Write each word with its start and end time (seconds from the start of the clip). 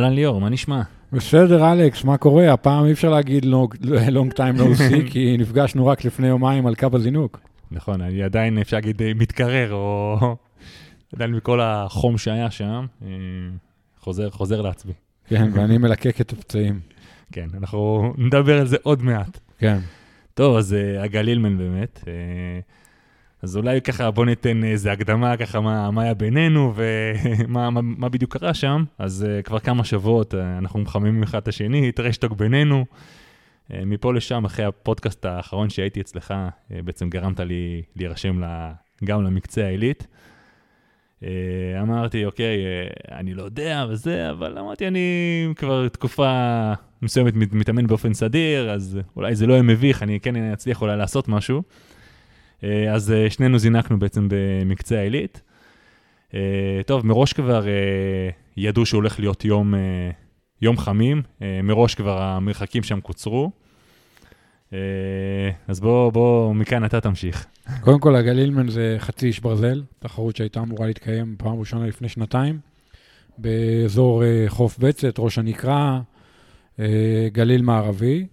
אהלן 0.00 0.12
ליאור, 0.12 0.40
מה 0.40 0.48
נשמע? 0.48 0.82
בסדר, 1.12 1.72
אלכס, 1.72 2.04
מה 2.04 2.16
קורה? 2.16 2.52
הפעם 2.52 2.84
אי 2.86 2.92
אפשר 2.92 3.10
להגיד 3.10 3.44
long 3.44 4.32
time 4.32 4.58
no 4.58 4.78
see, 4.78 5.02
כי 5.12 5.36
נפגשנו 5.38 5.86
רק 5.86 6.04
לפני 6.04 6.26
יומיים 6.26 6.66
על 6.66 6.74
קו 6.74 6.88
הזינוק. 6.92 7.40
נכון, 7.70 8.00
אני 8.00 8.22
עדיין, 8.22 8.58
אפשר 8.58 8.76
להגיד, 8.76 9.02
אה, 9.02 9.12
מתקרר, 9.14 9.72
או 9.72 10.16
עדיין 11.14 11.30
מכל 11.30 11.60
החום 11.60 12.18
שהיה 12.18 12.50
שם, 12.50 12.86
אה, 13.02 13.08
חוזר, 14.00 14.30
חוזר 14.30 14.60
לעצמי. 14.60 14.92
כן, 15.28 15.50
ואני 15.52 15.78
מלקק 15.78 16.20
את 16.20 16.32
הפצעים. 16.32 16.80
כן, 17.32 17.46
אנחנו 17.58 18.12
נדבר 18.18 18.60
על 18.60 18.66
זה 18.66 18.76
עוד 18.82 19.02
מעט. 19.02 19.38
כן. 19.58 19.78
טוב, 20.34 20.56
אז 20.56 20.76
uh, 20.76 21.04
הגלילמן 21.04 21.58
באמת. 21.58 22.04
אז 23.42 23.56
אולי 23.56 23.80
ככה 23.80 24.10
בוא 24.10 24.26
ניתן 24.26 24.64
איזה 24.64 24.92
הקדמה 24.92 25.36
ככה 25.36 25.60
מה, 25.60 25.90
מה 25.90 26.02
היה 26.02 26.14
בינינו 26.14 26.74
ומה 26.76 27.70
מה, 27.70 27.80
מה 27.82 28.08
בדיוק 28.08 28.36
קרה 28.36 28.54
שם. 28.54 28.84
אז 28.98 29.26
uh, 29.26 29.42
כבר 29.42 29.58
כמה 29.58 29.84
שבועות 29.84 30.34
uh, 30.34 30.36
אנחנו 30.58 30.80
מחממים 30.80 31.22
אחד 31.22 31.38
את 31.38 31.48
השני, 31.48 31.92
טרשטוק 31.92 32.32
בינינו. 32.32 32.84
Uh, 33.70 33.74
מפה 33.86 34.14
לשם, 34.14 34.44
אחרי 34.44 34.64
הפודקאסט 34.64 35.24
האחרון 35.24 35.70
שהייתי 35.70 36.00
אצלך, 36.00 36.30
uh, 36.30 36.72
בעצם 36.84 37.10
גרמת 37.10 37.40
לי 37.40 37.82
להירשם 37.96 38.40
לה, 38.40 38.72
גם 39.04 39.24
למקצה 39.24 39.64
העילית. 39.64 40.06
Uh, 41.20 41.24
אמרתי, 41.82 42.24
אוקיי, 42.24 42.56
uh, 42.56 43.14
אני 43.14 43.34
לא 43.34 43.42
יודע 43.42 43.86
וזה, 43.90 44.30
אבל 44.30 44.58
אמרתי, 44.58 44.88
אני 44.88 45.46
כבר 45.56 45.88
תקופה 45.88 46.72
מסוימת 47.02 47.34
מתאמן 47.34 47.86
באופן 47.86 48.14
סדיר, 48.14 48.70
אז 48.70 48.98
אולי 49.16 49.34
זה 49.34 49.46
לא 49.46 49.52
יהיה 49.52 49.62
מביך, 49.62 50.02
אני 50.02 50.20
כן 50.20 50.36
אצליח 50.36 50.82
אולי 50.82 50.96
לעשות 50.96 51.28
משהו. 51.28 51.62
אה, 52.64 52.94
אז 52.94 53.12
אה, 53.12 53.30
שנינו 53.30 53.58
זינקנו 53.58 53.98
בעצם 53.98 54.28
במקצה 54.30 54.98
העילית. 54.98 55.42
אה, 56.34 56.80
טוב, 56.86 57.06
מראש 57.06 57.32
כבר 57.32 57.64
ידעו 58.56 58.86
שהולך 58.86 59.20
להיות 59.20 59.44
יום, 59.44 59.74
יום 60.62 60.78
חמים, 60.78 61.22
מראש 61.62 61.94
כבר 61.94 62.22
המרחקים 62.22 62.82
שם 62.82 63.00
קוצרו. 63.00 63.50
אז 65.68 65.80
בוא, 65.80 66.12
בוא, 66.12 66.54
מכאן 66.54 66.84
אתה 66.84 67.00
תמשיך. 67.00 67.46
קודם 67.80 68.00
כל, 68.00 68.16
הגלילמן 68.16 68.68
זה 68.68 68.96
חצי 68.98 69.26
איש 69.26 69.40
ברזל, 69.40 69.82
תחרות 69.98 70.36
שהייתה 70.36 70.60
אמורה 70.60 70.86
להתקיים 70.86 71.34
פעם 71.38 71.58
ראשונה 71.58 71.86
לפני 71.86 72.08
שנתיים, 72.08 72.58
באזור 73.38 74.22
חוף 74.48 74.78
בצת, 74.78 75.14
ראש 75.18 75.38
הנקרה, 75.38 76.00
גליל 77.32 77.62
מערבי. 77.62 78.26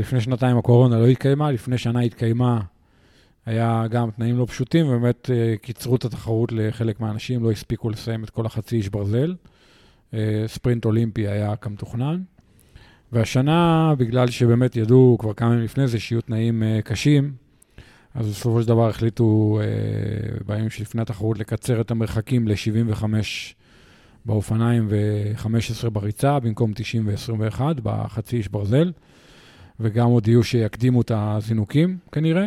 לפני 0.00 0.20
שנתיים 0.20 0.58
הקורונה 0.58 0.98
לא 0.98 1.06
התקיימה, 1.06 1.50
לפני 1.50 1.78
שנה 1.78 2.00
התקיימה 2.00 2.60
היה 3.46 3.84
גם 3.90 4.10
תנאים 4.10 4.38
לא 4.38 4.46
פשוטים, 4.46 4.86
ובאמת 4.86 5.30
אה, 5.34 5.54
קיצרו 5.62 5.96
את 5.96 6.04
התחרות 6.04 6.52
לחלק 6.52 7.00
מהאנשים, 7.00 7.44
לא 7.44 7.50
הספיקו 7.50 7.90
לסיים 7.90 8.24
את 8.24 8.30
כל 8.30 8.46
החצי 8.46 8.76
איש 8.76 8.88
ברזל. 8.88 9.34
אה, 10.14 10.44
ספרינט 10.46 10.84
אולימפי 10.84 11.28
היה 11.28 11.56
כמתוכנן. 11.56 12.22
והשנה, 13.12 13.94
בגלל 13.98 14.30
שבאמת 14.30 14.76
ידעו 14.76 15.16
כבר 15.20 15.34
כמה 15.34 15.52
ימים 15.52 15.64
לפני 15.64 15.88
זה 15.88 16.00
שיהיו 16.00 16.20
תנאים 16.20 16.62
אה, 16.62 16.80
קשים, 16.84 17.32
אז 18.14 18.28
בסופו 18.28 18.62
של 18.62 18.68
דבר 18.68 18.88
החליטו 18.88 19.58
בימים 20.46 20.70
שלפני 20.70 21.02
התחרות 21.02 21.38
לקצר 21.38 21.80
את 21.80 21.90
המרחקים 21.90 22.48
ל-75 22.48 23.04
באופניים 24.24 24.86
ו-15 24.90 25.90
בריצה, 25.90 26.40
במקום 26.40 26.72
90 26.74 27.08
ו-21 27.08 27.60
בחצי 27.82 28.36
איש 28.36 28.48
ברזל, 28.48 28.92
וגם 29.80 30.06
הודיעו 30.06 30.42
שיקדימו 30.44 31.00
את 31.00 31.10
הזינוקים 31.14 31.98
כנראה. 32.12 32.46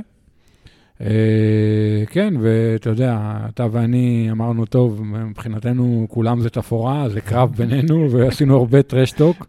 אה, 1.01 2.03
כן, 2.09 2.33
ואתה 2.41 2.89
יודע, 2.89 3.37
אתה 3.49 3.67
ואני 3.71 4.27
אמרנו, 4.31 4.65
טוב, 4.65 5.01
מבחינתנו 5.03 6.05
כולם 6.09 6.41
זה 6.41 6.49
תפאורה, 6.49 7.09
זה 7.09 7.21
קרב 7.21 7.51
בינינו, 7.57 8.07
ועשינו 8.11 8.57
הרבה 8.57 8.83
טרשטוק, 8.83 9.47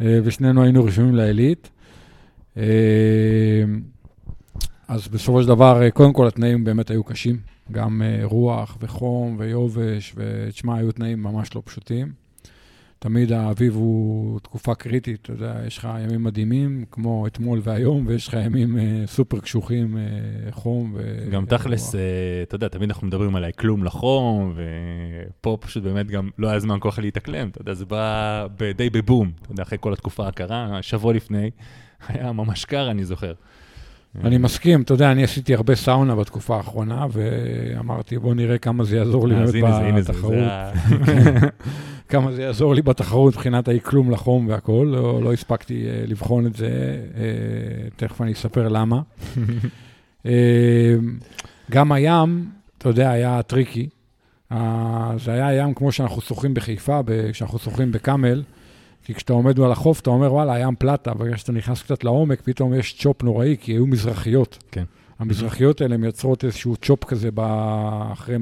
אה, 0.00 0.18
ושנינו 0.24 0.62
היינו 0.62 0.84
רשומים 0.84 1.14
לעילית. 1.14 1.70
אה, 2.56 2.64
אז 4.88 5.08
בסופו 5.08 5.42
של 5.42 5.48
דבר, 5.48 5.90
קודם 5.90 6.12
כל 6.12 6.26
התנאים 6.26 6.64
באמת 6.64 6.90
היו 6.90 7.04
קשים, 7.04 7.36
גם 7.72 8.02
רוח 8.22 8.78
וחום 8.80 9.36
ויובש, 9.38 10.14
ותשמע, 10.16 10.76
היו 10.76 10.92
תנאים 10.92 11.22
ממש 11.22 11.54
לא 11.54 11.62
פשוטים. 11.64 12.21
תמיד 13.02 13.32
האביב 13.32 13.74
הוא 13.74 14.40
תקופה 14.40 14.74
קריטית, 14.74 15.18
אתה 15.22 15.32
יודע, 15.32 15.54
יש 15.66 15.78
לך 15.78 15.88
ימים 16.04 16.24
מדהימים, 16.24 16.84
כמו 16.90 17.26
אתמול 17.26 17.60
והיום, 17.62 18.04
ויש 18.06 18.28
לך 18.28 18.34
ימים 18.44 18.78
אה, 18.78 19.02
סופר 19.06 19.40
קשוחים, 19.40 19.96
אה, 19.96 20.02
חום 20.52 20.94
ו... 20.96 21.28
גם 21.30 21.46
תכלס, 21.46 21.94
אה, 21.94 22.00
אתה 22.42 22.54
יודע, 22.54 22.68
תמיד 22.68 22.90
אנחנו 22.90 23.06
מדברים 23.06 23.36
עליי 23.36 23.52
כלום 23.58 23.84
לחום, 23.84 24.54
ופה 24.56 25.58
פשוט 25.60 25.82
באמת 25.82 26.10
גם 26.10 26.30
לא 26.38 26.48
היה 26.48 26.60
זמן 26.60 26.76
כל 26.80 26.90
כך 26.90 26.98
להתאקלם, 26.98 27.48
אתה 27.48 27.60
יודע, 27.60 27.74
זה 27.74 27.84
בא 27.84 28.46
די 28.76 28.90
בבום, 28.90 29.30
אתה 29.42 29.52
יודע, 29.52 29.62
אחרי 29.62 29.78
כל 29.80 29.92
התקופה 29.92 30.28
הקרה, 30.28 30.78
שבוע 30.82 31.12
לפני, 31.12 31.50
היה 32.08 32.32
ממש 32.32 32.64
קר, 32.64 32.90
אני 32.90 33.04
זוכר. 33.04 33.32
אני 34.24 34.38
מסכים, 34.38 34.82
אתה 34.82 34.94
יודע, 34.94 35.12
אני 35.12 35.24
עשיתי 35.24 35.54
הרבה 35.54 35.74
סאונה 35.74 36.16
בתקופה 36.16 36.56
האחרונה, 36.56 37.06
ואמרתי, 37.12 38.18
בוא 38.18 38.34
נראה 38.34 38.58
כמה 38.58 38.84
זה 38.84 38.96
יעזור 38.96 39.28
לי 39.28 39.34
באמת 39.34 40.04
בתחרות. 40.04 40.34
כמה 42.12 42.32
זה 42.32 42.42
יעזור 42.42 42.74
לי 42.74 42.82
בתחרות 42.82 43.34
מבחינת 43.34 43.68
האקלום 43.68 44.10
לחום 44.10 44.48
והכול, 44.48 44.86
לא, 44.86 45.22
לא 45.22 45.32
הספקתי 45.32 45.84
אה, 45.84 46.10
לבחון 46.10 46.46
את 46.46 46.56
זה, 46.56 46.98
אה, 47.14 47.18
תכף 47.96 48.20
אני 48.20 48.32
אספר 48.32 48.68
למה. 48.68 49.00
אה, 50.22 50.26
גם 51.70 51.92
הים, 51.92 52.50
אתה 52.78 52.88
יודע, 52.88 53.10
היה 53.10 53.42
tricky. 53.42 53.88
Uh, 54.52 54.56
זה 55.24 55.32
היה 55.32 55.54
ים 55.54 55.74
כמו 55.74 55.92
שאנחנו 55.92 56.20
שוחים 56.20 56.54
בחיפה, 56.54 57.00
כשאנחנו 57.32 57.58
שוחים 57.58 57.92
בקאמל, 57.92 58.42
כי 59.04 59.14
כשאתה 59.14 59.32
עומד 59.32 59.60
על 59.60 59.72
החוף, 59.72 60.00
אתה 60.00 60.10
אומר, 60.10 60.32
וואלה, 60.32 60.54
הים 60.54 60.74
פלטה, 60.76 61.14
ברגע 61.14 61.36
שאתה 61.36 61.52
נכנס 61.52 61.82
קצת 61.82 62.04
לעומק, 62.04 62.40
פתאום 62.40 62.74
יש 62.74 62.96
צ'ופ 62.98 63.22
נוראי, 63.22 63.56
כי 63.60 63.72
היו 63.72 63.86
מזרחיות. 63.86 64.58
כן. 64.70 64.84
המזרחיות 65.22 65.80
האלה 65.80 65.96
מייצרות 65.96 66.44
איזשהו 66.44 66.76
צ'ופ 66.76 67.04
כזה 67.04 67.28
אחרי 68.12 68.36
100-200 68.36 68.38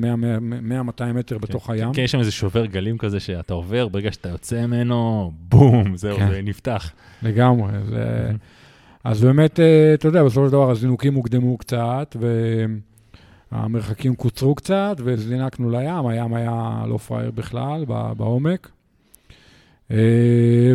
מטר 1.14 1.38
כן, 1.38 1.40
בתוך 1.40 1.70
הים. 1.70 1.92
כן, 1.92 2.02
יש 2.02 2.12
שם 2.12 2.18
איזה 2.18 2.32
שובר 2.32 2.66
גלים 2.66 2.98
כזה 2.98 3.20
שאתה 3.20 3.54
עובר, 3.54 3.88
ברגע 3.88 4.12
שאתה 4.12 4.28
יוצא 4.28 4.66
ממנו, 4.66 5.32
בום, 5.48 5.96
זהו, 5.96 6.16
כן. 6.16 6.30
זה 6.30 6.40
נפתח. 6.42 6.92
לגמרי. 7.22 7.72
זה... 7.88 8.30
אז 9.04 9.24
באמת, 9.24 9.60
אה, 9.60 9.94
אתה 9.94 10.08
יודע, 10.08 10.24
בסופו 10.24 10.46
של 10.46 10.52
דבר 10.52 10.70
הזינוקים 10.70 11.14
הוקדמו 11.14 11.58
קצת, 11.58 12.16
והמרחקים 13.52 14.14
קוצרו 14.14 14.54
קצת, 14.54 14.96
וזינקנו 15.04 15.70
לים, 15.70 16.06
הים 16.06 16.34
היה 16.34 16.84
לא 16.88 16.96
פראייר 16.96 17.30
בכלל, 17.30 17.84
בעומק. 18.16 18.70
אה, 19.90 19.96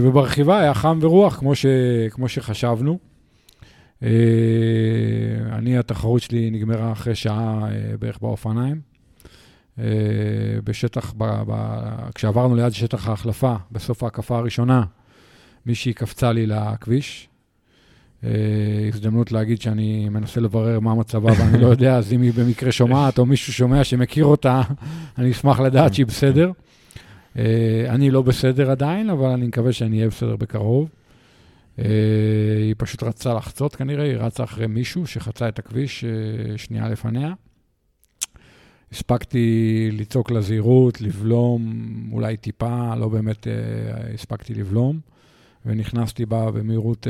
וברכיבה 0.01 0.59
היה 0.59 0.73
חם 0.73 0.99
ורוח, 1.01 1.35
כמו, 1.39 1.55
ש... 1.55 1.65
כמו 2.11 2.29
שחשבנו. 2.29 3.14
אה, 4.03 4.09
אני, 5.51 5.77
התחרות 5.77 6.21
שלי 6.21 6.49
נגמרה 6.51 6.91
אחרי 6.91 7.15
שעה 7.15 7.67
אה, 7.71 7.97
בערך 7.99 8.19
באופניים. 8.21 8.81
אה, 9.79 9.85
בשטח, 10.63 11.13
ב, 11.17 11.23
ב, 11.47 11.53
כשעברנו 12.15 12.55
ליד 12.55 12.73
שטח 12.73 13.07
ההחלפה, 13.07 13.55
בסוף 13.71 14.03
ההקפה 14.03 14.37
הראשונה, 14.37 14.83
מישהי 15.65 15.93
קפצה 15.93 16.31
לי 16.31 16.47
לכביש. 16.47 17.29
הזדמנות 18.93 19.31
להגיד 19.31 19.61
שאני 19.61 20.09
מנסה 20.09 20.41
לברר 20.41 20.79
מה 20.79 20.95
מצבה 20.95 21.31
ואני 21.39 21.61
לא 21.61 21.67
יודע, 21.67 21.95
אז 21.95 22.13
אם 22.13 22.21
היא 22.21 22.33
במקרה 22.33 22.71
שומעת 22.71 23.17
או 23.17 23.25
מישהו 23.25 23.53
שומע 23.53 23.83
שמכיר 23.83 24.25
אותה, 24.25 24.61
אני 25.17 25.31
אשמח 25.31 25.59
לדעת 25.59 25.93
שהיא 25.93 26.05
בסדר. 26.05 26.51
אני 27.89 28.11
לא 28.11 28.21
בסדר 28.21 28.71
עדיין, 28.71 29.09
אבל 29.09 29.29
אני 29.29 29.47
מקווה 29.47 29.73
שאני 29.73 29.97
אהיה 29.97 30.09
בסדר 30.09 30.35
בקרוב. 30.35 30.89
אה, 31.79 31.85
היא 32.57 32.75
פשוט 32.77 33.03
רצה 33.03 33.33
לחצות 33.33 33.75
כנראה, 33.75 34.03
היא 34.03 34.17
רצה 34.17 34.43
אחרי 34.43 34.67
מישהו 34.67 35.07
שחצה 35.07 35.47
את 35.47 35.59
הכביש 35.59 36.03
אה, 36.03 36.57
שנייה 36.57 36.89
לפניה. 36.89 37.33
הספקתי 38.91 39.89
לצעוק 39.93 40.31
לזהירות, 40.31 41.01
לבלום, 41.01 41.83
אולי 42.11 42.37
טיפה, 42.37 42.95
לא 42.95 43.09
באמת 43.09 43.47
אה, 43.47 43.53
הספקתי 44.13 44.53
לבלום, 44.53 44.99
ונכנסתי 45.65 46.25
בה 46.25 46.51
במהירות 46.51 47.07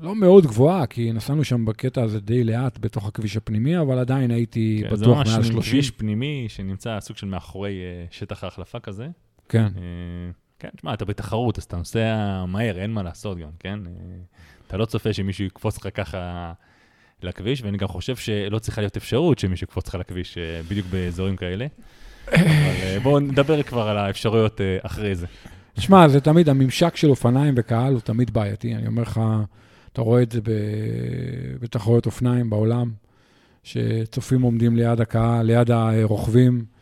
לא 0.00 0.14
מאוד 0.14 0.46
גבוהה, 0.46 0.86
כי 0.86 1.12
נסענו 1.12 1.44
שם 1.44 1.64
בקטע 1.64 2.02
הזה 2.02 2.20
די 2.20 2.44
לאט 2.44 2.78
בתוך 2.80 3.08
הכביש 3.08 3.36
הפנימי, 3.36 3.78
אבל 3.78 3.98
עדיין 3.98 4.30
הייתי 4.30 4.82
כן, 4.82 4.94
בטוח 4.94 5.16
מעל 5.16 5.26
30. 5.26 5.42
זה 5.42 5.52
ממש 5.52 5.68
כביש 5.68 5.90
פנימי 5.90 6.46
שנמצא 6.48 7.00
סוג 7.00 7.16
של 7.16 7.26
מאחורי 7.26 7.74
שטח 8.10 8.44
ההחלפה 8.44 8.80
כזה. 8.80 9.08
כן. 9.48 9.68
כן, 10.58 10.68
תשמע, 10.76 10.94
אתה 10.94 11.04
בתחרות, 11.04 11.58
אז 11.58 11.64
אתה 11.64 11.76
נוסע 11.76 12.44
מהר, 12.48 12.78
אין 12.78 12.92
מה 12.92 13.02
לעשות 13.02 13.38
גם, 13.38 13.48
כן? 13.58 13.78
אה, 13.86 13.92
אתה 14.66 14.76
לא 14.76 14.84
צופה 14.84 15.12
שמישהו 15.12 15.44
יקפוץ 15.44 15.76
לך 15.78 15.88
ככה 15.94 16.52
לכביש, 17.22 17.62
ואני 17.62 17.78
גם 17.78 17.88
חושב 17.88 18.16
שלא 18.16 18.58
צריכה 18.58 18.80
להיות 18.80 18.96
אפשרות 18.96 19.38
שמישהו 19.38 19.64
יקפוץ 19.64 19.88
לך 19.88 19.94
לכביש 19.94 20.38
אה, 20.38 20.60
בדיוק 20.68 20.86
באזורים 20.90 21.36
כאלה. 21.36 21.66
אבל 22.26 22.36
אה, 22.36 22.96
בואו 23.02 23.20
נדבר 23.20 23.62
כבר 23.62 23.88
על 23.88 23.98
האפשרויות 23.98 24.60
אחרי 24.82 25.14
זה. 25.14 25.26
תשמע, 25.74 26.08
זה 26.08 26.20
תמיד, 26.20 26.48
הממשק 26.48 26.96
של 26.96 27.10
אופניים 27.10 27.54
וקהל 27.56 27.92
הוא 27.92 28.00
תמיד 28.00 28.30
בעייתי. 28.30 28.74
אני 28.74 28.86
אומר 28.86 29.02
לך, 29.02 29.20
אתה 29.92 30.02
רואה 30.02 30.22
את 30.22 30.32
זה 30.32 30.40
בתחרויות 31.60 32.06
אופניים 32.06 32.50
בעולם, 32.50 32.90
שצופים 33.62 34.42
עומדים 34.42 34.76
ליד 34.76 35.00
הקהל, 35.00 35.46
ליד 35.46 35.70
הרוכבים. 35.70 36.75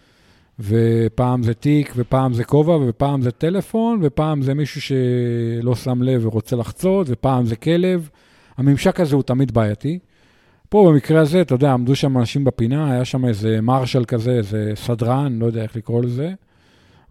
ופעם 0.60 1.42
זה 1.42 1.54
תיק, 1.54 1.92
ופעם 1.96 2.32
זה 2.32 2.44
כובע, 2.44 2.76
ופעם 2.86 3.22
זה 3.22 3.30
טלפון, 3.30 3.98
ופעם 4.02 4.42
זה 4.42 4.54
מישהו 4.54 4.80
שלא 4.80 5.74
שם 5.74 6.02
לב 6.02 6.26
ורוצה 6.26 6.56
לחצות, 6.56 7.06
ופעם 7.10 7.46
זה 7.46 7.56
כלב. 7.56 8.08
הממשק 8.56 9.00
הזה 9.00 9.14
הוא 9.14 9.22
תמיד 9.22 9.52
בעייתי. 9.52 9.98
פה 10.68 10.90
במקרה 10.90 11.20
הזה, 11.20 11.40
אתה 11.40 11.54
יודע, 11.54 11.72
עמדו 11.72 11.96
שם 11.96 12.18
אנשים 12.18 12.44
בפינה, 12.44 12.92
היה 12.92 13.04
שם 13.04 13.24
איזה 13.24 13.60
marshal 13.60 14.04
כזה, 14.04 14.30
איזה 14.30 14.72
סדרן, 14.74 15.38
לא 15.38 15.46
יודע 15.46 15.62
איך 15.62 15.76
לקרוא 15.76 16.02
לזה, 16.02 16.32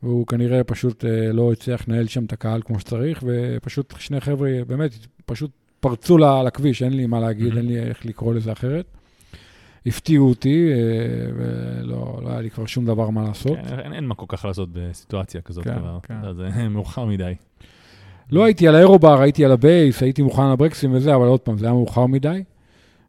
והוא 0.03 0.27
כנראה 0.27 0.63
פשוט 0.63 1.05
אה, 1.05 1.31
לא 1.33 1.51
הצליח 1.51 1.87
לנהל 1.87 2.07
שם 2.07 2.25
את 2.25 2.33
הקהל 2.33 2.61
כמו 2.61 2.79
שצריך, 2.79 3.23
ופשוט 3.27 3.93
שני 3.97 4.19
חבר'ה, 4.19 4.51
באמת, 4.67 4.91
פשוט 5.25 5.51
פרצו 5.79 6.17
לכביש, 6.17 6.83
אין 6.83 6.93
לי 6.93 7.05
מה 7.05 7.19
להגיד, 7.19 7.53
mm-hmm. 7.53 7.57
אין 7.57 7.67
לי 7.67 7.79
איך 7.79 8.05
לקרוא 8.05 8.33
לזה 8.33 8.51
אחרת. 8.51 8.85
הפתיעו 9.85 10.29
אותי, 10.29 10.69
אה, 10.71 10.77
ולא 11.35 12.19
לא 12.23 12.29
היה 12.29 12.41
לי 12.41 12.49
כבר 12.49 12.65
שום 12.65 12.85
דבר 12.85 13.09
מה 13.09 13.23
לעשות. 13.23 13.57
כן, 13.67 13.79
אין, 13.79 13.93
אין 13.93 14.05
מה 14.05 14.15
כל 14.15 14.25
כך 14.27 14.45
לעשות 14.45 14.69
בסיטואציה 14.73 15.41
כזאת 15.41 15.63
כן, 15.63 15.79
כבר, 15.79 15.99
כן. 16.03 16.33
זה 16.33 16.67
מאוחר 16.69 17.05
מדי. 17.05 17.33
לא 18.31 18.43
הייתי 18.43 18.67
על 18.67 18.75
ה 18.75 18.80
aerobar, 18.80 19.21
הייתי 19.21 19.45
על 19.45 19.51
ה 19.51 19.60
base, 19.60 20.01
הייתי 20.01 20.21
מוכן 20.21 20.41
על 20.41 20.51
הברקסים 20.51 20.93
וזה, 20.93 21.15
אבל 21.15 21.27
עוד 21.27 21.39
פעם, 21.39 21.57
זה 21.57 21.65
היה 21.65 21.73
מאוחר 21.73 22.05
מדי. 22.05 22.43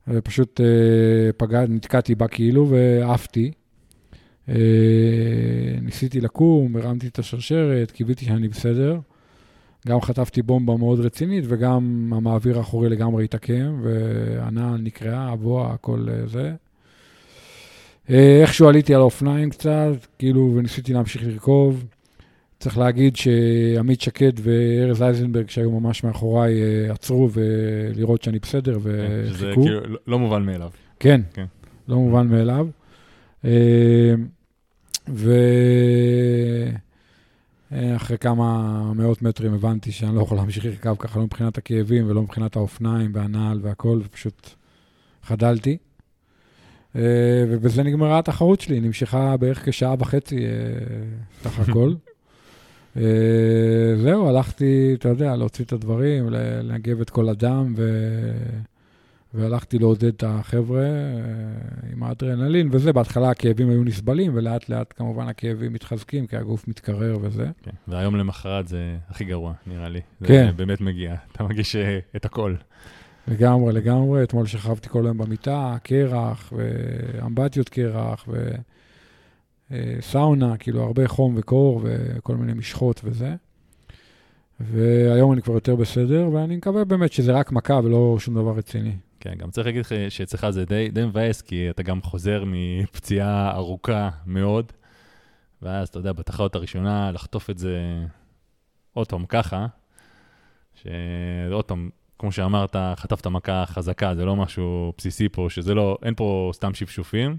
ופשוט 0.09 0.61
אה, 0.61 1.33
פגע, 1.37 1.67
נתקעתי 1.69 2.15
בה 2.15 2.29
כאילו 2.29 2.69
ועפתי. 2.69 3.53
אה, 4.49 4.55
ניסיתי 5.83 6.21
לקום, 6.21 6.77
הרמתי 6.77 7.07
את 7.07 7.19
השרשרת, 7.19 7.91
קיוויתי 7.91 8.25
שאני 8.25 8.49
בסדר. 8.49 8.99
גם 9.89 10.01
חטפתי 10.01 10.43
בומבה 10.43 10.77
מאוד 10.77 11.01
רצינית, 11.01 11.45
וגם 11.49 12.13
המעביר 12.17 12.59
האחורי 12.59 12.89
לגמרי 12.89 13.25
התעקם, 13.25 13.81
והנעל 13.83 14.81
נקרעה, 14.81 15.33
הבוע, 15.33 15.73
הכל 15.73 16.07
אה, 16.11 16.27
זה. 16.27 16.55
אה, 18.11 18.41
איכשהו 18.43 18.69
עליתי 18.69 18.95
על 18.95 19.01
האופניים 19.01 19.51
קצת, 19.51 19.93
כאילו, 20.19 20.53
וניסיתי 20.57 20.93
להמשיך 20.93 21.23
לרכוב. 21.27 21.85
צריך 22.59 22.79
להגיד 22.79 23.17
שעמית 23.17 24.01
שקד 24.01 24.33
וארז 24.43 25.03
אייזנברג, 25.03 25.51
שהיו 25.51 25.71
ממש 25.71 26.05
מאחוריי, 26.05 26.63
אה, 26.63 26.93
עצרו 26.93 27.29
ולראות 27.33 28.23
שאני 28.23 28.39
בסדר 28.39 28.79
וחיכו. 28.83 29.35
שזה 29.35 29.51
כאילו 29.55 29.81
לא, 29.81 29.99
לא 30.07 30.19
מובן 30.19 30.43
מאליו. 30.43 30.71
כן, 31.01 31.21
כן. 31.35 31.45
לא 31.89 31.97
מובן 31.97 32.29
מאליו. 32.29 32.69
אה, 33.45 34.15
אחרי 37.97 38.19
כמה 38.19 38.93
מאות 38.93 39.23
מטרים 39.23 39.55
הבנתי 39.55 39.93
שאני 39.93 40.17
לא 40.17 40.21
יכול 40.23 40.37
להמשיך 40.37 40.65
לרכב 40.65 40.95
ככה, 40.99 41.19
לא 41.19 41.25
מבחינת 41.25 41.59
הכאבים 41.59 42.11
ולא 42.11 42.23
מבחינת 42.23 42.57
האופניים 42.57 43.11
והנעל 43.15 43.59
והכל, 43.63 44.01
ופשוט 44.05 44.51
חדלתי. 45.23 45.77
אה, 46.97 47.45
ובזה 47.49 47.83
נגמרה 47.83 48.19
התחרות 48.19 48.61
שלי, 48.61 48.81
נמשכה 48.81 49.37
בערך 49.37 49.69
כשעה 49.69 49.95
וחצי 49.99 50.37
אה, 50.37 50.51
סך 51.43 51.69
הכל. 51.69 51.95
זהו, 54.03 54.29
הלכתי, 54.29 54.95
אתה 54.99 55.09
יודע, 55.09 55.37
להוציא 55.37 55.65
את 55.65 55.73
הדברים, 55.73 56.31
לנגב 56.31 57.01
את 57.01 57.11
כל 57.11 57.29
הדם, 57.29 57.75
ו... 57.77 58.11
והלכתי 59.35 59.79
לעודד 59.79 60.05
את 60.05 60.25
החבר'ה 60.27 60.83
אה, 60.83 60.89
עם 61.93 62.03
האדרנלין 62.03 62.69
וזה. 62.73 62.93
בהתחלה 62.93 63.31
הכאבים 63.31 63.71
היו 63.71 63.85
נסבלים, 63.85 64.33
ולאט 64.35 64.69
לאט 64.69 64.95
כמובן 64.97 65.29
הכאבים 65.29 65.73
מתחזקים, 65.73 66.27
כי 66.27 66.37
הגוף 66.37 66.69
מתקרר 66.69 67.19
וזה. 67.21 67.47
כן, 67.63 67.71
והיום 67.89 68.17
למחרת 68.17 68.69
זה 68.69 68.97
הכי 69.09 69.25
גרוע, 69.25 69.53
נראה 69.67 69.89
לי. 69.89 70.01
כן. 70.25 70.47
זה 70.47 70.53
באמת 70.53 70.81
מגיע, 70.81 71.15
אתה 71.33 71.43
מרגיש 71.43 71.77
אה, 71.77 71.99
את 72.17 72.25
הכל. 72.25 72.55
לגמרי, 73.29 73.73
לגמרי. 73.73 74.23
אתמול 74.23 74.47
שכבתי 74.47 74.89
כל 74.89 75.05
היום 75.07 75.19
במיטה, 75.19 75.77
קרח, 75.83 76.53
ואמבטיות 76.53 77.69
קרח, 77.69 78.29
וסאונה, 79.71 80.51
אה, 80.51 80.57
כאילו 80.57 80.83
הרבה 80.83 81.09
חום 81.09 81.35
וקור, 81.37 81.81
וכל 81.85 82.37
מיני 82.37 82.53
משחות 82.53 83.01
וזה. 83.05 83.35
והיום 84.61 85.33
אני 85.33 85.43
כבר 85.43 85.55
יותר 85.55 85.77
בסדר, 85.77 86.29
ואני 86.33 86.57
מקווה 86.57 86.85
באמת 86.85 87.13
שזה 87.13 87.33
רק 87.33 87.53
מכה 87.53 87.81
ולא 87.85 88.17
שום 88.19 88.35
דבר 88.35 88.53
רציני. 88.57 88.97
כן, 89.21 89.35
גם 89.39 89.51
צריך 89.51 89.67
להגיד 89.67 89.81
לך 89.81 89.93
שאצלך 90.09 90.51
זה 90.51 90.65
די, 90.65 90.89
די 90.93 91.05
מבאס, 91.05 91.43
כי 91.43 91.71
אתה 91.71 91.83
גם 91.83 92.03
חוזר 92.03 92.45
מפציעה 92.47 93.55
ארוכה 93.55 94.11
מאוד, 94.27 94.73
ואז, 95.63 95.89
אתה 95.89 95.99
יודע, 95.99 96.13
בתחרות 96.13 96.55
הראשונה, 96.55 97.13
לחטוף 97.13 97.51
את 97.51 97.59
זה 97.59 97.79
עוד 98.93 99.09
פעם 99.09 99.27
ככה, 99.27 99.67
שעוד 100.75 101.65
פעם, 101.65 101.91
כמו 102.19 102.33
שאמרת, 102.33 102.77
חטפת 102.97 103.27
מכה 103.27 103.65
חזקה, 103.67 104.15
זה 104.15 104.25
לא 104.25 104.37
משהו 104.37 104.93
בסיסי 104.99 105.29
פה, 105.29 105.47
שזה 105.51 105.75
לא, 105.75 105.99
אין 106.03 106.15
פה 106.15 106.51
סתם 106.55 106.75
שפשופים. 106.75 107.37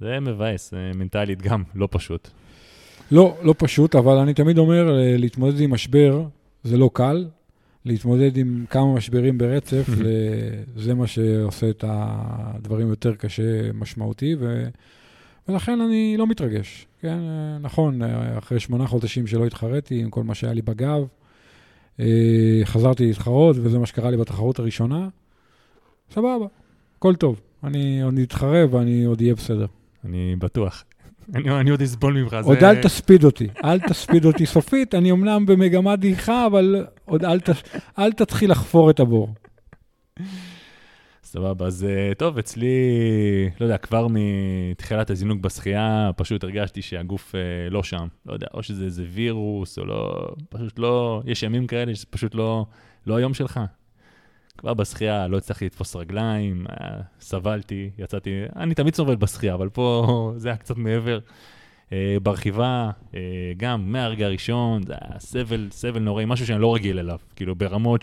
זה 0.00 0.20
מבאס, 0.20 0.70
זה 0.70 0.90
מנטלית 0.94 1.42
גם 1.42 1.62
לא 1.74 1.88
פשוט. 1.90 2.28
לא, 3.10 3.36
לא 3.42 3.54
פשוט, 3.58 3.94
אבל 3.94 4.16
אני 4.16 4.34
תמיד 4.34 4.58
אומר, 4.58 4.98
אה, 4.98 5.16
להתמודד 5.16 5.60
עם 5.60 5.72
משבר 5.72 6.24
זה 6.64 6.76
לא 6.76 6.90
קל, 6.92 7.26
להתמודד 7.84 8.36
עם 8.36 8.64
כמה 8.70 8.94
משברים 8.94 9.38
ברצף, 9.38 9.86
זה 10.84 10.94
מה 10.94 11.06
שעושה 11.06 11.70
את 11.70 11.84
הדברים 11.88 12.88
יותר 12.88 13.14
קשה, 13.14 13.72
משמעותי, 13.72 14.34
ו... 14.38 14.68
ולכן 15.48 15.80
אני 15.80 16.16
לא 16.18 16.26
מתרגש. 16.26 16.86
כן, 17.00 17.18
נכון, 17.60 18.02
אחרי 18.38 18.60
שמונה 18.60 18.86
חודשים 18.86 19.26
שלא 19.26 19.46
התחרתי 19.46 20.00
עם 20.00 20.10
כל 20.10 20.24
מה 20.24 20.34
שהיה 20.34 20.52
לי 20.52 20.62
בגב, 20.62 21.00
אה, 21.00 21.06
חזרתי 22.64 23.06
להתחרות, 23.06 23.56
וזה 23.62 23.78
מה 23.78 23.86
שקרה 23.86 24.10
לי 24.10 24.16
בתחרות 24.16 24.58
הראשונה. 24.58 25.08
סבבה, 26.10 26.46
הכל 26.98 27.14
טוב. 27.14 27.40
אני 27.64 28.02
עוד 28.02 28.18
אתחרה 28.18 28.64
ואני 28.70 29.04
עוד 29.04 29.20
אהיה 29.20 29.34
בסדר. 29.34 29.66
אני 30.04 30.36
בטוח. 30.38 30.84
אני, 31.34 31.60
אני 31.60 31.70
עוד 31.70 31.82
אסבול 31.82 32.22
ממך. 32.22 32.36
עוד 32.44 32.60
זה... 32.60 32.70
אל 32.70 32.82
תספיד 32.82 33.24
אותי, 33.24 33.48
אל 33.64 33.80
תספיד 33.80 34.24
אותי 34.24 34.46
סופית, 34.46 34.94
אני 34.94 35.12
אמנם 35.12 35.46
במגמת 35.46 35.98
דעיכה, 35.98 36.46
אבל 36.46 36.86
עוד 37.04 37.24
אל, 37.24 37.40
ת, 37.40 37.48
אל 37.98 38.12
תתחיל 38.12 38.50
לחפור 38.50 38.90
את 38.90 39.00
הבור. 39.00 39.34
סבבה, 41.26 41.66
אז 41.66 41.84
אה, 41.84 42.14
טוב, 42.14 42.38
אצלי, 42.38 42.76
לא 43.60 43.66
יודע, 43.66 43.78
כבר 43.78 44.06
מתחילת 44.10 45.10
הזינוק 45.10 45.40
בשחייה, 45.40 46.10
פשוט 46.16 46.44
הרגשתי 46.44 46.82
שהגוף 46.82 47.34
אה, 47.34 47.40
לא 47.70 47.82
שם. 47.82 48.06
לא 48.26 48.32
יודע, 48.32 48.46
או 48.54 48.62
שזה 48.62 48.84
איזה 48.84 49.04
וירוס, 49.08 49.78
או 49.78 49.84
לא, 49.84 50.28
פשוט 50.48 50.78
לא, 50.78 51.22
יש 51.24 51.42
ימים 51.42 51.66
כאלה 51.66 51.94
שזה 51.94 52.06
פשוט 52.10 52.34
לא, 52.34 52.66
לא 53.06 53.16
היום 53.16 53.34
שלך. 53.34 53.60
כבר 54.58 54.74
בשחייה 54.74 55.28
לא 55.28 55.36
הצלחתי 55.36 55.66
לתפוס 55.66 55.96
רגליים, 55.96 56.66
אה, 56.70 57.00
סבלתי, 57.20 57.90
יצאתי, 57.98 58.30
אני 58.56 58.74
תמיד 58.74 58.94
סובל 58.94 59.16
בשחייה, 59.16 59.54
אבל 59.54 59.68
פה 59.68 60.06
זה 60.36 60.48
היה 60.48 60.56
קצת 60.56 60.76
מעבר. 60.76 61.18
אה, 61.92 62.16
ברכיבה, 62.22 62.90
אה, 63.14 63.20
גם 63.56 63.92
מהרגע 63.92 64.26
הראשון, 64.26 64.82
זה 64.86 64.94
היה 65.00 65.20
סבל, 65.20 65.68
סבל 65.70 66.00
נוראי, 66.00 66.24
משהו 66.24 66.46
שאני 66.46 66.60
לא 66.60 66.74
רגיל 66.74 66.98
אליו. 66.98 67.18
כאילו, 67.36 67.54
ברמות 67.54 68.02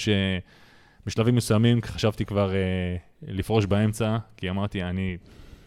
שבשלבים 1.04 1.36
מסוימים 1.36 1.82
חשבתי 1.82 2.26
כבר 2.26 2.52
לפרוש 3.28 3.66
באמצע, 3.66 4.18
כי 4.38 4.50
אמרתי, 4.50 4.84
אני, 4.84 5.18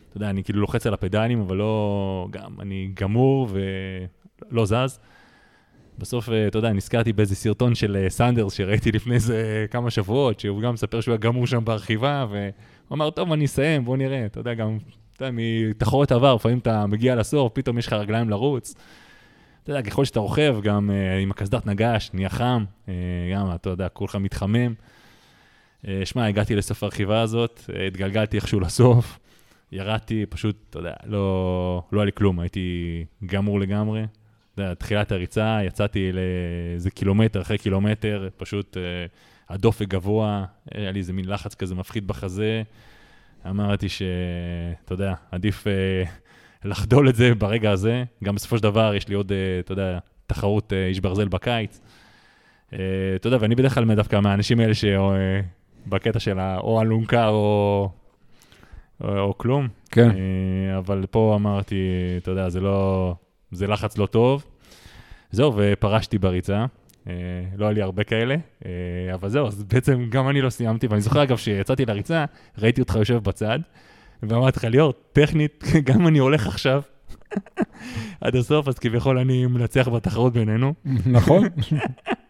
אתה 0.09 0.17
יודע, 0.17 0.31
אני 0.31 0.45
כאילו 0.45 0.61
לוחץ 0.61 0.87
על 0.87 0.95
הפדלים, 0.95 1.41
אבל 1.41 1.57
לא, 1.57 2.29
גם, 2.31 2.61
אני 2.61 2.91
גמור 2.95 3.49
ולא 4.51 4.67
זז. 4.67 4.99
בסוף, 5.99 6.29
אה, 6.29 6.47
אתה 6.47 6.59
יודע, 6.59 6.73
נזכרתי 6.73 7.13
באיזה 7.13 7.35
סרטון 7.35 7.75
של 7.75 7.97
אה, 7.97 8.11
סנדרס 8.11 8.53
שראיתי 8.53 8.93
לפני 8.93 9.15
איזה 9.15 9.67
כמה 9.71 9.91
שבועות, 9.91 10.41
שהוא 10.41 10.63
גם 10.63 10.75
מספר 10.75 11.01
שהוא 11.01 11.13
היה 11.13 11.19
גמור 11.19 11.47
שם 11.47 11.65
ברכיבה, 11.65 12.27
והוא 12.31 12.43
אמר, 12.93 13.11
טוב, 13.11 13.33
אני 13.33 13.45
אסיים, 13.45 13.85
בוא 13.85 13.97
נראה. 13.97 14.27
אתה 14.27 14.41
יודע, 14.41 14.55
גם, 14.55 14.79
אתה 15.17 15.25
יודע, 15.25 15.39
מתחרות 15.39 16.13
עבר, 16.13 16.35
לפעמים 16.35 16.59
אתה 16.59 16.87
מגיע 16.87 17.15
לסוף, 17.15 17.53
פתאום 17.53 17.79
יש 17.79 17.87
לך 17.87 17.93
רגליים 17.93 18.31
לרוץ. 18.31 18.75
אתה 19.63 19.73
יודע, 19.73 19.83
ככל 19.83 20.05
שאתה 20.05 20.21
רוכב, 20.21 20.57
גם 20.63 20.91
uh, 20.91 21.23
עם 21.23 21.31
הקסדת 21.31 21.67
נגש, 21.67 22.11
נהיה 22.15 22.29
חם, 22.29 22.65
uh, 22.87 22.89
גם, 23.35 23.55
אתה 23.55 23.71
יודע, 23.71 23.89
כולך 23.89 24.17
מתחמם. 24.17 24.75
Uh, 25.85 25.89
שמע, 26.05 26.27
הגעתי 26.27 26.57
לסוף 26.57 26.83
הרכיבה 26.83 27.21
הזאת, 27.21 27.61
uh, 27.67 27.79
התגלגלתי 27.79 28.37
איכשהו 28.37 28.61
לסוף, 28.61 29.19
ירדתי, 29.73 30.27
פשוט, 30.27 30.57
אתה 30.71 30.79
יודע, 30.79 30.93
לא, 31.05 31.83
לא 31.93 32.01
היה 32.01 32.05
לי 32.05 32.13
כלום, 32.13 32.41
הייתי 32.41 33.05
גמור 33.27 33.61
לגמרי. 33.61 34.07
יודע, 34.59 34.75
תחילת 34.75 35.13
הריצה, 35.13 35.59
יצאתי 35.67 36.11
לאיזה 36.13 36.91
קילומטר 36.91 37.43
אחרי 37.43 37.59
קילומטר, 37.59 38.29
פשוט 38.37 38.77
uh, 38.77 38.81
הדופק 39.49 39.89
גבוה, 39.89 40.45
היה 40.75 40.91
לי 40.91 40.99
איזה 40.99 41.13
מין 41.13 41.29
לחץ 41.29 41.55
כזה 41.55 41.75
מפחיד 41.75 42.07
בחזה. 42.07 42.63
אמרתי 43.51 43.89
שאתה 43.89 44.95
יודע, 44.95 45.15
עדיף 45.31 45.67
לחדול 46.65 47.09
את 47.09 47.15
זה 47.15 47.35
ברגע 47.35 47.71
הזה. 47.71 48.05
גם 48.25 48.35
בסופו 48.35 48.57
של 48.57 48.63
דבר 48.63 48.95
יש 48.95 49.09
לי 49.09 49.15
עוד, 49.15 49.33
אתה 49.61 49.73
יודע, 49.73 49.99
תחרות 50.27 50.73
איש 50.73 51.01
ברזל 51.01 51.29
בקיץ. 51.29 51.81
אתה 52.69 52.79
יודע, 53.25 53.37
ואני 53.41 53.55
בדרך 53.55 53.75
כלל 53.75 53.95
דווקא 53.95 54.21
מהאנשים 54.21 54.61
האלה 54.61 54.75
שבקטע 55.87 56.19
של 56.19 56.39
או 56.41 56.83
אלונקה 56.83 57.29
או, 57.29 57.89
או, 59.05 59.19
או 59.19 59.39
כלום. 59.39 59.69
כן. 59.91 60.11
Uh, 60.11 60.79
אבל 60.79 61.05
פה 61.11 61.33
אמרתי, 61.35 61.77
אתה 62.17 62.31
יודע, 62.31 62.49
זה 62.49 62.61
לא... 62.61 63.15
זה 63.53 63.67
לחץ 63.67 63.99
לא 63.99 64.07
טוב. 64.07 64.45
זהו, 65.31 65.53
ופרשתי 65.57 66.19
בריצה. 66.19 66.67
אה, 67.09 67.13
לא 67.57 67.65
היה 67.65 67.73
לי 67.73 67.83
הרבה 67.83 68.05
כאלה, 68.05 68.37
אה, 68.67 68.71
אבל 69.15 69.29
זהו, 69.29 69.47
אז 69.47 69.63
בעצם 69.63 70.07
גם 70.11 70.29
אני 70.29 70.41
לא 70.41 70.51
סיימתי, 70.51 70.87
ואני 70.87 71.01
זוכר 71.01 71.23
אגב 71.23 71.37
שיצאתי 71.37 71.87
לריצה, 71.87 72.25
ראיתי 72.59 72.81
אותך 72.81 72.95
יושב 72.95 73.17
בצד, 73.17 73.59
ואמרתי 74.23 74.59
לך, 74.59 74.65
ליאור, 74.65 74.93
טכנית, 75.13 75.65
גם 75.89 76.07
אני 76.07 76.19
הולך 76.19 76.47
עכשיו, 76.47 76.83
עד 78.21 78.37
הסוף, 78.37 78.69
אז 78.69 78.79
כביכול 78.79 79.19
אני 79.19 79.47
מנצח 79.47 79.89
בתחרות 79.89 80.33
בינינו. 80.33 80.75
נכון? 81.07 81.47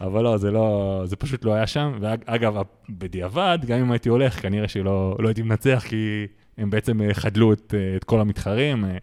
אבל 0.00 0.22
לא, 0.22 0.36
זה 0.36 0.50
לא, 0.50 1.02
זה 1.04 1.16
פשוט 1.16 1.44
לא 1.44 1.54
היה 1.54 1.66
שם. 1.66 1.98
ואגב, 2.00 2.54
בדיעבד, 2.90 3.58
גם 3.66 3.78
אם 3.78 3.92
הייתי 3.92 4.08
הולך, 4.08 4.42
כנראה 4.42 4.68
שלא 4.68 5.16
לא 5.18 5.28
הייתי 5.28 5.42
מנצח, 5.42 5.84
כי 5.88 6.26
הם 6.58 6.70
בעצם 6.70 7.02
אה, 7.02 7.14
חדלו 7.14 7.52
את, 7.52 7.74
אה, 7.76 7.96
את 7.96 8.04
כל 8.04 8.20
המתחרים. 8.20 8.84
אה, 8.84 8.96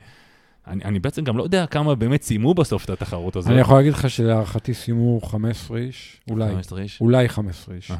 אני, 0.67 0.83
אני 0.85 0.99
בעצם 0.99 1.23
גם 1.23 1.37
לא 1.37 1.43
יודע 1.43 1.65
כמה 1.65 1.95
באמת 1.95 2.21
סיימו 2.23 2.53
בסוף 2.53 2.85
את 2.85 2.89
התחרות 2.89 3.35
הזאת. 3.35 3.51
אני 3.51 3.59
יכול 3.59 3.77
להגיד 3.77 3.93
לך 3.93 4.09
שלהערכתי 4.09 4.73
סיימו 4.73 5.21
15 5.21 5.77
איש, 5.77 6.21
אולי. 6.29 6.49
15 6.49 6.81
איש? 6.81 7.01
אולי 7.01 7.29
15 7.29 7.75
איש. 7.75 7.91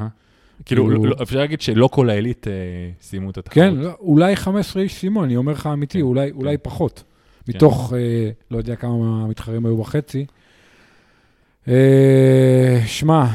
כאילו, 0.66 0.86
כאילו- 0.86 1.06
לא, 1.06 1.16
אפשר 1.22 1.40
להגיד 1.40 1.62
שלא 1.62 1.90
כל 1.92 2.10
העילית 2.10 2.48
אה, 2.48 2.54
סיימו 3.02 3.30
את 3.30 3.38
התחרות. 3.38 3.54
כן, 3.66 3.76
לא, 3.76 3.92
אולי 4.00 4.36
15 4.36 4.84
איש 4.84 4.94
סיימו, 4.94 5.24
אני 5.24 5.36
אומר 5.36 5.52
לך 5.52 5.68
אמיתי, 5.68 5.98
כן, 5.98 6.04
אולי, 6.04 6.32
כן. 6.32 6.38
אולי 6.38 6.58
פחות. 6.58 7.04
מתוך, 7.48 7.94
אה, 7.94 8.30
לא 8.52 8.58
יודע 8.58 8.76
כמה 8.76 9.28
מתחרים 9.28 9.66
היו 9.66 9.78
בחצי. 9.78 10.26
אה, 11.70 12.82
שמע, 12.86 13.26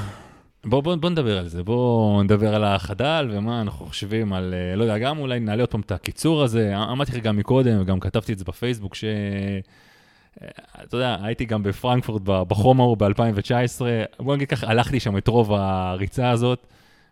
בוא, 0.64 0.80
בוא, 0.80 0.94
בוא 0.94 1.10
נדבר 1.10 1.38
על 1.38 1.48
זה, 1.48 1.62
בוא 1.62 2.22
נדבר 2.22 2.54
על 2.54 2.64
החדל 2.64 3.30
ומה 3.32 3.60
אנחנו 3.60 3.86
חושבים 3.86 4.32
על, 4.32 4.54
אה, 4.54 4.76
לא 4.76 4.82
יודע, 4.82 4.98
גם 4.98 5.18
אולי 5.18 5.40
נעלה 5.40 5.62
עוד 5.62 5.70
פעם 5.70 5.80
את 5.80 5.92
הקיצור 5.92 6.42
הזה. 6.42 6.76
אמרתי 6.76 7.12
לך 7.12 7.18
גם 7.18 7.36
מקודם, 7.36 7.80
וגם 7.80 8.00
כתבתי 8.00 8.32
את 8.32 8.38
זה 8.38 8.44
בפייסבוק, 8.44 8.94
ש... 8.94 9.04
אה, 9.04 10.48
אתה 10.84 10.96
יודע, 10.96 11.16
הייתי 11.22 11.44
גם 11.44 11.62
בפרנקפורט 11.62 12.22
בחום 12.24 12.80
ההוא 12.80 12.96
ב-2019, 12.96 13.82
בוא 14.18 14.36
נגיד 14.36 14.48
ככה, 14.48 14.66
הלכתי 14.66 15.00
שם 15.00 15.16
את 15.16 15.28
רוב 15.28 15.52
הריצה 15.52 16.30
הזאת, 16.30 16.66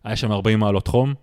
היה 0.04 0.16
שם 0.16 0.32
40 0.32 0.58
מעלות 0.58 0.88
חום, 0.88 1.14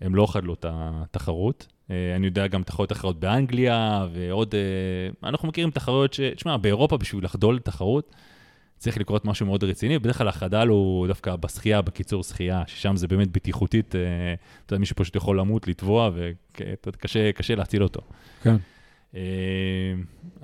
הם 0.00 0.14
לא 0.14 0.26
חדלו 0.32 0.54
את 0.54 0.66
התחרות. 0.68 1.66
אה, 1.90 2.12
אני 2.16 2.26
יודע 2.26 2.46
גם 2.46 2.62
תחרויות 2.62 2.92
אחרות 2.92 3.20
באנגליה, 3.20 4.06
ועוד, 4.12 4.54
אה, 4.54 5.28
אנחנו 5.28 5.48
מכירים 5.48 5.70
תחרויות 5.70 6.12
ש... 6.12 6.20
תשמע, 6.20 6.56
באירופה 6.56 6.96
בשביל 6.96 7.24
לחדול 7.24 7.58
תחרות, 7.58 8.14
צריך 8.78 8.98
לקרות 8.98 9.24
משהו 9.24 9.46
מאוד 9.46 9.64
רציני, 9.64 9.98
בדרך 9.98 10.18
כלל 10.18 10.28
החדל 10.28 10.68
הוא 10.68 11.06
דווקא 11.06 11.36
בשחייה, 11.36 11.82
בקיצור 11.82 12.24
שחייה, 12.24 12.62
ששם 12.66 12.96
זה 12.96 13.08
באמת 13.08 13.28
בטיחותית, 13.32 13.94
אה, 13.94 14.00
אתה 14.66 14.74
יודע, 14.74 14.80
מישהו 14.80 14.96
פשוט 14.96 15.16
יכול 15.16 15.40
למות, 15.40 15.68
לטבוע, 15.68 16.10
וקשה 16.14 17.54
להציל 17.56 17.82
אותו. 17.82 18.00
כן. 18.42 18.56
אה, 19.14 19.20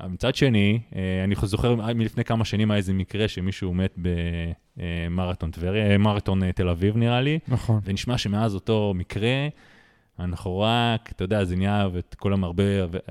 מצד 0.09 0.35
שני, 0.35 0.81
אה, 0.97 1.25
אני 1.25 1.35
זוכר 1.43 1.75
מלפני 1.95 2.25
כמה 2.25 2.45
שנים 2.45 2.71
היה 2.71 2.79
איזה 2.79 2.93
מקרה 2.93 3.29
שמישהו 3.29 3.75
מת 3.75 3.99
במרתון 4.77 5.51
טבריה, 5.51 5.99
מרתון 5.99 6.53
תל 6.53 6.69
אביב 6.69 6.97
נראה 6.97 7.21
לי, 7.21 7.39
נכון. 7.49 7.81
ונשמע 7.85 8.19
שמאז 8.19 8.55
אותו 8.55 8.93
מקרה, 8.97 9.49
אנחנו 10.19 10.59
רק, 10.59 11.13
אתה 11.13 11.25
יודע, 11.25 11.45
זה 11.45 11.57
נהיה 11.57 11.89
את 11.99 12.15
כולם 12.19 12.45
הרבה 12.45 12.65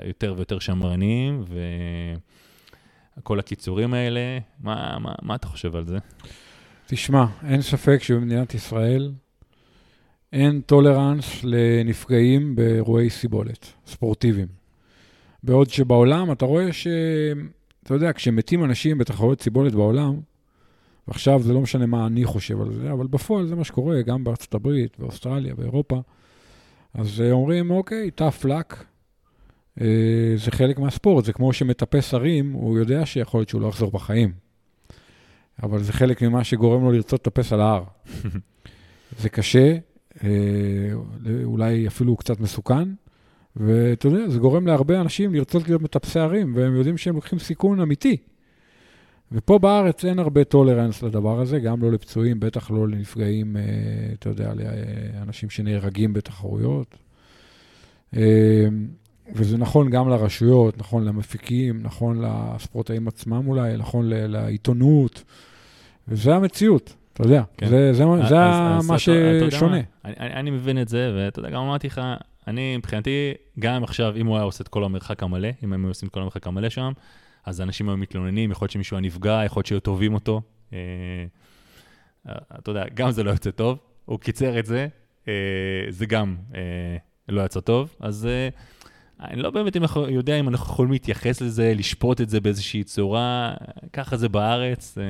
יותר 0.05 0.33
ויותר 0.37 0.59
שמרנים, 0.59 1.43
וכל 3.21 3.39
הקיצורים 3.39 3.93
האלה, 3.93 4.39
מה, 4.59 4.97
מה, 4.99 5.13
מה 5.21 5.35
אתה 5.35 5.47
חושב 5.47 5.75
על 5.75 5.85
זה? 5.85 5.97
תשמע, 6.87 7.25
אין 7.47 7.61
ספק 7.61 8.03
שבמדינת 8.03 8.53
ישראל 8.53 9.11
אין 10.33 10.61
טולרנס 10.61 11.43
לנפגעים 11.43 12.55
באירועי 12.55 13.09
סיבולת, 13.09 13.73
ספורטיביים. 13.85 14.47
בעוד 15.43 15.69
שבעולם 15.69 16.31
אתה 16.31 16.45
רואה 16.45 16.73
ש... 16.73 16.87
אתה 17.83 17.93
יודע, 17.93 18.13
כשמתים 18.13 18.63
אנשים 18.63 18.97
בתחרויות 18.97 19.41
סיבולת 19.41 19.73
בעולם, 19.73 20.19
ועכשיו 21.07 21.41
זה 21.41 21.53
לא 21.53 21.61
משנה 21.61 21.85
מה 21.85 22.07
אני 22.07 22.25
חושב 22.25 22.61
על 22.61 22.73
זה, 22.73 22.91
אבל 22.91 23.07
בפועל 23.07 23.47
זה 23.47 23.55
מה 23.55 23.63
שקורה 23.63 24.01
גם 24.01 24.23
בארצות 24.23 24.53
הברית, 24.53 24.99
באוסטרליה, 24.99 25.55
באירופה. 25.55 26.01
אז 26.93 27.23
אומרים, 27.31 27.71
אוקיי, 27.71 28.09
tough 28.17 28.45
luck, 28.45 28.75
זה 30.35 30.51
חלק 30.51 30.79
מהספורט, 30.79 31.25
זה 31.25 31.33
כמו 31.33 31.53
שמטפס 31.53 32.13
הרים, 32.13 32.51
הוא 32.51 32.79
יודע 32.79 33.05
שיכול 33.05 33.39
להיות 33.39 33.49
שהוא 33.49 33.61
לא 33.61 33.67
יחזור 33.67 33.91
בחיים. 33.91 34.31
אבל 35.63 35.83
זה 35.83 35.93
חלק 35.93 36.23
ממה 36.23 36.43
שגורם 36.43 36.83
לו 36.83 36.91
לרצות 36.91 37.27
לטפס 37.27 37.53
על 37.53 37.61
ההר. 37.61 37.83
זה 39.21 39.29
קשה, 39.29 39.77
אה, 40.23 40.29
אולי 41.43 41.87
אפילו 41.87 42.15
קצת 42.15 42.39
מסוכן, 42.39 42.89
ואתה 43.55 44.07
יודע, 44.07 44.29
זה 44.29 44.39
גורם 44.39 44.67
להרבה 44.67 45.01
אנשים 45.01 45.33
לרצות 45.33 45.67
להיות 45.67 45.81
מטפסי 45.81 46.19
הרים, 46.19 46.55
והם 46.55 46.75
יודעים 46.75 46.97
שהם 46.97 47.15
לוקחים 47.15 47.39
סיכון 47.39 47.79
אמיתי. 47.79 48.17
ופה 49.31 49.59
בארץ 49.59 50.05
אין 50.05 50.19
הרבה 50.19 50.43
טולרנס 50.43 51.03
לדבר 51.03 51.39
הזה, 51.39 51.59
גם 51.59 51.81
לא 51.81 51.91
לפצועים, 51.91 52.39
בטח 52.39 52.71
לא 52.71 52.87
לנפגעים, 52.87 53.57
אה, 53.57 53.61
אתה 54.13 54.29
יודע, 54.29 54.53
לאנשים 54.53 55.49
שנהרגים 55.49 56.13
בתחרויות. 56.13 56.97
וזה 59.35 59.57
נכון 59.57 59.89
גם 59.89 60.09
לרשויות, 60.09 60.77
נכון 60.77 61.05
למפיקים, 61.05 61.79
נכון 61.83 62.21
לספורטאים 62.25 63.07
עצמם 63.07 63.47
אולי, 63.47 63.77
נכון 63.77 64.09
ל- 64.09 64.27
לעיתונות, 64.27 65.23
וזה 66.07 66.35
המציאות, 66.35 66.95
אתה 67.13 67.23
יודע, 67.23 67.43
כן. 67.57 67.67
זה, 67.69 67.93
זה, 67.93 68.03
אז- 68.03 68.29
זה 68.29 68.35
אז 68.43 68.87
מה 68.87 68.99
ששונה. 68.99 69.77
אני, 70.05 70.13
אני, 70.19 70.33
אני 70.33 70.51
מבין 70.51 70.81
את 70.81 70.87
זה, 70.87 71.13
ואתה 71.15 71.39
יודע, 71.39 71.49
גם 71.49 71.61
אמרתי 71.61 71.87
לך, 71.87 72.01
אני 72.47 72.77
מבחינתי, 72.77 73.33
גם 73.59 73.83
עכשיו, 73.83 74.13
אם 74.17 74.27
הוא 74.27 74.35
היה 74.35 74.43
עושה 74.43 74.61
את 74.63 74.67
כל 74.67 74.83
המרחק 74.83 75.23
המלא, 75.23 75.49
אם 75.63 75.73
הם 75.73 75.83
היו 75.85 75.89
עושים 75.91 76.07
את 76.09 76.13
כל 76.13 76.19
המרחק 76.21 76.47
המלא 76.47 76.69
שם, 76.69 76.91
אז 77.45 77.61
אנשים 77.61 77.89
היו 77.89 77.97
מתלוננים, 77.97 78.51
יכול 78.51 78.65
להיות 78.65 78.71
שמישהו 78.71 78.97
היה 78.97 79.01
נפגע, 79.01 79.41
יכול 79.45 79.59
להיות 79.59 79.65
שהיו 79.67 79.79
תובעים 79.79 80.13
אותו. 80.13 80.41
אה, 80.73 80.77
אה, 82.29 82.33
אתה 82.59 82.71
יודע, 82.71 82.83
גם 82.93 83.11
זה 83.11 83.23
לא 83.23 83.31
יוצא 83.31 83.51
טוב, 83.51 83.77
הוא 84.05 84.19
קיצר 84.19 84.59
את 84.59 84.65
זה, 84.65 84.87
אה, 85.27 85.33
זה 85.89 86.05
גם 86.05 86.35
אה, 86.55 86.61
לא 87.29 87.41
יצא 87.45 87.59
טוב, 87.59 87.95
אז 87.99 88.25
אה, 88.25 88.49
אני 89.21 89.41
לא 89.41 89.49
באמת 89.49 89.75
יודע 90.09 90.39
אם 90.39 90.49
אנחנו 90.49 90.73
יכולים 90.73 90.91
להתייחס 90.91 91.41
לזה, 91.41 91.73
לשפוט 91.75 92.21
את 92.21 92.29
זה 92.29 92.39
באיזושהי 92.39 92.83
צורה, 92.83 93.53
ככה 93.93 94.17
זה 94.17 94.29
בארץ. 94.29 94.97
אה, 94.97 95.03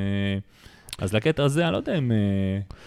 אז 0.98 1.14
לקטע 1.14 1.44
הזה, 1.44 1.64
אני 1.64 1.72
לא 1.72 1.78
יודע 1.78 1.98
אם 1.98 2.12
אה, 2.12 2.18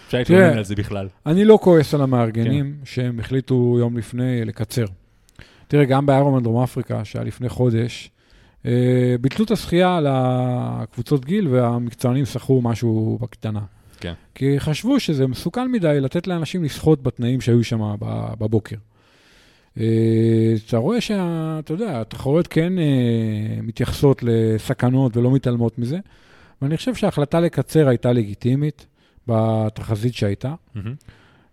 אפשר 0.05 0.17
להתלונן 0.17 0.57
על 0.57 0.63
זה 0.63 0.75
בכלל. 0.75 1.07
אני 1.25 1.45
לא 1.45 1.59
כועס 1.61 1.93
על 1.93 2.01
המארגנים 2.01 2.75
שהם 2.83 3.19
החליטו 3.19 3.75
יום 3.79 3.97
לפני 3.97 4.45
לקצר. 4.45 4.85
תראה, 5.67 5.85
גם 5.85 6.05
באיירומן 6.05 6.43
דרום 6.43 6.63
אפריקה, 6.63 7.05
שהיה 7.05 7.25
לפני 7.25 7.49
חודש, 7.49 8.09
אה, 8.65 9.15
ביטלו 9.21 9.45
את 9.45 9.51
השחייה 9.51 9.99
לקבוצות 10.03 11.25
גיל 11.25 11.47
והמקצוענים 11.47 12.25
שחו 12.25 12.61
משהו 12.61 13.17
בקטנה. 13.21 13.61
כן. 13.99 14.13
כי 14.35 14.59
חשבו 14.59 14.99
שזה 14.99 15.27
מסוכן 15.27 15.71
מדי 15.71 15.97
לתת 16.01 16.27
לאנשים 16.27 16.63
לשחות 16.63 17.03
בתנאים 17.03 17.41
שהיו 17.41 17.63
שם 17.63 17.95
בבוקר. 18.39 18.75
אה, 19.79 20.53
אתה 20.67 20.77
רואה 20.77 21.01
שאתה 21.01 21.73
יודע, 21.73 22.01
התחרויות 22.01 22.47
כן 22.47 22.79
אה, 22.79 23.61
מתייחסות 23.61 24.23
לסכנות 24.23 25.17
ולא 25.17 25.31
מתעלמות 25.31 25.79
מזה, 25.79 25.97
ואני 26.61 26.77
חושב 26.77 26.95
שההחלטה 26.95 27.39
לקצר 27.39 27.87
הייתה 27.87 28.11
לגיטימית 28.11 28.85
בתחזית 29.27 30.13
שהייתה. 30.13 30.53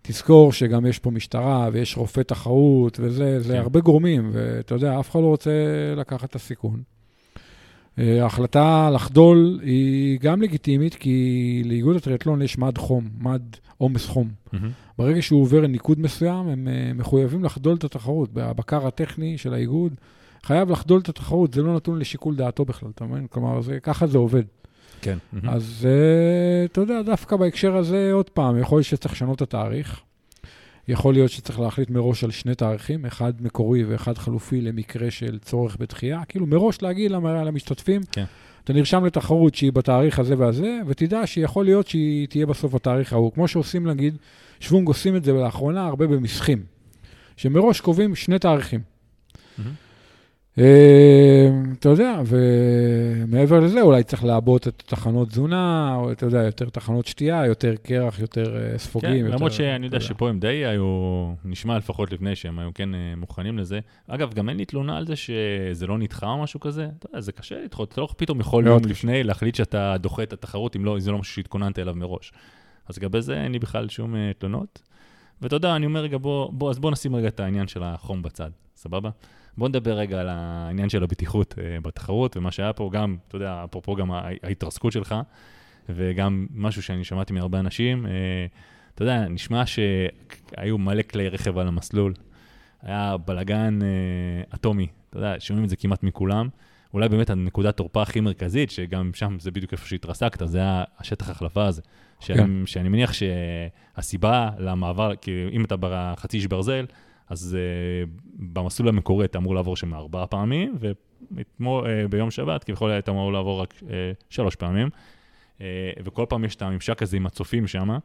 תזכור 0.01 0.53
שגם 0.53 0.85
יש 0.85 0.99
פה 0.99 1.11
משטרה 1.11 1.69
ויש 1.73 1.97
רופא 1.97 2.21
תחרות 2.21 2.99
וזה, 2.99 3.39
זה 3.39 3.53
כן. 3.53 3.59
הרבה 3.59 3.79
גורמים, 3.79 4.29
ואתה 4.33 4.75
יודע, 4.75 4.99
אף 4.99 5.11
אחד 5.11 5.19
לא 5.19 5.25
רוצה 5.25 5.51
לקחת 5.97 6.29
את 6.29 6.35
הסיכון. 6.35 6.81
אה, 7.99 8.23
ההחלטה 8.23 8.89
לחדול 8.93 9.59
היא 9.63 10.19
גם 10.19 10.41
לגיטימית, 10.41 10.95
כי 10.95 11.61
לאיגוד 11.65 11.95
הטריאטלון 11.95 12.41
יש 12.41 12.57
מד 12.57 12.77
חום, 12.77 13.09
מד 13.19 13.41
עומס 13.77 14.05
חום. 14.05 14.29
מהמם. 14.53 14.69
ברגע 14.97 15.21
שהוא 15.21 15.41
עובר 15.41 15.67
ניקוד 15.67 15.99
מסוים, 15.99 16.47
הם 16.47 16.67
אה, 16.67 16.91
מחויבים 16.95 17.43
לחדול 17.43 17.75
את 17.75 17.83
התחרות. 17.83 18.29
הבקר 18.37 18.87
הטכני 18.87 19.37
של 19.37 19.53
האיגוד 19.53 19.93
חייב 20.43 20.69
לחדול 20.69 20.99
את 20.99 21.09
התחרות, 21.09 21.53
זה 21.53 21.61
לא 21.61 21.75
נתון 21.75 21.99
לשיקול 21.99 22.35
דעתו 22.35 22.65
בכלל, 22.65 22.89
אתה 22.95 23.05
מבין? 23.05 23.27
כלומר, 23.27 23.61
זה, 23.61 23.79
ככה 23.79 24.07
זה 24.07 24.17
עובד. 24.17 24.43
כן. 25.01 25.17
מהמם. 25.33 25.49
אז 25.49 25.87
אה, 25.89 26.65
אתה 26.65 26.81
יודע, 26.81 27.01
דווקא 27.01 27.35
בהקשר 27.35 27.75
הזה, 27.75 28.09
עוד 28.13 28.29
פעם, 28.29 28.59
יכול 28.59 28.77
להיות 28.77 28.87
שצריך 28.87 29.13
לשנות 29.13 29.35
את 29.35 29.41
התאריך. 29.41 30.01
יכול 30.87 31.13
להיות 31.13 31.31
שצריך 31.31 31.59
להחליט 31.59 31.89
מראש 31.89 32.23
על 32.23 32.31
שני 32.31 32.55
תאריכים, 32.55 33.05
אחד 33.05 33.33
מקורי 33.39 33.83
ואחד 33.83 34.17
חלופי 34.17 34.61
למקרה 34.61 35.11
של 35.11 35.39
צורך 35.39 35.77
בדחייה. 35.79 36.21
כאילו, 36.29 36.45
מראש 36.45 36.81
להגיד 36.81 37.11
למ- 37.11 37.25
למשתתפים, 37.27 38.01
כן. 38.11 38.23
אתה 38.63 38.73
נרשם 38.73 39.05
לתחרות 39.05 39.55
שהיא 39.55 39.71
בתאריך 39.71 40.19
הזה 40.19 40.37
והזה, 40.37 40.79
ותדע 40.87 41.27
שיכול 41.27 41.65
להיות 41.65 41.87
שהיא 41.87 42.27
תהיה 42.27 42.45
בסוף 42.45 42.73
בתאריך 42.75 43.13
ההוא. 43.13 43.31
כמו 43.31 43.47
שעושים, 43.47 43.87
נגיד, 43.87 44.17
שוונג 44.59 44.87
עושים 44.87 45.15
את 45.15 45.23
זה 45.23 45.31
לאחרונה 45.33 45.85
הרבה 45.87 46.07
במסחים, 46.07 46.63
שמראש 47.37 47.81
קובעים 47.81 48.15
שני 48.15 48.39
תאריכים. 48.39 48.79
מהמם. 49.57 49.71
אה, 50.59 51.49
אתה 51.79 51.89
יודע, 51.89 52.21
ומעבר 52.25 53.59
לזה, 53.59 53.81
אולי 53.81 54.03
צריך 54.03 54.23
לעבות 54.23 54.67
את 54.67 54.83
תחנות 54.85 55.27
תזונה, 55.27 55.95
או 55.95 56.11
אתה 56.11 56.25
יודע, 56.25 56.43
יותר 56.43 56.69
תחנות 56.69 57.05
שתייה, 57.05 57.45
יותר 57.45 57.75
קרח, 57.83 58.19
יותר 58.19 58.57
אה, 58.57 58.77
ספוגים. 58.77 59.09
כן, 59.09 59.17
יותר, 59.17 59.35
למרות 59.35 59.51
שאני 59.51 59.85
יודע 59.85 59.99
שפה 59.99 60.29
הם 60.29 60.39
די 60.39 60.65
היו, 60.65 61.33
נשמע 61.45 61.77
לפחות 61.77 62.11
לפני 62.11 62.35
שהם 62.35 62.59
היו 62.59 62.69
כן 62.75 62.95
אה, 62.95 63.13
מוכנים 63.17 63.57
לזה. 63.57 63.79
אגב, 64.07 64.33
גם 64.33 64.49
אין 64.49 64.57
לי 64.57 64.65
תלונה 64.65 64.97
על 64.97 65.07
זה 65.07 65.15
שזה 65.15 65.87
לא 65.87 65.97
נדחה 65.97 66.27
או 66.27 66.43
משהו 66.43 66.59
כזה. 66.59 66.87
אתה 66.99 67.07
יודע, 67.09 67.21
זה 67.21 67.31
קשה 67.31 67.63
לדחות, 67.63 67.91
אתה 67.91 68.01
לא 68.01 68.07
פתאום 68.17 68.39
יכול 68.39 68.67
יום. 68.67 68.85
לפני 68.85 69.23
להחליט 69.23 69.55
שאתה 69.55 69.95
דוחה 69.99 70.23
את 70.23 70.33
התחרות, 70.33 70.75
אם 70.75 70.85
לא, 70.85 70.99
זה 70.99 71.11
לא 71.11 71.17
משהו 71.17 71.33
שהתכוננת 71.33 71.79
אליו 71.79 71.95
מראש. 71.95 72.33
אז 72.89 72.97
לגבי 72.97 73.21
זה 73.21 73.43
אין 73.43 73.51
לי 73.51 73.59
בכלל 73.59 73.89
שום 73.89 74.15
אה, 74.15 74.31
תלונות. 74.37 74.81
ואתה 75.41 75.55
יודע, 75.55 75.75
אני 75.75 75.85
אומר 75.85 75.99
רגע, 75.99 76.17
בוא, 76.17 76.51
בוא, 76.51 76.69
אז 76.69 76.79
בוא 76.79 76.91
נשים 76.91 77.15
רגע 77.15 77.27
את 77.27 77.39
העניין 77.39 77.67
של 77.67 77.83
החום 77.83 78.21
בצד. 78.21 78.49
סבבה? 78.75 79.09
בוא 79.57 79.69
נדבר 79.69 79.93
רגע 79.93 80.19
על 80.19 80.29
העניין 80.29 80.89
של 80.89 81.03
הבטיחות 81.03 81.55
אה, 81.57 81.81
בתחרות, 81.81 82.37
ומה 82.37 82.51
שהיה 82.51 82.73
פה, 82.73 82.89
גם, 82.93 83.17
אתה 83.27 83.35
יודע, 83.35 83.61
אפרופו 83.63 83.95
גם 83.95 84.11
ההתרסקות 84.11 84.91
שלך, 84.91 85.15
וגם 85.89 86.47
משהו 86.55 86.83
שאני 86.83 87.03
שמעתי 87.03 87.33
מהרבה 87.33 87.59
אנשים, 87.59 88.05
אה, 88.05 88.11
אתה 88.95 89.03
יודע, 89.03 89.27
נשמע 89.27 89.63
שהיו 89.65 90.77
מלא 90.77 91.01
כלי 91.01 91.29
רכב 91.29 91.57
על 91.57 91.67
המסלול, 91.67 92.13
היה 92.81 93.15
בלגן 93.25 93.79
אה, 93.81 93.87
אטומי, 94.55 94.87
אתה 95.09 95.17
יודע, 95.17 95.35
שומעים 95.39 95.63
את 95.63 95.69
זה 95.69 95.75
כמעט 95.75 96.03
מכולם. 96.03 96.49
אולי 96.93 97.09
באמת 97.09 97.29
הנקודת 97.29 97.77
תורפה 97.77 98.01
הכי 98.01 98.19
מרכזית, 98.19 98.71
שגם 98.71 99.11
שם 99.13 99.37
זה 99.39 99.51
בדיוק 99.51 99.71
איפה 99.71 99.87
שהתרסקת, 99.87 100.47
זה 100.47 100.57
היה 100.57 100.83
השטח 100.99 101.29
החלפה 101.29 101.65
הזה. 101.65 101.81
שאני, 102.19 102.37
כן. 102.37 102.65
שאני 102.65 102.89
מניח 102.89 103.11
שהסיבה 103.13 104.49
למעבר, 104.57 105.15
כי 105.15 105.31
אם 105.51 105.65
אתה 105.65 105.75
בחצי 105.79 106.37
איש 106.37 106.47
ברזל, 106.47 106.85
אז 107.33 107.57
uh, 107.57 108.09
במסלול 108.35 108.89
המקורי 108.89 109.25
אתה 109.25 109.37
אמור 109.37 109.55
לעבור 109.55 109.75
שם 109.75 109.93
ארבע 109.93 110.25
פעמים, 110.29 110.75
ואתמול, 110.79 111.85
uh, 111.85 112.07
ביום 112.07 112.31
שבת 112.31 112.63
כביכול 112.63 112.91
היית 112.91 113.09
אמור 113.09 113.33
לעבור 113.33 113.61
רק 113.61 113.73
uh, 113.81 113.83
שלוש 114.29 114.55
פעמים, 114.55 114.89
uh, 115.57 115.61
וכל 116.03 116.25
פעם 116.29 116.45
יש 116.45 116.55
את 116.55 116.61
הממשק 116.61 117.01
הזה 117.01 117.17
עם 117.17 117.25
הצופים 117.25 117.67
שם. 117.67 117.97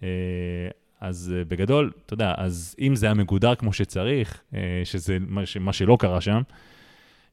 Uh, 0.00 0.04
אז 1.00 1.34
uh, 1.34 1.48
בגדול, 1.48 1.92
אתה 2.06 2.14
יודע, 2.14 2.34
אז 2.36 2.76
אם 2.80 2.96
זה 2.96 3.06
היה 3.06 3.14
מגודר 3.14 3.54
כמו 3.54 3.72
שצריך, 3.72 4.40
uh, 4.52 4.56
שזה 4.84 5.18
מה, 5.20 5.42
מה 5.60 5.72
שלא 5.72 5.96
קרה 6.00 6.20
שם, 6.20 6.40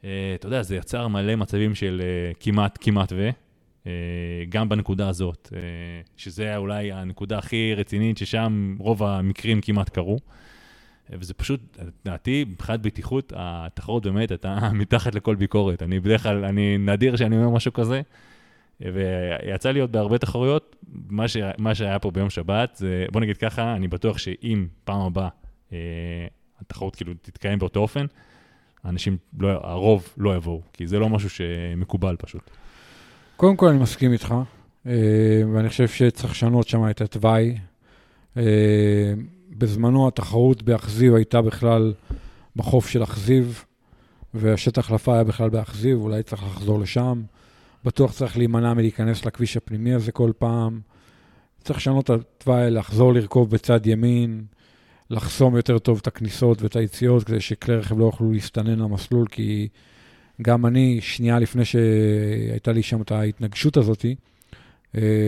uh, 0.02 0.06
אתה 0.36 0.48
יודע, 0.48 0.62
זה 0.62 0.76
יצר 0.76 1.08
מלא 1.08 1.36
מצבים 1.36 1.76
של 1.76 2.02
uh, 2.02 2.38
כמעט, 2.40 2.78
כמעט 2.82 3.14
ו... 3.16 3.30
Uh, 3.84 3.90
גם 4.50 4.70
בנקודה 4.70 5.10
הזאת, 5.10 5.50
uh, 5.52 5.56
שזה 6.18 6.58
אולי 6.58 6.92
הנקודה 6.92 7.38
הכי 7.38 7.74
רצינית, 7.76 8.18
ששם 8.18 8.76
רוב 8.80 9.04
המקרים 9.04 9.62
כמעט 9.62 9.90
קרו. 9.90 10.20
וזה 11.12 11.34
פשוט, 11.34 11.78
לדעתי, 12.06 12.46
מבחינת 12.50 12.82
בטיחות, 12.82 13.34
התחרות 13.36 14.04
באמת 14.04 14.32
הייתה 14.32 14.70
מתחת 14.74 15.16
לכל 15.16 15.36
ביקורת. 15.36 15.84
אני 15.84 16.00
בדרך 16.00 16.24
כלל, 16.24 16.46
אני 16.46 16.78
נדיר 16.78 17.16
שאני 17.16 17.38
אומר 17.38 17.50
משהו 17.50 17.74
כזה, 17.74 18.02
ויצא 18.82 19.72
לי 19.72 19.80
עוד 19.80 19.92
בהרבה 19.92 20.18
תחרויות, 20.18 20.76
מה, 21.10 21.28
ש, 21.28 21.38
מה 21.58 21.76
שהיה 21.76 22.00
פה 22.00 22.12
ביום 22.12 22.30
שבת, 22.30 22.76
זה, 22.76 23.06
בוא 23.12 23.22
נגיד 23.22 23.38
ככה, 23.38 23.76
אני 23.76 23.88
בטוח 23.88 24.18
שאם 24.18 24.68
פעם 24.84 25.02
הבאה 25.02 25.30
אה, 25.74 25.78
התחרות 26.62 26.96
כאילו 26.96 27.14
תתקיים 27.22 27.60
באותו 27.60 27.80
אופן, 27.80 28.06
האנשים, 28.84 29.18
לא, 29.40 29.50
הרוב 29.50 30.14
לא 30.18 30.36
יבואו, 30.36 30.62
כי 30.74 30.88
זה 30.88 31.00
לא 31.00 31.10
משהו 31.10 31.30
שמקובל 31.30 32.16
פשוט. 32.20 32.50
קודם 33.38 33.56
כל, 33.56 33.68
אני 33.68 33.78
מסכים 33.80 34.14
איתך, 34.14 34.36
אה, 34.88 35.42
ואני 35.54 35.70
חושב 35.70 35.88
שצריך 35.88 36.32
לשנות 36.32 36.68
שם 36.68 36.90
את 36.90 37.02
התוואי. 37.02 37.58
אה, 38.38 38.44
בזמנו 39.58 40.08
התחרות 40.08 40.64
באכזיב 40.64 41.14
הייתה 41.14 41.42
בכלל 41.42 41.94
בחוף 42.56 42.88
של 42.88 43.04
אכזיב, 43.04 43.66
והשטח 44.34 44.86
החלפה 44.86 45.14
היה 45.14 45.24
בכלל 45.24 45.50
באכזיב, 45.50 45.98
אולי 46.02 46.24
צריך 46.24 46.44
לחזור 46.44 46.80
לשם. 46.80 47.22
בטוח 47.86 48.14
צריך 48.14 48.38
להימנע 48.38 48.74
מלהיכנס 48.74 49.26
לכביש 49.26 49.58
הפנימי 49.58 49.94
הזה 49.94 50.12
כל 50.12 50.32
פעם. 50.38 50.80
צריך 51.64 51.80
לשנות 51.80 52.06
את 52.06 52.10
התוואי, 52.10 52.72
לחזור 52.72 53.14
לרכוב 53.14 53.50
בצד 53.50 53.88
ימין, 53.88 54.44
לחסום 55.10 55.56
יותר 55.56 55.80
טוב 55.80 56.00
את 56.02 56.08
הכניסות 56.08 56.62
ואת 56.62 56.76
היציאות, 56.76 57.24
כדי 57.24 57.42
שכלי 57.42 57.76
רכב 57.76 58.00
לא 58.00 58.06
יוכלו 58.06 58.32
להסתנן 58.32 58.80
למסלול, 58.80 59.28
כי 59.28 59.68
גם 60.42 60.66
אני, 60.66 61.02
שנייה 61.02 61.40
לפני 61.40 61.66
שהייתה 61.66 62.72
לי 62.72 62.84
שם 62.84 63.02
את 63.02 63.12
ההתנגשות 63.12 63.78
הזאתי, 63.78 64.16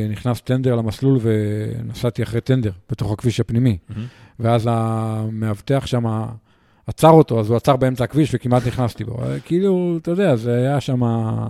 נכנס 0.10 0.42
טנדר 0.42 0.76
למסלול 0.76 1.20
ונסעתי 1.22 2.24
אחרי 2.24 2.42
טנדר 2.42 2.72
בתוך 2.90 3.12
הכביש 3.12 3.40
הפנימי. 3.40 3.78
Mm-hmm. 3.78 3.94
ואז 4.40 4.68
המאבטח 4.72 5.86
שם 5.86 6.06
עצר 6.88 7.10
אותו, 7.10 7.40
אז 7.40 7.50
הוא 7.50 7.58
עצר 7.58 7.76
באמצע 7.76 8.04
הכביש 8.04 8.30
וכמעט 8.34 8.68
נכנסתי 8.68 9.04
בו. 9.04 9.24
אה, 9.24 9.40
כאילו, 9.40 9.98
אתה 10.02 10.12
יודע, 10.12 10.36
זה 10.36 10.56
היה 10.58 10.82
שם 10.82 11.02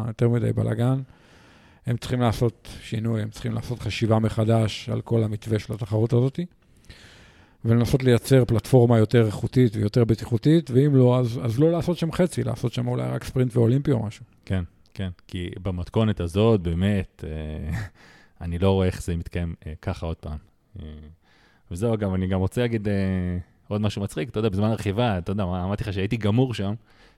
יותר 0.08 0.30
מדי 0.30 0.54
בלאגן. 0.54 1.02
הם 1.86 1.98
צריכים 1.98 2.22
לעשות 2.22 2.70
שינוי, 2.82 3.22
הם 3.22 3.30
צריכים 3.30 3.54
לעשות 3.54 3.80
חשיבה 3.80 4.20
מחדש 4.20 4.90
על 4.90 5.02
כל 5.02 5.24
המתווה 5.24 5.60
של 5.60 5.74
התחרות 5.74 6.14
הזאת, 6.14 6.40
ולנסות 7.66 8.04
לייצר 8.04 8.46
פלטפורמה 8.46 8.98
יותר 8.98 9.26
איכותית 9.26 9.76
ויותר 9.76 10.06
בטיחותית, 10.06 10.72
ואם 10.72 10.96
לא, 10.96 11.20
אז, 11.20 11.40
אז 11.44 11.60
לא 11.60 11.72
לעשות 11.72 11.98
שם 11.98 12.12
חצי, 12.12 12.44
לעשות 12.44 12.74
שם 12.74 12.88
אולי 12.88 13.04
רק 13.04 13.24
ספרינט 13.24 13.58
ואולימפי 13.58 13.92
או 13.92 14.06
משהו. 14.06 14.26
כן. 14.94 15.04
כן, 15.04 15.10
כי 15.28 15.50
במתכונת 15.64 16.20
הזאת, 16.20 16.62
באמת, 16.62 17.24
אה, 17.28 17.78
אני 18.42 18.60
לא 18.60 18.72
רואה 18.72 18.88
איך 18.88 19.02
זה 19.02 19.16
מתקיים 19.16 19.56
אה, 19.68 19.74
ככה 19.82 20.06
עוד 20.06 20.16
פעם. 20.16 20.38
אה, 20.80 20.86
וזהו, 21.72 21.94
אגב, 21.94 22.14
אני 22.14 22.28
גם 22.28 22.40
רוצה 22.40 22.62
להגיד 22.62 22.88
עוד 23.68 23.82
משהו 23.82 24.02
מצחיק, 24.02 24.30
אתה 24.30 24.40
יודע, 24.40 24.50
בזמן 24.50 24.68
הרכיבה, 24.68 25.18
אתה 25.18 25.32
יודע, 25.32 25.44
אמרתי 25.44 25.84
לך 25.84 25.94
שהייתי 25.94 26.18
גמור 26.18 26.54
שם, 26.54 26.74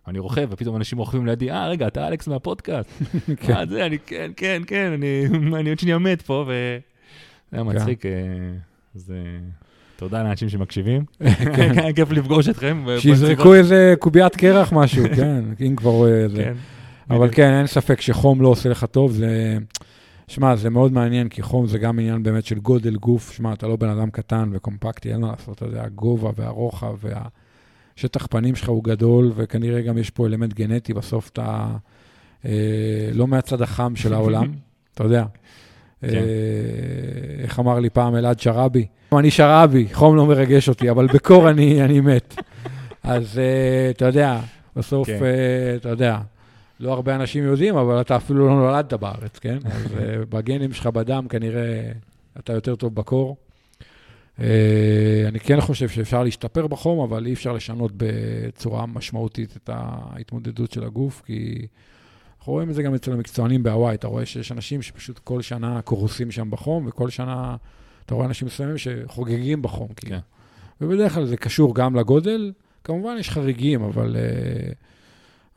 אני 0.07 0.19
רוכב, 0.19 0.47
ופתאום 0.51 0.75
אנשים 0.75 0.97
רוכבים 0.97 1.25
לידי, 1.25 1.51
אה, 1.51 1.67
רגע, 1.67 1.87
אתה 1.87 2.07
אלכס 2.07 2.27
מהפודקאסט. 2.27 2.89
כן. 3.41 3.69
זה, 3.69 3.85
אני, 3.85 3.99
כן, 3.99 4.31
כן, 4.35 4.61
כן, 4.67 4.91
אני 5.53 5.69
עוד 5.69 5.79
שנייה 5.79 5.97
מת 5.97 6.21
פה, 6.21 6.45
וזה 6.47 6.79
היה 7.51 7.63
מצחיק. 7.63 8.03
זה... 8.95 9.23
תודה 9.95 10.23
לאנשים 10.23 10.49
שמקשיבים. 10.49 11.05
כן, 11.55 11.93
כיף 11.93 12.11
לפגוש 12.11 12.49
אתכם. 12.49 12.85
שיזרקו 12.99 13.53
איזה 13.53 13.93
קוביית 13.99 14.35
קרח 14.35 14.73
משהו, 14.73 15.03
כן, 15.15 15.43
אם 15.59 15.75
כבר... 15.75 16.05
כן. 16.35 16.53
אבל 17.15 17.29
כן, 17.31 17.53
אין 17.53 17.67
ספק 17.67 18.01
שחום 18.01 18.41
לא 18.41 18.47
עושה 18.47 18.69
לך 18.69 18.85
טוב. 18.85 19.11
זה... 19.11 19.57
שמע, 20.27 20.55
זה 20.55 20.69
מאוד 20.69 20.91
מעניין, 20.91 21.29
כי 21.29 21.41
חום 21.41 21.67
זה 21.67 21.77
גם 21.77 21.99
עניין 21.99 22.23
באמת 22.23 22.45
של 22.45 22.59
גודל 22.59 22.95
גוף. 22.95 23.31
שמע, 23.31 23.53
אתה 23.53 23.67
לא 23.67 23.75
בן 23.75 23.89
אדם 23.89 24.09
קטן 24.09 24.49
וקומפקטי, 24.53 25.11
אין 25.11 25.21
מה 25.21 25.31
לעשות, 25.31 25.57
אתה 25.57 25.65
יודע, 25.65 25.83
הגובה 25.83 26.29
והרוחב 26.35 26.95
והשטח 27.01 28.27
פנים 28.27 28.55
שלך 28.55 28.69
הוא 28.69 28.83
גדול, 28.83 29.31
וכנראה 29.35 29.81
גם 29.81 29.97
יש 29.97 30.09
פה 30.09 30.27
אלמנט 30.27 30.53
גנטי, 30.53 30.93
בסוף 30.93 31.29
אתה 31.29 31.67
אה, 32.45 33.09
לא 33.13 33.27
מהצד 33.27 33.61
החם 33.61 33.95
של 33.95 34.13
העולם, 34.13 34.53
אתה 34.93 35.03
יודע. 35.03 35.25
כן. 36.01 36.07
אה, 36.07 37.43
איך 37.43 37.59
אמר 37.59 37.79
לי 37.79 37.89
פעם 37.89 38.15
אלעד 38.15 38.39
שראבי? 38.39 38.85
אני 39.19 39.31
שראבי, 39.31 39.87
חום 39.93 40.15
לא 40.15 40.25
מרגש 40.25 40.69
אותי, 40.69 40.89
אבל 40.89 41.07
בקור 41.07 41.49
אני, 41.49 41.83
אני 41.83 41.99
מת. 41.99 42.35
אז 43.03 43.39
אה, 43.39 43.89
אתה 43.89 44.05
יודע, 44.05 44.39
בסוף, 44.75 45.07
כן. 45.07 45.19
אה, 45.23 45.75
אתה 45.75 45.89
יודע, 45.89 46.17
לא 46.79 46.93
הרבה 46.93 47.15
אנשים 47.15 47.43
יודעים, 47.43 47.75
אבל 47.75 48.01
אתה 48.01 48.15
אפילו 48.15 48.47
לא 48.47 48.55
נולדת 48.55 48.93
בארץ, 48.93 49.39
כן? 49.39 49.57
אז 49.71 49.85
uh, 49.85 49.95
בגנים 50.29 50.73
שלך 50.73 50.87
בדם 50.87 51.27
כנראה 51.29 51.91
אתה 52.39 52.53
יותר 52.53 52.75
טוב 52.75 52.95
בקור. 52.95 53.37
Uh, 54.37 54.41
אני 55.27 55.39
כן 55.39 55.61
חושב 55.61 55.89
שאפשר 55.89 56.23
להשתפר 56.23 56.67
בחום, 56.67 56.99
אבל 57.11 57.25
אי 57.25 57.33
אפשר 57.33 57.53
לשנות 57.53 57.91
בצורה 57.97 58.85
משמעותית 58.85 59.57
את 59.57 59.69
ההתמודדות 59.73 60.71
של 60.71 60.83
הגוף, 60.83 61.21
כי 61.25 61.67
אנחנו 62.39 62.53
רואים 62.53 62.69
את 62.69 62.75
זה 62.75 62.83
גם 62.83 62.95
אצל 62.95 63.13
המקצוענים 63.13 63.63
בהוואי. 63.63 63.95
אתה 63.95 64.07
רואה 64.07 64.25
שיש 64.25 64.51
אנשים 64.51 64.81
שפשוט 64.81 65.19
כל 65.19 65.41
שנה 65.41 65.81
קורסים 65.81 66.31
שם 66.31 66.51
בחום, 66.51 66.87
וכל 66.87 67.09
שנה 67.09 67.55
אתה 68.05 68.15
רואה 68.15 68.27
אנשים 68.27 68.47
מסוימים 68.47 68.77
שחוגגים 68.77 69.61
בחום. 69.61 69.87
כן. 69.87 69.93
כאילו. 69.95 70.17
ובדרך 70.81 71.13
כלל 71.13 71.25
זה 71.25 71.37
קשור 71.37 71.75
גם 71.75 71.95
לגודל. 71.95 72.51
כמובן 72.83 73.15
יש 73.19 73.29
חריגים, 73.29 73.83
אבל... 73.83 74.15
Uh, 74.15 74.73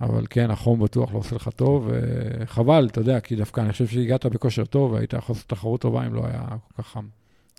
אבל 0.01 0.25
כן, 0.31 0.51
החום 0.51 0.81
בטוח 0.81 1.13
לא 1.13 1.19
עושה 1.19 1.37
לך 1.37 1.49
טוב, 1.57 1.91
וחבל, 1.91 2.89
אתה 2.91 3.01
יודע, 3.01 3.21
כי 3.21 3.37
דווקא 3.37 3.61
אני 3.61 3.73
חושב 3.73 3.87
שהגעת 3.87 4.27
בכושר 4.27 4.65
טוב, 4.65 4.93
והיית 4.93 5.13
יכול 5.13 5.35
לעשות 5.35 5.49
תחרות 5.49 5.81
טובה 5.81 6.07
אם 6.07 6.15
לא 6.15 6.27
היה 6.27 6.43
כל 6.49 6.83
כך 6.83 6.89
חם. 6.89 7.07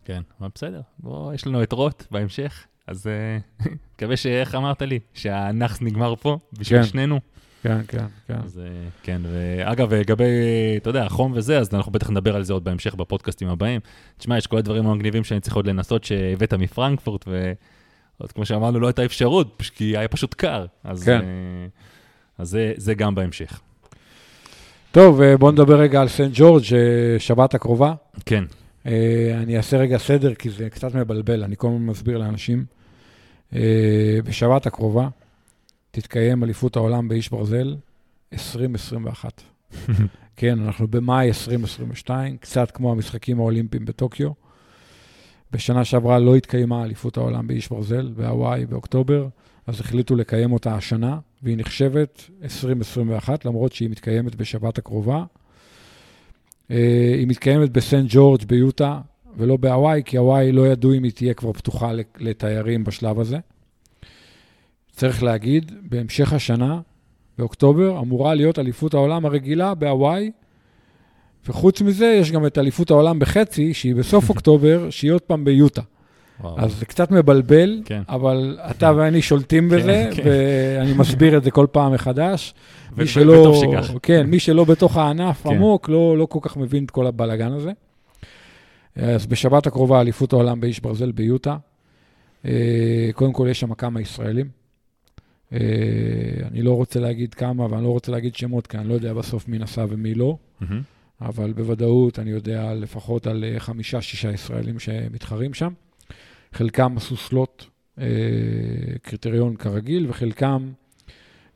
כן, 0.05 0.21
אבל 0.41 0.49
בסדר, 0.55 0.81
בוא, 0.99 1.33
יש 1.33 1.47
לנו 1.47 1.63
את 1.63 1.71
רוט 1.71 2.03
בהמשך, 2.11 2.65
אז 2.87 3.07
אה, 3.07 3.37
מקווה 3.95 4.17
שאיך 4.17 4.55
אמרת 4.55 4.81
לי, 4.81 4.99
שהנאחס 5.13 5.81
נגמר 5.81 6.15
פה 6.15 6.37
בשביל 6.53 6.81
כן. 6.81 6.87
שנינו. 6.87 7.19
כן, 7.63 7.81
כן, 7.87 8.05
כן. 8.27 8.39
אז 8.43 8.59
אה, 8.59 8.89
כן, 9.03 9.21
ואגב, 9.23 9.93
לגבי, 9.93 10.23
אתה 10.77 10.89
יודע, 10.89 11.05
החום 11.05 11.31
וזה, 11.35 11.59
אז 11.59 11.73
אנחנו 11.73 11.91
בטח 11.91 12.09
נדבר 12.09 12.35
על 12.35 12.43
זה 12.43 12.53
עוד 12.53 12.63
בהמשך 12.63 12.95
בפודקאסטים 12.95 13.47
הבאים. 13.47 13.81
תשמע, 14.17 14.37
יש 14.37 14.47
כל 14.47 14.57
הדברים 14.57 14.87
המגניבים 14.87 15.23
שאני 15.23 15.39
צריך 15.39 15.55
עוד 15.55 15.67
לנסות 15.67 16.03
שהבאת 16.03 16.53
מפרנקפורט, 16.53 17.25
ועוד 17.27 18.31
כמו 18.31 18.45
שאמרנו, 18.45 18.79
לא 18.79 18.87
הייתה 18.87 19.05
אפשרות, 19.05 19.63
כי 19.75 19.97
היה 19.97 20.07
פשוט 20.07 20.33
קר. 20.33 20.65
אז, 20.83 21.03
כן. 21.03 21.19
Uh, 21.19 21.23
אז 22.37 22.49
זה, 22.49 22.73
זה 22.77 22.93
גם 22.93 23.15
בהמשך. 23.15 23.59
טוב, 24.91 25.21
אה, 25.21 25.37
בואו 25.37 25.51
נדבר 25.51 25.79
רגע 25.79 26.01
על 26.01 26.07
סנט 26.07 26.31
ג'ורג', 26.33 26.63
אה, 26.73 27.19
שבת 27.19 27.53
הקרובה. 27.53 27.93
כן. 28.25 28.43
אה, 28.85 29.39
אני 29.43 29.57
אעשה 29.57 29.77
רגע 29.77 29.97
סדר, 29.97 30.35
כי 30.35 30.49
זה 30.49 30.69
קצת 30.69 30.95
מבלבל, 30.95 31.43
אני 31.43 31.55
כל 31.57 31.67
הזמן 31.67 31.85
מסביר 31.85 32.17
לאנשים. 32.17 32.65
בשבת 34.23 34.65
הקרובה 34.65 35.07
תתקיים 35.91 36.43
אליפות 36.43 36.75
העולם 36.75 37.07
באיש 37.07 37.29
ברזל 37.29 37.75
2021. 38.33 39.41
כן, 40.37 40.59
אנחנו 40.59 40.87
במאי 40.87 41.27
2022, 41.27 42.37
קצת 42.37 42.71
כמו 42.71 42.91
המשחקים 42.91 43.39
האולימפיים 43.39 43.85
בטוקיו. 43.85 44.29
בשנה 45.51 45.85
שעברה 45.85 46.19
לא 46.19 46.35
התקיימה 46.35 46.83
אליפות 46.83 47.17
העולם 47.17 47.47
באיש 47.47 47.69
ברזל, 47.69 48.11
בהוואי, 48.15 48.65
באוקטובר, 48.65 49.27
אז 49.67 49.79
החליטו 49.79 50.15
לקיים 50.15 50.51
אותה 50.51 50.75
השנה, 50.75 51.19
והיא 51.43 51.57
נחשבת 51.57 52.29
2021, 52.43 53.45
למרות 53.45 53.73
שהיא 53.73 53.89
מתקיימת 53.89 54.35
בשבת 54.35 54.77
הקרובה. 54.77 55.23
אה, 56.71 57.13
היא 57.17 57.27
מתקיימת 57.27 57.69
בסנט 57.69 58.05
ג'ורג' 58.09 58.43
ביוטה, 58.47 58.99
ולא 59.37 59.57
בהוואי, 59.57 60.01
כי 60.05 60.17
הוואי 60.17 60.51
לא 60.51 60.67
ידעו 60.67 60.93
אם 60.93 61.03
היא 61.03 61.11
תהיה 61.11 61.33
כבר 61.33 61.53
פתוחה 61.53 61.91
לתיירים 62.17 62.83
בשלב 62.83 63.19
הזה. 63.19 63.37
צריך 64.91 65.23
להגיד, 65.23 65.71
בהמשך 65.81 66.33
השנה, 66.33 66.81
באוקטובר, 67.37 67.99
אמורה 67.99 68.33
להיות 68.33 68.59
אליפות 68.59 68.93
העולם 68.93 69.25
הרגילה 69.25 69.75
בהוואי, 69.75 70.31
וחוץ 71.47 71.81
מזה, 71.81 72.05
יש 72.05 72.31
גם 72.31 72.45
את 72.45 72.57
אליפות 72.57 72.91
העולם 72.91 73.19
בחצי, 73.19 73.73
שהיא 73.73 73.95
בסוף 73.95 74.29
אוקטובר, 74.29 74.89
שהיא 74.89 75.11
עוד 75.11 75.21
פעם 75.21 75.45
ביוטה. 75.45 75.81
וואו. 76.41 76.59
אז 76.59 76.79
זה 76.79 76.85
קצת 76.85 77.11
מבלבל, 77.11 77.81
כן. 77.85 78.01
אבל 78.09 78.59
אתה 78.71 78.91
ואני 78.95 79.21
שולטים 79.21 79.69
בזה, 79.69 80.09
כן. 80.13 80.23
ואני 80.25 80.93
מסביר 80.93 81.37
את 81.37 81.43
זה 81.43 81.51
כל 81.51 81.67
פעם 81.71 81.93
מחדש. 81.93 82.53
ו- 82.93 83.01
מי 83.01 83.07
שלא. 83.07 83.61
כן, 84.01 84.25
מי 84.25 84.39
שלא 84.39 84.63
בתוך 84.63 84.97
הענף 84.97 85.43
כן. 85.43 85.49
עמוק, 85.49 85.89
לא, 85.89 86.17
לא 86.17 86.25
כל 86.25 86.39
כך 86.41 86.57
מבין 86.57 86.83
את 86.83 86.91
כל 86.91 87.07
הבלאגן 87.07 87.51
הזה. 87.51 87.71
אז 88.95 89.25
בשבת 89.25 89.67
הקרובה, 89.67 90.01
אליפות 90.01 90.33
העולם 90.33 90.61
באיש 90.61 90.79
ברזל 90.79 91.11
ביוטה. 91.11 91.57
אה, 92.45 93.09
קודם 93.13 93.33
כל, 93.33 93.47
יש 93.51 93.59
שם 93.59 93.73
כמה 93.73 94.01
ישראלים. 94.01 94.47
אה, 95.53 95.59
אני 96.51 96.61
לא 96.61 96.73
רוצה 96.73 96.99
להגיד 96.99 97.33
כמה, 97.33 97.67
ואני 97.71 97.83
לא 97.83 97.89
רוצה 97.89 98.11
להגיד 98.11 98.35
שמות, 98.35 98.67
כי 98.67 98.77
אני 98.77 98.89
לא 98.89 98.93
יודע 98.93 99.13
בסוף 99.13 99.47
מי 99.47 99.59
נסע 99.59 99.85
ומי 99.89 100.13
לא. 100.13 100.37
אבל 101.21 101.53
בוודאות 101.53 102.19
אני 102.19 102.29
יודע 102.29 102.73
לפחות 102.73 103.27
על 103.27 103.43
אה, 103.43 103.59
חמישה-שישה 103.59 104.31
ישראלים 104.31 104.79
שמתחרים 104.79 105.53
שם. 105.53 105.73
חלקם 106.53 106.97
עשו 106.97 107.17
סלוט, 107.17 107.65
אה, 107.99 108.05
קריטריון 109.01 109.55
כרגיל, 109.55 110.09
וחלקם 110.09 110.71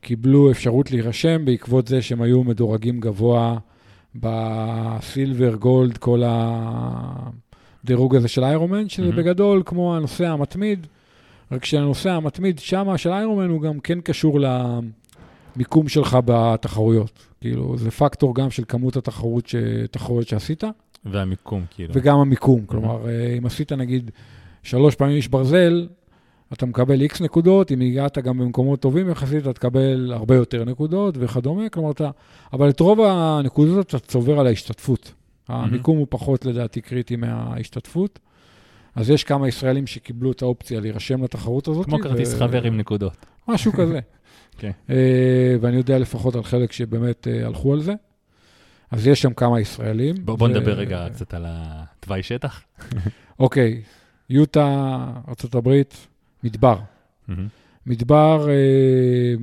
קיבלו 0.00 0.50
אפשרות 0.50 0.90
להירשם 0.90 1.44
בעקבות 1.44 1.88
זה 1.88 2.02
שהם 2.02 2.22
היו 2.22 2.44
מדורגים 2.44 3.00
גבוה 3.00 3.58
בסילבר, 4.14 5.54
גולד, 5.54 5.98
כל 5.98 6.22
הדירוג 7.84 8.16
הזה 8.16 8.28
של 8.28 8.44
איירומן, 8.44 8.88
שזה 8.88 9.02
מהמם. 9.02 9.16
בגדול 9.16 9.62
כמו 9.66 9.96
הנושא 9.96 10.26
המתמיד, 10.26 10.86
רק 11.52 11.64
שהנושא 11.64 12.10
המתמיד 12.10 12.58
שמה 12.58 12.98
של 12.98 13.10
איירומן 13.10 13.48
הוא 13.48 13.62
גם 13.62 13.80
כן 13.80 14.00
קשור 14.00 14.40
למיקום 15.56 15.88
שלך 15.88 16.18
בתחרויות. 16.24 17.26
כאילו, 17.40 17.78
זה 17.78 17.90
פקטור 17.90 18.34
גם 18.34 18.50
של 18.50 18.64
כמות 18.68 18.96
התחרות 18.96 19.46
ש... 19.46 19.54
תחרויות 19.90 20.28
שעשית, 20.28 20.64
והמיקום, 21.04 21.64
כאילו. 21.70 21.94
וגם 21.96 22.18
המיקום. 22.18 22.66
כלומר, 22.66 23.08
אה, 23.08 23.34
אם 23.38 23.46
עשית 23.46 23.72
נגיד 23.72 24.10
שלוש 24.62 24.94
פעמים 24.94 25.16
איש 25.16 25.28
ברזל, 25.28 25.88
אתה 26.52 26.66
מקבל 26.66 27.00
איקס 27.00 27.20
נקודות, 27.20 27.72
אם 27.72 27.80
הגעת 27.80 28.18
גם 28.18 28.38
במקומות 28.38 28.80
טובים 28.80 29.10
יחסית, 29.10 29.42
אתה 29.42 29.52
תקבל 29.52 30.12
הרבה 30.14 30.34
יותר 30.34 30.64
נקודות 30.64 31.14
וכדומה. 31.18 31.68
כלומר, 31.68 31.90
אתה... 31.90 32.10
אבל 32.52 32.70
את 32.70 32.80
רוב 32.80 33.00
הנקודות 33.00 33.86
אתה 33.88 33.98
צובר 33.98 34.40
על 34.40 34.46
ההשתתפות. 34.46 35.12
המיקום 35.48 35.98
הוא 35.98 36.06
פחות, 36.10 36.44
לדעתי, 36.44 36.80
קריטי 36.80 37.16
מההשתתפות. 37.16 38.18
אז 38.94 39.10
יש 39.10 39.24
כמה 39.24 39.48
ישראלים 39.48 39.86
שקיבלו 39.86 40.32
את 40.32 40.42
האופציה 40.42 40.80
להירשם 40.80 41.24
לתחרות 41.24 41.68
הזאת. 41.68 41.86
כמו 41.86 41.98
כרטיס 41.98 42.34
ו- 42.34 42.38
חבר 42.38 42.62
עם 42.62 42.76
נקודות. 42.76 43.26
משהו 43.48 43.72
כזה. 43.72 44.00
כן. 44.58 44.70
אה, 44.90 45.56
ואני 45.60 45.76
יודע 45.76 45.98
לפחות 45.98 46.34
על 46.34 46.42
חלק 46.42 46.72
שבאמת 46.72 47.28
אה, 47.28 47.46
הלכו 47.46 47.72
על 47.72 47.80
זה. 47.80 47.92
אז 48.90 49.06
יש 49.06 49.22
שם 49.22 49.32
כמה 49.32 49.60
ישראלים. 49.60 50.14
בוא 50.24 50.36
בוא 50.36 50.46
ו- 50.46 50.50
נדבר 50.50 50.72
רגע 50.72 51.06
קצת 51.12 51.34
על 51.34 51.44
התוואי 51.48 52.22
שטח. 52.22 52.62
אוקיי, 53.38 53.82
יוטה, 54.32 54.98
ארה"ב, 55.28 55.82
מדבר. 56.44 56.78
מהמם. 57.28 57.48
מדבר 57.86 58.48
אה, 58.50 59.34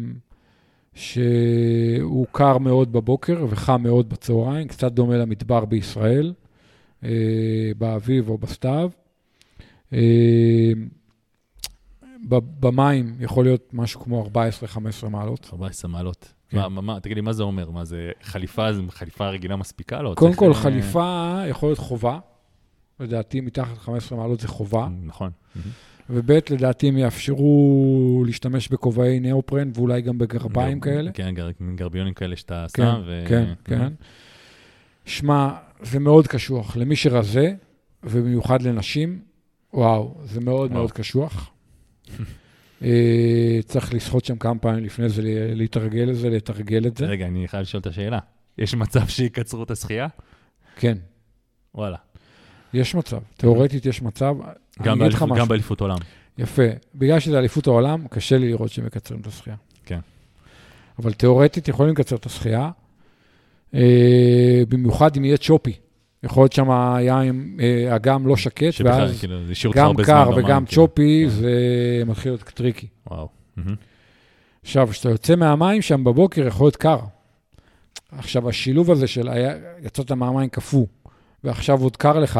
שהוא 0.94 2.26
קר 2.32 2.58
מאוד 2.58 2.92
בבוקר 2.92 3.46
וחם 3.50 3.84
מאוד 3.84 4.10
בצהריים, 4.10 4.68
קצת 4.68 4.92
דומה 4.92 5.18
למדבר 5.18 5.66
בישראל, 5.66 6.34
אה, 7.04 7.10
באביב 7.78 8.30
או 8.30 8.38
בסתיו. 8.38 8.90
אה, 9.94 10.72
במים 12.60 13.16
יכול 13.20 13.46
להיות 13.46 13.74
משהו 13.74 14.00
כמו 14.02 14.30
14-15 15.04 15.10
מעלות. 15.10 15.50
14 15.54 15.92
מעלות. 15.92 16.34
כן. 16.50 16.58
מה- 16.58 16.70
מה- 16.70 16.82
מה- 16.82 17.00
תגיד 17.00 17.18
לי, 17.18 17.22
מה 17.22 17.34
זה 17.34 17.44
אומר? 17.44 17.72
מה 17.72 17.86
זה 17.86 18.12
חליפה, 18.22 18.74
זה 18.74 18.82
חליפה 18.90 19.30
רגילה 19.30 19.56
מספיקה? 19.56 20.02
לא, 20.02 20.14
קודם 20.18 20.34
כל, 20.36 20.54
חליפה 20.54 21.42
יכול 21.50 21.70
להיות 21.70 21.80
חובה. 21.80 22.20
לדעתי, 23.00 23.42
מתחת 23.42 23.78
15 23.78 24.18
מעלות 24.18 24.40
זה 24.40 24.48
חובה. 24.48 24.88
נכון. 25.04 25.32
מהמם. 25.56 25.72
וב' 26.12 26.32
לדעתי 26.50 26.88
הם 26.88 26.98
יאפשרו 26.98 28.24
להשתמש 28.26 28.68
בכובעי 28.68 29.20
ניאופרן 29.20 29.72
ואולי 29.74 30.02
גם 30.02 30.18
בגרביים 30.18 30.80
גר- 30.80 30.92
כאלה. 30.92 31.12
כן, 31.12 31.34
גרביונים 31.76 32.14
כאלה 32.14 32.36
שאתה 32.36 32.66
כן, 32.74 32.84
שם. 32.84 33.02
ו- 33.08 33.24
כן, 33.28 33.54
כן. 33.66 33.88
שמע, 35.06 35.50
זה 35.82 36.00
מאוד 36.00 36.28
קשוח. 36.28 36.78
למי 36.78 36.96
שרזה, 36.96 37.54
ובמיוחד 38.04 38.62
לנשים, 38.62 39.20
וואו, 39.74 40.18
זה 40.24 40.42
מאוד. 40.42 40.72
מאוד 40.72 40.92
קשוח. 40.92 41.52
אה, 42.84 43.60
צריך 43.66 43.94
לשחות 43.94 44.26
שם 44.26 44.36
כמה 44.38 44.60
פעמים 44.60 44.84
לפני 44.86 45.10
זה, 45.10 45.22
להתרגל 45.56 46.02
לזה, 46.04 46.30
לתרגל 46.30 46.88
את 46.88 46.98
זה. 46.98 47.06
רגע, 47.06 47.28
אני 47.28 47.48
חייב 47.48 47.62
לשאול 47.62 47.82
את 47.82 47.88
השאלה. 47.88 48.20
יש 48.58 48.76
מצב 48.76 49.08
שיקצרו 49.08 49.64
את 49.64 49.72
השחייה? 49.72 50.08
כן, 50.76 50.98
וואלה. 51.76 51.98
יש 52.74 52.96
מצב. 52.96 53.18
תיאורטית 53.38 53.86
יש 53.86 54.02
מצב. 54.02 54.36
גם 54.84 55.00
משהו. 55.00 55.28
גם 55.36 55.48
באליפות 55.48 55.82
עולם. 55.82 55.98
יפה. 56.38 56.64
בגלל 56.96 57.20
שזה 57.20 57.40
אליפות 57.40 57.68
העולם, 57.68 58.08
קשה 58.10 58.38
לי 58.38 58.50
לראות 58.50 58.72
שהם 58.72 58.86
מקצרים 58.86 59.20
את 59.22 59.28
השחייה. 59.28 59.56
כן. 59.86 60.00
אבל 61.00 61.14
תיאורטית 61.14 61.68
יכולים 61.68 61.94
לקצר 61.94 62.16
את 62.16 62.26
השחייה, 62.26 62.70
אה, 63.74 64.62
במיוחד 64.70 65.18
אם 65.18 65.26
יהיה 65.26 65.38
choppy. 65.38 65.74
יכול 66.24 66.44
להיות 66.44 66.54
שם 66.54 66.72
היה 66.72 67.20
עם 67.20 67.58
אה, 67.62 67.96
אגם 67.96 68.28
לא 68.28 68.36
שקט, 68.36 68.82
ואז 68.86 69.20
כאילו, 69.20 69.72
גם 69.76 69.94
קר 70.06 70.30
וגם 70.36 70.66
כאילו. 70.66 70.88
choppy, 70.88 71.24
כן. 71.26 71.30
זה 71.30 71.52
מתחיל 72.06 72.32
להיות 72.32 72.42
tricky. 72.44 72.88
וואו. 73.08 73.28
מהמם. 73.58 73.76
עכשיו, 74.62 74.88
כשאתה 74.88 75.10
יוצא 75.10 75.36
מהמים 75.36 75.82
שם 75.82 76.04
בבוקר, 76.04 76.48
יכול 76.48 76.66
להיות 76.66 76.76
קר. 76.76 77.00
עכשיו, 78.12 78.50
השילוב 78.50 78.92
הזה 78.92 79.08
של 79.08 79.30
היה- 79.30 79.56
יצאת 79.84 80.12
מהמים 80.12 80.50
קפוא, 80.50 80.86
ועכשיו 81.44 81.82
עוד 81.82 81.98
קר 81.98 82.20
לך, 82.20 82.40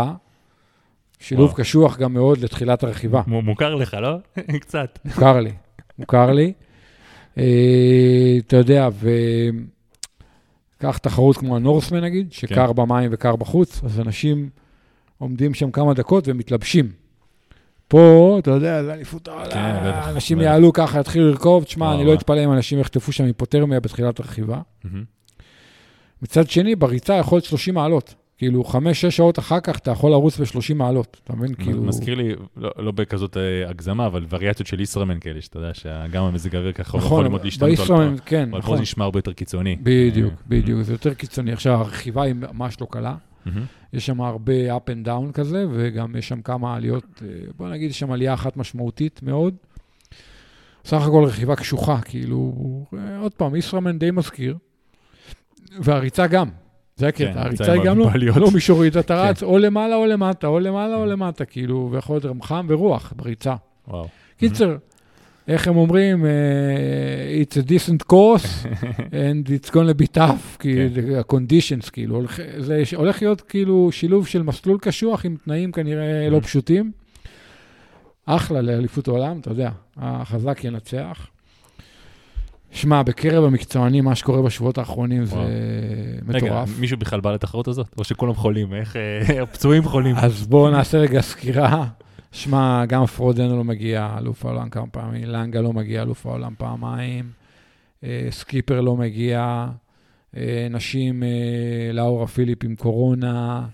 שילוב 1.20 1.46
וואו. 1.50 1.56
קשוח 1.58 1.98
גם 1.98 2.14
מאוד 2.14 2.38
לתחילת 2.38 2.84
הרכיבה. 2.84 3.22
מו- 3.28 3.42
מוכר 3.42 3.76
לך, 3.76 3.94
לא? 3.94 4.16
קצת. 4.62 5.00
מוכר 5.06 5.40
לי, 5.40 5.52
מוכר 6.00 6.32
לי. 6.32 6.54
אה, 7.38 7.44
אתה 8.48 8.58
יודע, 8.58 8.90
וקח 10.78 10.98
תחרות 10.98 11.38
כמו 11.38 11.56
הנורסמן 11.56 12.04
נגיד, 12.04 12.32
שקר 12.34 12.68
כן. 12.68 12.74
במים 12.76 13.10
וקר 13.14 13.36
בחוץ, 13.36 13.82
אז 13.84 14.00
אנשים 14.00 14.50
עומדים 15.18 15.54
שם 15.54 15.72
כמה 15.72 15.94
דקות 15.94 16.24
ומתלבשים. 16.28 16.92
פה, 17.88 18.38
אתה 18.40 18.52
יודע, 18.52 18.84
זה 18.84 18.94
אליפות 18.94 19.28
העולם, 19.28 19.50
כן, 19.52 19.76
אנשים 20.10 20.38
בטח. 20.38 20.46
יעלו 20.48 20.74
ככה, 20.74 21.00
יתחילו 21.00 21.30
לרכוב, 21.30 21.64
תשמע, 21.64 21.96
אני 21.96 22.06
לא. 22.06 22.14
אתפלא 22.14 22.44
אם 22.46 22.52
אנשים 22.52 22.80
יחטפו 22.80 23.12
שם 23.12 23.24
היפותרמיה 23.24 23.80
בתחילת 23.80 24.20
הרכיבה. 24.20 24.62
מצד 26.22 26.50
שני, 26.50 26.76
בריצה 26.76 27.14
יכול 27.16 27.36
להיות 27.36 27.46
30 27.46 27.74
מעלות. 27.74 28.16
כאילו, 28.40 28.64
5-6 28.64 28.76
שעות 29.10 29.40
אחר 29.40 29.60
כך 29.60 29.78
אתה 29.78 29.92
יכול 29.92 30.12
לרוץ 30.12 30.40
ב-30 30.40 30.74
מעלות, 30.76 31.22
אתה 31.24 31.36
מבין? 31.36 31.54
כאילו... 31.54 31.84
מזכיר 31.84 32.16
לי, 32.16 32.36
לא 32.58 32.72
לא 32.78 32.92
בכזאת 32.92 33.38
אה, 33.38 33.70
הגזמה, 33.70 34.06
אבל 34.06 34.26
וריאציות 34.30 34.68
של 34.68 34.80
ישראמן 34.80 35.20
כאלה, 35.20 35.42
שאתה 35.42 35.58
יודע 35.60 35.74
שגם 35.74 36.24
המזג 36.24 36.56
האוויר 36.56 36.72
ככה 36.72 36.98
נכון, 36.98 37.08
יכולים 37.08 37.32
עוד 37.32 37.44
להשתנות. 37.44 37.70
בישראמן, 37.70 38.16
כן, 38.26 38.42
אבל 38.42 38.52
פה 38.52 38.58
נכון. 38.58 38.76
זה 38.76 38.82
נשמע 38.82 39.04
הרבה 39.04 39.18
יותר 39.20 39.34
קיצוני. 39.34 39.76
בדיוק, 39.84 40.34
אה, 40.34 40.38
בדיוק, 40.48 40.82
זה 40.82 40.94
יותר 40.94 41.14
קיצוני. 41.14 41.52
עכשיו, 41.52 41.74
הרכיבה 41.74 42.24
היא 42.24 42.34
ממש 42.34 42.82
לא 42.82 42.88
קלה. 42.90 43.16
יש 43.94 44.06
שם 44.06 44.22
הרבה 44.22 44.78
up 44.78 44.80
and 44.90 45.08
down 45.08 45.34
כזה, 45.34 45.66
וגם 45.72 46.16
יש 46.16 46.28
שם 46.28 46.42
כמה 46.42 46.76
עליות, 46.76 47.22
אה, 47.22 47.28
בוא 47.58 47.70
נגיד, 47.70 47.90
יש 47.90 48.00
שם 48.00 48.12
עלייה 48.12 48.34
אחת 48.34 48.58
משמעותית 48.58 49.24
מאוד. 49.24 49.56
סך 50.86 51.02
הכל 51.02 51.24
רכיבה 51.24 51.56
קשוחה, 51.56 52.02
כאילו, 52.02 52.54
אה, 52.98 53.20
עוד 53.20 53.34
פעם, 53.34 53.56
ישראמן 53.56 54.00
די 54.00 54.12
מזכיר, 54.12 54.58
והריצה 55.80 56.28
גם. 56.28 56.50
זה 57.00 57.12
כן, 57.12 57.28
הקטע, 57.28 57.42
הריצה 57.42 57.64
הריצה 57.64 57.72
היא 57.72 57.84
גם 57.84 58.00
לא. 58.00 58.10
לא 58.36 58.52
מישורית, 58.52 58.98
אתה 58.98 59.16
כן. 59.16 59.30
רץ 59.30 59.44
או 59.44 59.58
למעלה 59.58 59.96
או 59.96 60.06
למטה, 60.06 60.48
או 60.48 60.60
למעלה 60.60 60.96
או 60.96 61.02
כן. 61.02 61.10
למטה, 61.10 61.46
כאילו, 61.46 61.90
ויכול 61.92 62.16
להיות 62.16 62.26
גם 62.26 62.42
חם 62.42 62.66
ורוח 62.70 63.14
בריצה. 63.16 63.56
וואו. 63.88 64.08
קיצר, 64.38 64.76
איך 65.48 65.68
הם 65.68 65.78
אומרים, 65.78 66.26
אה, 66.26 66.32
it's 67.44 67.54
a 67.54 67.70
decent 67.70 68.12
course 68.12 68.66
and 68.98 69.50
it's 69.50 69.70
going 69.70 69.90
to 69.98 70.02
be 70.02 70.18
tough, 70.18 70.60
כי 70.60 70.76
כן. 70.76 71.02
זה 71.02 71.20
ה-conditions, 71.20 71.92
כאילו, 71.92 72.22
זה 72.58 72.84
הולך 72.96 73.22
להיות 73.22 73.42
כאילו 73.42 73.90
שילוב 73.92 74.28
של 74.28 74.44
מסלול 74.44 74.78
קשוח 74.82 75.26
עם 75.26 75.36
תנאים 75.46 75.72
כנראה 75.72 76.30
לא. 76.30 76.40
פשוטים. 76.40 76.92
אחלה 78.26 78.62
לאליפות 78.62 79.08
העולם, 79.08 79.40
אתה 79.40 79.52
יודע, 79.52 79.70
החזק 79.98 80.64
ינצח. 80.64 81.28
שמע, 82.72 83.04
בקרב 83.04 83.44
המקצוענים, 83.44 84.06
מה 84.06 84.16
שקורה 84.16 84.42
בשבועות 84.42 84.78
האחרונים 84.78 85.26
זה 85.26 85.36
וואו. 85.36 85.48
רגע, 86.28 86.46
מטורף. 86.46 86.80
מישהו 86.80 86.98
בכלל 86.98 87.20
בא 87.20 87.34
לתחרות 87.34 87.68
הזאת? 87.68 87.88
או 87.98 88.04
שכולם 88.04 88.34
חולים? 88.34 88.74
איך... 88.74 88.96
אה, 88.96 89.42
הפצועים 89.44 89.84
חולים? 89.84 90.16
אז 90.16 90.48
בואו 90.48 90.72
נעשה 90.72 90.98
רגע 90.98 91.22
סקירה. 91.22 91.86
שמע, 92.32 92.86
גם 92.86 93.06
פרודנו 93.06 93.48
לא 93.50 93.64
מגיע, 93.64 94.16
אלוף 94.18 94.46
העולם 94.46 94.70
כמה 94.70 94.88
פעמים, 94.88 95.24
לנגה 95.26 95.62
לא 95.62 95.74
מגיע, 95.74 96.02
אלוף 96.02 96.26
העולם 96.26 96.54
פעמיים, 96.58 97.26
אה, 98.04 98.28
סקיפר 98.32 98.82
לא 98.82 98.96
מגיע, 98.96 99.68
אה, 100.38 100.68
נשים, 100.70 101.24
אה, 101.24 101.94
לאורה 101.94 102.28
פיליפ 102.28 102.64
עם 102.64 102.76
קורונה, 102.76 103.66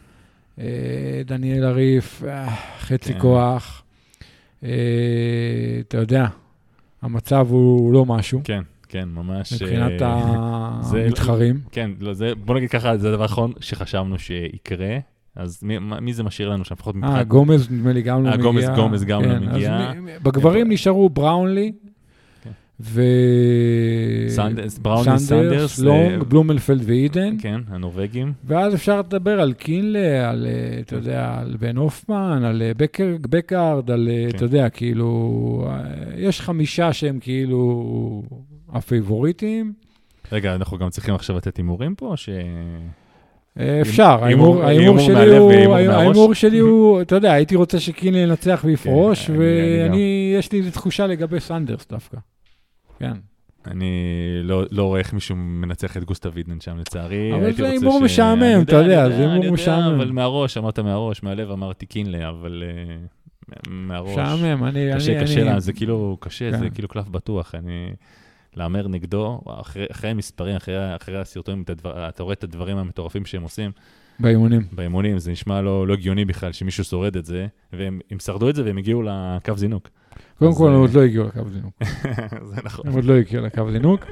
אה, 0.60 1.22
דניאל 1.26 1.64
הריף, 1.64 2.24
אה, 2.28 2.56
חצי 2.80 3.14
כן. 3.14 3.20
כוח. 3.20 3.84
אה, 4.64 4.70
אתה 5.88 5.98
יודע, 5.98 6.26
המצב 7.02 7.48
הוא 7.50 7.94
לא 7.94 8.06
משהו. 8.06 8.42
כן, 8.44 8.62
כן, 8.96 9.10
ממש... 9.16 9.54
מבחינת 9.64 10.02
אה, 10.02 10.78
זה- 10.82 11.06
המתחרים. 11.06 11.60
כן, 11.72 11.92
לא, 12.00 12.14
זה, 12.14 12.32
בוא 12.46 12.56
נגיד 12.56 12.70
ככה, 12.70 12.98
זה 12.98 13.10
הדבר 13.10 13.22
האחרון 13.24 13.52
שחשבנו 13.60 14.20
שיקרה, 14.20 14.98
אז 15.36 15.60
מי, 15.64 15.76
מי 16.02 16.14
זה 16.14 16.24
משאיר 16.24 16.50
לנו 16.50 16.66
שם, 16.66 16.76
לפחות 16.76 16.96
אה, 16.96 17.00
מבחינת... 17.02 17.28
גומז 17.28 17.72
נדמה 17.72 17.94
לי 17.94 18.02
גם 18.02 18.24
לא 18.24 18.30
אה, 18.30 18.38
מגיע. 18.38 18.52
גומז- 18.52 18.76
גומז 18.76 19.04
גם 19.04 19.22
לא 19.22 19.28
כן, 19.28 19.44
אז 19.50 19.56
מגיע. 19.56 19.92
בגברים 20.24 20.72
נשארו 20.72 21.10
בראונלי, 21.10 21.72
כן. 22.44 22.50
ו... 22.80 23.02
סנדרס, 24.28 24.78
בראוני 24.78 25.20
סנדרס, 25.20 25.80
לונג, 25.80 26.12
אה, 26.12 26.24
בלומנפלד 26.24 26.82
ואידן. 26.86 27.36
כן, 27.40 27.62
הנורבגים. 27.68 28.34
ואז 28.46 28.76
אפשר 28.76 29.00
לדבר 29.00 29.42
על 29.42 29.54
קינלי, 29.54 30.30
על, 30.30 30.46
אה, 30.50 30.80
אתה 30.80 30.96
יודע, 30.96 31.36
על 31.40 31.56
בן 31.60 31.78
הופמן, 31.78 32.44
על 32.44 32.62
אה, 32.62 32.72
בקר, 32.78 33.16
בקארד, 33.30 33.92
על, 33.92 34.10
אה, 34.12 34.26
כן. 34.32 34.36
אתה 34.38 34.46
יודע, 34.46 34.70
כאילו, 34.70 35.10
אה, 35.70 35.82
יש 36.18 36.42
חמישה 36.42 36.94
שהם 36.94 37.20
כאילו 37.22 38.24
הפייבוריטים. 38.74 39.74
רגע, 40.32 40.56
אנחנו 40.56 40.78
גם 40.78 40.90
צריכים 40.90 41.16
עכשיו 41.16 41.38
לתת 41.38 41.58
הימורים 41.58 41.96
פה, 41.96 42.06
או 42.06 42.18
ש... 42.18 42.30
אה, 43.60 43.82
אפשר, 43.82 44.24
הימור- 44.24 44.64
ההימור 44.64 45.00
ההימור 45.16 45.76
הימור 45.76 46.34
שלי 46.34 46.60
הוא, 46.60 47.02
אתה 47.02 47.16
יודע, 47.16 47.32
הייתי 47.34 47.56
רוצה 47.56 47.80
שקינלי 47.80 48.20
ינצח 48.20 48.62
ויפרוש, 48.68 49.28
כן. 49.28 49.34
ואני, 49.40 50.34
יש 50.40 50.52
לי 50.52 50.60
איזו 50.60 50.72
תחושה 50.72 51.08
לגבי 51.08 51.40
סנדרס 51.40 51.88
דווקא. 51.90 52.18
כן. 53.00 53.14
אני 53.68 53.92
לא, 54.44 54.64
לא 54.72 54.84
רואה 54.84 55.00
איך 55.00 55.14
מישהו 55.14 55.36
מנצח 55.36 55.98
את 55.98 56.04
גוסטה 56.04 56.30
וידנן 56.34 56.60
שם, 56.62 56.78
לצערי. 56.78 57.34
אבל 57.36 57.54
זה 57.54 57.70
הימור 57.70 58.02
משעמם, 58.02 58.62
אתה 58.62 58.76
יודע, 58.76 59.10
זה 59.10 59.32
הימור 59.32 59.54
משעמם. 59.54 59.96
אבל 59.96 60.12
מהראש, 60.12 60.58
אמרת 60.58 60.80
מהראש, 60.80 61.24
מהלב 61.24 61.52
אמרתי 61.52 61.86
קינלי, 61.86 62.28
אבל 62.28 62.64
אה, 62.66 62.96
מהראש. 63.70 64.18
משעמם, 64.18 64.64
אני... 64.64 64.92
קשה, 64.96 65.12
אני- 65.12 65.22
קשה, 65.24 65.60
זה 65.60 65.74
כאילו, 65.74 66.18
קשה, 66.20 66.52
כן. 66.52 66.58
זה 66.60 66.70
כאילו 66.70 66.88
קלף 66.88 67.08
בטוח. 67.08 67.56
אני... 67.56 67.90
להמר 68.56 68.88
נגדו, 68.88 69.42
אחרי, 69.46 69.86
אחרי 69.92 70.10
המספרים, 70.10 70.56
אחרי, 70.56 70.96
אחרי 70.96 71.20
הסרטונים, 71.20 71.62
את 71.62 71.70
הדבר, 71.70 72.10
אתה 72.10 72.24
רואה 72.24 72.34
את 72.34 72.44
הדברים 72.44 72.78
המטורפים 72.78 73.26
שהם 73.26 73.44
עושים 73.44 73.72
באימונים. 74.20 74.62
באימונים, 74.72 75.20
זה 75.20 75.32
נשמע 75.32 75.62
לא, 75.62 75.88
לא 75.88 75.94
הגיוני 75.94 76.26
בכלל 76.26 76.52
שמישהו 76.52 76.84
שורד 76.84 77.18
את 77.18 77.26
זה, 77.26 77.48
והם 77.74 78.00
הם 78.12 78.20
שרדו 78.20 78.50
את 78.50 78.56
זה 78.56 78.64
והם 78.66 78.78
הגיעו 78.78 79.02
לקו 79.02 79.54
זינוק. 79.56 79.90
קודם 80.40 80.56
כל, 80.56 80.68
הם 80.68 80.74
אה, 80.74 80.80
עוד 80.80 80.94
לא 80.94 81.02
הגיעו 81.02 81.28
לקו 81.28 81.50
זינוק. 81.50 81.74
זה 82.50 82.62
נכון. 82.64 82.88
הם 82.88 82.94
עוד 82.94 83.04
לא 83.04 83.14
הגיעו 83.14 83.46
לקו 83.46 83.72
זינוק. 83.72 84.06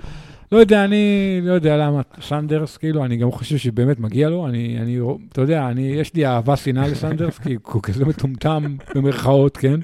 לא 0.51 0.58
יודע, 0.58 0.86
אני 0.86 1.39
לא 1.43 1.53
יודע 1.53 1.77
למה 1.77 2.01
סנדרס, 2.21 2.77
כאילו, 2.77 3.06
אני 3.06 3.17
גם 3.17 3.32
חושב 3.32 3.58
שבאמת 3.58 3.99
מגיע 3.99 4.29
לו. 4.29 4.47
אני, 4.47 4.77
אני, 4.82 4.99
אתה 5.29 5.41
יודע, 5.41 5.67
אני, 5.67 5.82
יש 5.82 6.13
לי 6.13 6.25
אהבה 6.25 6.56
שנאה 6.56 6.88
לסנדרס, 6.88 7.39
כי 7.39 7.58
הוא 7.63 7.84
כזה 7.84 8.06
מטומטם, 8.06 8.75
במרכאות, 8.95 9.58
כן? 9.58 9.79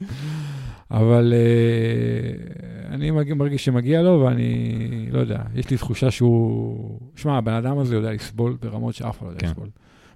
אבל 0.92 1.34
אה, 1.36 2.96
אני 2.96 3.12
מרגיש, 3.12 3.66
שמגיע 3.66 4.02
לו, 4.02 4.22
ואני 4.26 5.08
לא 5.12 5.20
יודע, 5.20 5.40
יש 5.56 5.70
לי 5.70 5.78
תחושה 5.78 6.12
שהוא... 6.12 7.00
שמע, 7.16 7.38
הבן 7.38 7.54
אדם 7.54 7.80
הזה 7.80 7.96
יודע 7.96 8.12
לסבול 8.12 8.58
ברמות 8.62 8.96
שאף 8.96 9.18
אחד 9.18 9.26
לא 9.26 9.30
יודע 9.30 9.42
כן. 9.42 9.48
לסבול. 9.48 9.70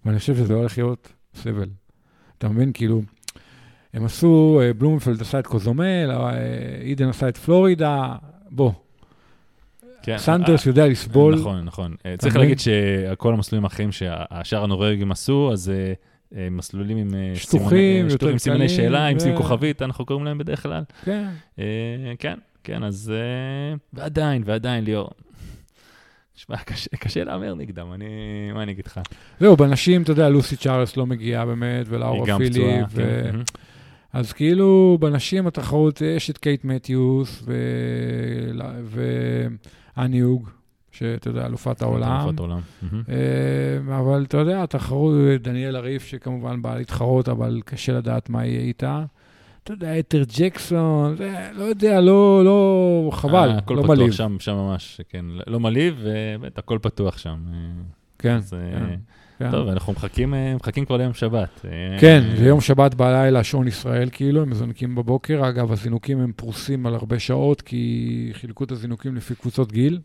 ואני 0.05 0.19
חושב 0.19 0.35
שזה 0.35 0.53
הולך 0.53 0.77
להיות 0.77 1.13
סבל. 1.35 1.69
אתה 2.37 2.49
מבין? 2.49 2.71
כאילו, 2.73 3.01
הם 3.93 4.05
עשו, 4.05 4.59
אה, 4.61 4.73
בלומפלד 4.73 5.21
עשה 5.21 5.39
את 5.39 5.47
קוזומל, 5.47 6.11
אה, 6.11 6.31
אידן 6.81 7.09
עשה 7.09 7.29
את 7.29 7.37
פלורידה, 7.37 8.15
בוא, 8.51 8.71
כן, 10.03 10.17
סנדרס 10.17 10.65
יודע 10.65 10.87
לסבול. 10.87 11.35
נכון, 11.35 11.65
נכון. 11.65 11.95
צריך? 12.17 12.35
להגיד 12.35 12.59
שכל 12.59 13.33
המסלולים 13.33 13.63
האחרים 13.63 13.91
שהשאר 13.91 14.63
הנורבגים 14.63 15.11
עשו, 15.11 15.49
אז 15.53 15.71
מסלולים 16.51 16.97
עם 16.97 17.13
אה, 17.15 17.31
שטוחים, 17.35 17.69
סימני- 17.69 17.97
יותר 18.03 18.15
שטוחים, 18.15 18.37
סימני 18.37 18.69
שאלה, 18.69 19.05
עם 19.07 19.17
ו- 19.17 19.19
שים 19.19 19.35
כוכבית, 19.37 19.81
אנחנו 19.81 20.05
קוראים 20.05 20.25
להם 20.25 20.37
בדרך 20.37 20.63
כלל. 20.63 20.83
כן. 21.05 21.27
אה, 21.59 21.63
כן, 22.19 22.33
כן, 22.63 22.83
אז... 22.83 23.11
אה, 23.15 23.75
ועדיין, 23.93 24.43
ועדיין, 24.45 24.83
ליאור. 24.83 25.09
תשמע, 26.35 26.57
קשה- 26.57 26.97
קשה 26.99 27.23
להמר 27.23 27.55
נגדם, 27.55 27.93
אני... 27.93 28.05
מה 28.53 28.63
אני 28.63 28.71
אגיד 28.71 28.85
לך? 28.85 28.99
זהו, 29.39 29.57
בנשים, 29.57 30.01
אתה 30.03 30.11
יודע, 30.11 30.29
לוסי 30.29 30.55
צ'ארלס 30.57 30.97
לא 30.97 31.05
מגיעה 31.05 31.45
באמת, 31.45 31.85
ולאורה. 31.89 32.25
פצועה. 32.39 32.83
ו- 32.91 33.21
כן. 33.31 33.39
אז 34.13 34.33
כאילו, 34.33 34.97
בנשים 35.01 35.47
התחרות, 35.47 36.01
יש 36.01 36.29
את 36.29 36.37
קייט 36.37 36.65
מתיוס 36.65 37.43
ואני 39.97 40.19
הוג, 40.19 40.49
שאתה 40.93 41.29
יודע, 41.29 41.45
אלופת 41.45 41.81
העולם. 41.81 42.21
אלופת 42.21 42.39
העולם. 42.39 42.59
אה, 43.09 43.97
אבל 43.97 44.23
אתה 44.23 44.37
יודע, 44.37 44.63
התחרות, 44.63 45.15
דניאל 45.41 45.75
הריף, 45.75 46.05
שכמובן 46.05 46.61
באה 46.61 46.75
להתחרות, 46.75 47.29
אבל 47.29 47.61
קשה 47.65 47.93
לדעת 47.93 48.29
מה 48.29 48.45
יהיה 48.45 48.61
איתה. 48.61 49.03
אתה 49.63 49.73
יודע, 49.73 49.99
אתר 49.99 50.23
ג'קסון, 50.37 51.15
לא 51.53 51.63
יודע, 51.63 52.01
לא, 52.01 52.45
לא, 52.45 53.09
חבל, 53.13 53.49
אה, 53.49 53.57
הכל 53.57 53.73
לא 53.73 53.83
פתוח 53.83 53.95
מלהיב. 53.95 54.11
שם, 54.11 54.35
שם 54.39 54.55
ממש, 54.55 55.01
כן. 55.09 55.25
לא 55.47 55.59
מלהיב, 55.59 55.95
ובאמת, 55.99 56.57
הכל 56.57 56.79
פתוח 56.81 57.17
שם. 57.17 57.37
אה, 57.53 57.59
כן, 58.19 58.35
אז, 58.35 58.55
כן, 58.71 58.95
כן. 59.39 59.51
טוב, 59.51 59.67
אנחנו 59.67 59.93
מחכים, 59.93 60.33
מחכים 60.55 60.85
כבר 60.85 60.97
ליום 60.97 61.13
שבת. 61.13 61.65
כן, 61.99 62.23
זה 62.37 62.45
יום 62.45 62.61
שבת 62.61 62.95
בלילה, 62.95 63.43
שעון 63.43 63.67
ישראל, 63.67 64.09
כאילו, 64.11 64.41
הם 64.41 64.49
מזנקים 64.49 64.95
בבוקר. 64.95 65.49
אגב, 65.49 65.71
הזינוקים 65.71 66.19
הם 66.19 66.31
פרוסים 66.35 66.85
על 66.85 66.95
הרבה 66.95 67.19
שעות, 67.19 67.61
כי 67.61 68.29
חילקו 68.33 68.63
את 68.63 68.71
הזינוקים 68.71 69.15
לפי 69.15 69.35
קבוצות 69.35 69.71
גיל. 69.71 69.99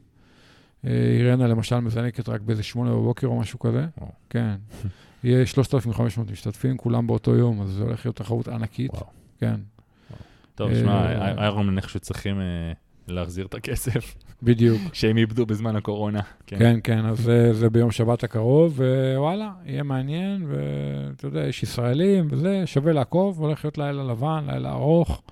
אה, 0.84 0.90
אירנה 0.90 1.46
למשל 1.46 1.80
מזנקת 1.80 2.28
רק 2.28 2.40
באיזה 2.40 2.62
שמונה 2.62 2.90
בבוקר 2.90 3.26
או 3.26 3.38
משהו 3.38 3.58
כזה. 3.58 3.86
וואו. 3.98 4.12
כן. 4.30 4.54
יהיה 5.24 5.46
3,500 5.46 6.30
משתתפים, 6.30 6.76
כולם 6.76 7.06
באותו 7.06 7.34
יום, 7.34 7.62
אז 7.62 7.68
זה 7.68 7.82
הולך 7.82 8.06
להיות 8.06 8.16
תחרות 8.16 8.48
ענקית. 8.48 8.90
וואו. 8.90 9.06
כן, 9.40 9.60
טוב, 10.54 10.70
אה, 10.70 10.80
שמע, 10.80 11.12
איירון 11.38 11.66
מן 11.66 11.76
איכשהו 11.76 12.00
צריכים 12.00 12.40
אה, 12.40 12.72
להחזיר 13.08 13.46
את 13.46 13.54
הכסף 13.54 14.14
בדיוק. 14.42 14.80
שהם 14.92 15.16
איבדו 15.16 15.46
בזמן 15.46 15.76
הקורונה. 15.76 16.20
כן. 16.46 16.58
כן, 16.58 16.78
כן, 16.84 17.06
אז 17.06 17.18
זה, 17.18 17.54
זה 17.54 17.70
ביום 17.70 17.90
שבת 17.90 18.24
הקרוב, 18.24 18.80
ווואלה, 19.16 19.52
יהיה 19.64 19.82
מעניין, 19.82 20.46
ואתה 20.48 21.26
יודע, 21.26 21.46
יש 21.46 21.62
ישראלים 21.62 22.28
וזה, 22.30 22.62
שווה 22.66 22.92
לעקוב, 22.92 23.40
הולך 23.40 23.64
להיות 23.64 23.78
לילה 23.78 24.04
לבן, 24.04 24.44
לילה 24.46 24.72
ארוך. 24.72 25.22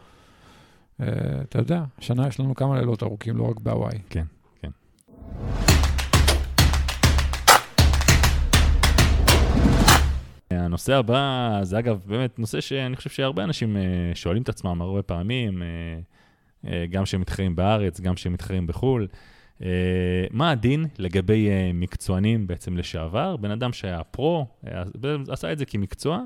אה, 1.01 1.07
אתה 1.43 1.59
יודע, 1.59 1.85
השנה 1.99 2.29
יש 2.29 2.41
לנו 2.41 2.55
כמה 2.55 2.79
לילות 2.79 3.03
ארוכים, 3.03 3.37
לא 3.37 3.51
רק 3.51 3.61
בהוואי. 3.61 3.99
כן. 4.11 4.25
הנושא 10.77 10.95
הבא, 10.95 11.61
זה 11.63 11.79
אגב 11.79 12.01
באמת 12.07 12.39
נושא 12.39 12.61
שאני 12.61 12.97
חושב 12.97 13.11
שהרבה 13.11 13.45
אנשים 13.45 13.77
אה, 13.77 13.83
שואלים 14.15 14.43
את 14.43 14.49
עצמם 14.49 14.83
הרבה 14.83 15.03
פעמים, 15.03 15.63
אה, 15.63 15.69
אה, 16.67 16.87
גם 16.87 17.05
כשהם 17.05 17.21
מתחרים 17.21 17.57
בארץ, 17.57 18.01
גם 18.01 18.15
כשהם 18.15 18.33
מתחרים 18.33 18.67
בחו"ל. 18.67 19.09
מה 20.31 20.51
הדין 20.51 20.87
לגבי 20.99 21.49
מקצוענים 21.75 22.47
בעצם 22.47 22.77
לשעבר? 22.77 23.37
בן 23.37 23.51
אדם 23.51 23.73
שהיה 23.73 24.05
פרו, 24.05 24.47
עשה 25.29 25.53
את 25.53 25.59
זה 25.59 25.65
כמקצוע, 25.65 26.21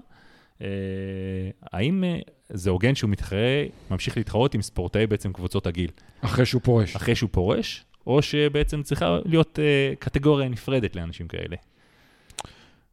האם 1.73 2.05
זה 2.49 2.71
הוגן 2.71 2.95
שהוא 2.95 3.11
מתחרה, 3.11 3.65
ממשיך 3.91 4.17
להתחרות 4.17 4.55
עם 4.55 4.63
ספורטאי 4.63 5.07
בעצם 5.07 5.33
קבוצות 5.33 5.67
הגיל? 5.67 5.91
אחרי 6.21 6.47
שהוא 6.47 6.63
פורש. 6.63 6.97
אחרי 6.97 7.15
שהוא 7.15 7.31
פורש, 7.33 7.85
או 8.07 8.23
שבעצם 8.23 8.83
צריכה 8.83 9.19
להיות 9.25 9.59
uh, 9.59 9.97
קטגוריה 9.99 10.49
נפרדת 10.49 10.97
לאנשים 10.97 11.29
כאלה. 11.29 11.57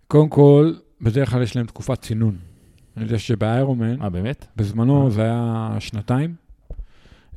קודם 0.07 0.29
כל, 0.29 0.73
בדרך 1.01 1.29
כלל 1.29 1.43
יש 1.43 1.55
להם 1.55 1.65
תקופת 1.65 2.01
צינון. 2.01 2.35
אני 2.97 3.05
יודע 3.05 3.19
שבאיירומן, 3.19 4.01
אה, 4.01 4.09
באמת? 4.09 4.45
בזמנו 4.55 5.05
אה. 5.05 5.09
זה 5.09 5.21
היה 5.21 5.75
שנתיים. 5.79 6.35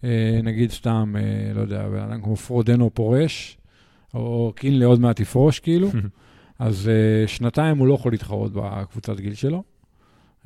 אה, 0.04 0.40
נגיד 0.42 0.70
סתם, 0.70 1.14
אה, 1.18 1.54
לא 1.54 1.60
יודע, 1.60 1.88
בן 1.88 1.98
אדם 1.98 2.22
כמו 2.22 2.36
פרודנו 2.36 2.90
פורש, 2.94 3.58
או 4.14 4.52
קינלי 4.56 4.84
עוד 4.84 5.00
מעט 5.00 5.20
יפרוש, 5.20 5.58
כאילו. 5.58 5.90
אז 6.58 6.88
אה, 6.88 7.28
שנתיים 7.28 7.78
הוא 7.78 7.86
לא 7.86 7.94
יכול 7.94 8.12
להתחרות 8.12 8.52
בקבוצת 8.54 9.20
גיל 9.20 9.34
שלו. 9.34 9.62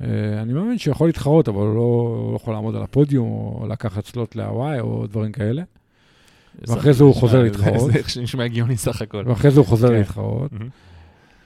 אה, 0.01 0.41
אני 0.41 0.53
מאמין 0.53 0.77
שהוא 0.77 0.91
יכול 0.91 1.07
להתחרות, 1.07 1.47
אבל 1.47 1.57
הוא 1.57 1.75
לא, 1.75 2.29
לא 2.31 2.35
יכול 2.35 2.53
לעמוד 2.53 2.75
על 2.75 2.83
הפודיום, 2.83 3.29
או 3.29 3.67
לקחת 3.69 4.05
סלוט 4.05 4.35
להוואי, 4.35 4.79
או 4.79 5.07
דברים 5.07 5.31
כאלה. 5.31 5.63
ואחרי 6.67 6.93
זה 6.93 7.03
הוא 7.03 7.15
חוזר 7.15 7.43
להתחרות. 7.43 7.91
זה 8.13 8.21
נשמע 8.21 8.43
הגיוני 8.43 8.77
סך 8.77 9.01
הכל. 9.01 9.23
ואחרי 9.25 9.51
זה 9.51 9.59
הוא 9.59 9.67
חוזר 9.67 9.87
כן. 9.87 9.93
להתחרות. 9.93 10.51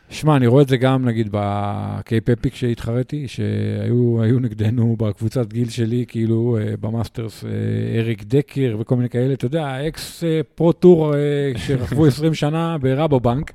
שמע, 0.09 0.35
אני 0.35 0.47
רואה 0.47 0.63
את 0.63 0.67
זה 0.67 0.77
גם, 0.77 1.05
נגיד, 1.05 1.27
בקייפ 1.31 2.29
אפיק 2.29 2.55
שהתחרתי, 2.55 3.27
שהיו 3.27 4.21
היו 4.21 4.39
נגדנו 4.39 4.95
בקבוצת 4.99 5.53
גיל 5.53 5.69
שלי, 5.69 6.05
כאילו, 6.07 6.57
אה, 6.61 6.73
ב 6.81 6.88
masters, 6.88 7.45
אה, 7.45 7.99
אריק 7.99 8.23
דקר 8.23 8.77
וכל 8.79 8.95
מיני 8.95 9.09
כאלה, 9.09 9.33
אתה 9.33 9.45
יודע, 9.45 9.87
אקס 9.87 10.23
אה, 10.23 10.41
pro 10.55 10.73
tour 10.73 11.15
אה, 11.15 11.19
שרכבו 11.57 12.05
20 12.07 12.33
שנה 12.33 12.77
ברבובנק. 12.77 13.51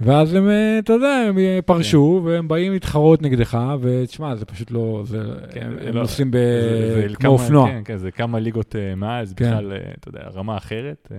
ואז 0.00 0.34
הם, 0.34 0.48
אה, 0.48 0.78
אתה 0.78 0.92
יודע, 0.92 1.24
הם 1.28 1.38
אה, 1.38 1.58
פרשו, 1.66 2.20
והם 2.24 2.48
באים 2.48 2.72
להתחרות 2.72 3.22
נגדך, 3.22 3.58
ותשמע, 3.80 4.36
זה 4.36 4.44
פשוט 4.44 4.70
לא, 4.70 5.02
זה, 5.06 5.18
כן, 5.52 5.70
הם, 5.86 5.94
לא- 5.94 6.00
נוסעים 6.02 6.30
ב... 6.30 6.36
זה- 6.36 7.08
זה 7.08 7.16
כמו 7.16 7.30
אופנוע. 7.30 7.68
כן, 7.68 7.80
כן, 7.84 7.96
זה 7.96 8.10
כמה 8.10 8.38
ליגות 8.38 8.76
אה, 8.76 9.24
זה 9.24 9.34
כן. 9.34 9.44
בכלל, 9.50 9.72
אתה 10.00 10.08
יודע, 10.08 10.20
רמה 10.34 10.56
אחרת. 10.56 11.12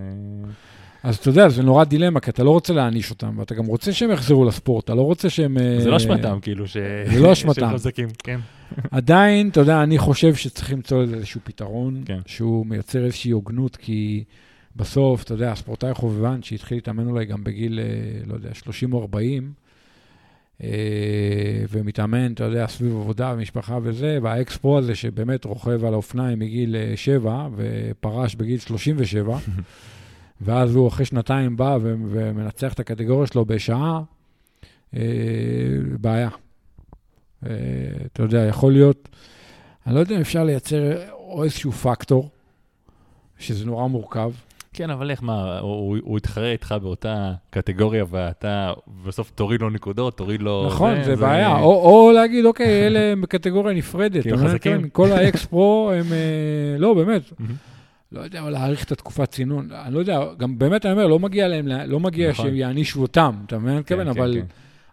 אז 1.03 1.15
אתה 1.15 1.29
יודע, 1.29 1.49
זה 1.49 1.63
נורא 1.63 1.83
דילמה, 1.83 2.19
כי 2.19 2.29
אתה 2.29 2.43
לא 2.43 2.49
רוצה 2.49 2.73
להעניש 2.73 3.09
אותם, 3.11 3.39
ואתה 3.39 3.55
גם 3.55 3.65
רוצה 3.65 3.93
שהם 3.93 4.11
יחזרו 4.11 4.45
לספורט, 4.45 4.83
אתה 4.83 4.95
לא 4.95 5.01
רוצה 5.01 5.29
שהם... 5.29 5.57
זה 5.79 5.89
לא 5.89 5.97
אשמתם, 5.97 6.39
כאילו, 6.41 6.67
ש... 6.67 6.77
זה 7.13 7.19
לא 7.19 7.31
אשמתם. 7.33 7.59
שהם 7.61 7.73
חזקים, 7.73 8.07
כן. 8.23 8.39
עדיין, 8.91 9.49
אתה 9.49 9.59
יודע, 9.59 9.83
אני 9.83 9.97
חושב 9.97 10.35
שצריכים 10.35 10.77
למצוא 10.77 11.01
איזשהו 11.01 11.41
פתרון, 11.43 12.01
כן. 12.05 12.19
שהוא 12.25 12.65
מייצר 12.65 13.05
איזושהי 13.05 13.31
הוגנות, 13.31 13.75
כי 13.75 14.23
בסוף, 14.75 15.23
אתה 15.23 15.33
יודע, 15.33 15.51
הספורטאי 15.51 15.93
חובבן 15.93 16.43
שהתחיל 16.43 16.77
להתאמן 16.77 17.07
אולי 17.07 17.25
גם 17.25 17.43
בגיל, 17.43 17.79
אה, 17.79 17.85
לא 18.25 18.33
יודע, 18.33 18.53
30 18.53 18.93
או 18.93 19.01
40, 19.01 19.53
אה, 20.63 20.69
ומתאמן, 21.69 22.33
אתה 22.33 22.43
יודע, 22.43 22.67
סביב 22.67 22.91
עבודה 22.95 23.33
ומשפחה 23.35 23.79
וזה, 23.83 24.19
והאקס-פרו 24.21 24.77
הזה 24.77 24.95
שבאמת 24.95 25.45
רוכב 25.45 25.85
על 25.85 25.93
האופניים 25.93 26.39
מגיל 26.39 26.75
אה, 26.75 26.93
7 26.95 27.47
ופרש 27.55 28.35
בגיל 28.35 28.59
37, 28.59 29.37
ואז 30.41 30.75
הוא 30.75 30.87
אחרי 30.87 31.05
שנתיים 31.05 31.57
בא 31.57 31.77
ומנצח 31.81 32.73
את 32.73 32.79
הקטגוריה 32.79 33.27
שלו 33.27 33.45
בשעה, 33.45 34.01
אה, 34.95 35.01
בעיה. 36.01 36.29
אה, 37.45 37.51
אתה 38.05 38.23
יודע, 38.23 38.39
יכול 38.39 38.73
להיות, 38.73 39.09
אני 39.87 39.95
לא 39.95 39.99
יודע 39.99 40.15
אם 40.15 40.21
אפשר 40.21 40.43
לייצר 40.43 41.09
או 41.11 41.43
איזשהו 41.43 41.71
פקטור, 41.71 42.29
שזה 43.39 43.65
נורא 43.65 43.87
מורכב. 43.87 44.31
כן, 44.73 44.89
אבל 44.89 45.11
איך, 45.11 45.23
מה, 45.23 45.59
הוא, 45.59 45.97
הוא 46.01 46.17
יתחרה 46.17 46.51
איתך 46.51 46.75
באותה 46.81 47.31
קטגוריה, 47.49 48.05
ואתה 48.09 48.73
בסוף 49.05 49.31
תוריד 49.35 49.61
לו 49.61 49.69
נקודות, 49.69 50.17
תוריד 50.17 50.41
לו... 50.41 50.65
נכון, 50.67 51.03
זה 51.03 51.15
בעיה. 51.15 51.59
או, 51.59 51.71
או 51.71 52.11
להגיד, 52.11 52.45
אוקיי, 52.45 52.87
אלה 52.87 52.99
הם 52.99 53.21
בקטגוריה 53.21 53.75
נפרדת. 53.75 54.23
כי 54.23 54.31
הם? 54.31 54.37
חזקים. 54.37 54.81
כן, 54.81 54.87
כל 54.91 55.11
ה 55.11 55.22
ex-pro 55.22 55.91
הם, 55.93 56.05
אה, 56.13 56.77
לא, 56.77 56.93
באמת. 56.93 57.21
לא 58.11 58.21
יודע, 58.21 58.39
אבל 58.39 58.49
להאריך 58.49 58.83
את 58.83 58.91
התקופת 58.91 59.31
צינון. 59.31 59.69
אני 59.85 59.93
לא 59.93 59.99
יודע, 59.99 60.19
גם 60.37 60.57
באמת 60.59 60.85
אני 60.85 60.93
אומר, 60.93 61.07
לא 61.07 61.19
מגיע 61.19 61.47
להם, 61.47 61.67
לא 61.67 61.99
מגיע 61.99 62.29
נכון. 62.29 62.45
שהם 62.45 62.55
יענישו 62.55 63.01
אותם, 63.01 63.35
אתה 63.45 63.57
מבין? 63.57 63.81
כן, 63.85 63.97
כן, 63.97 64.07
אבל... 64.07 64.37
כן. 64.39 64.45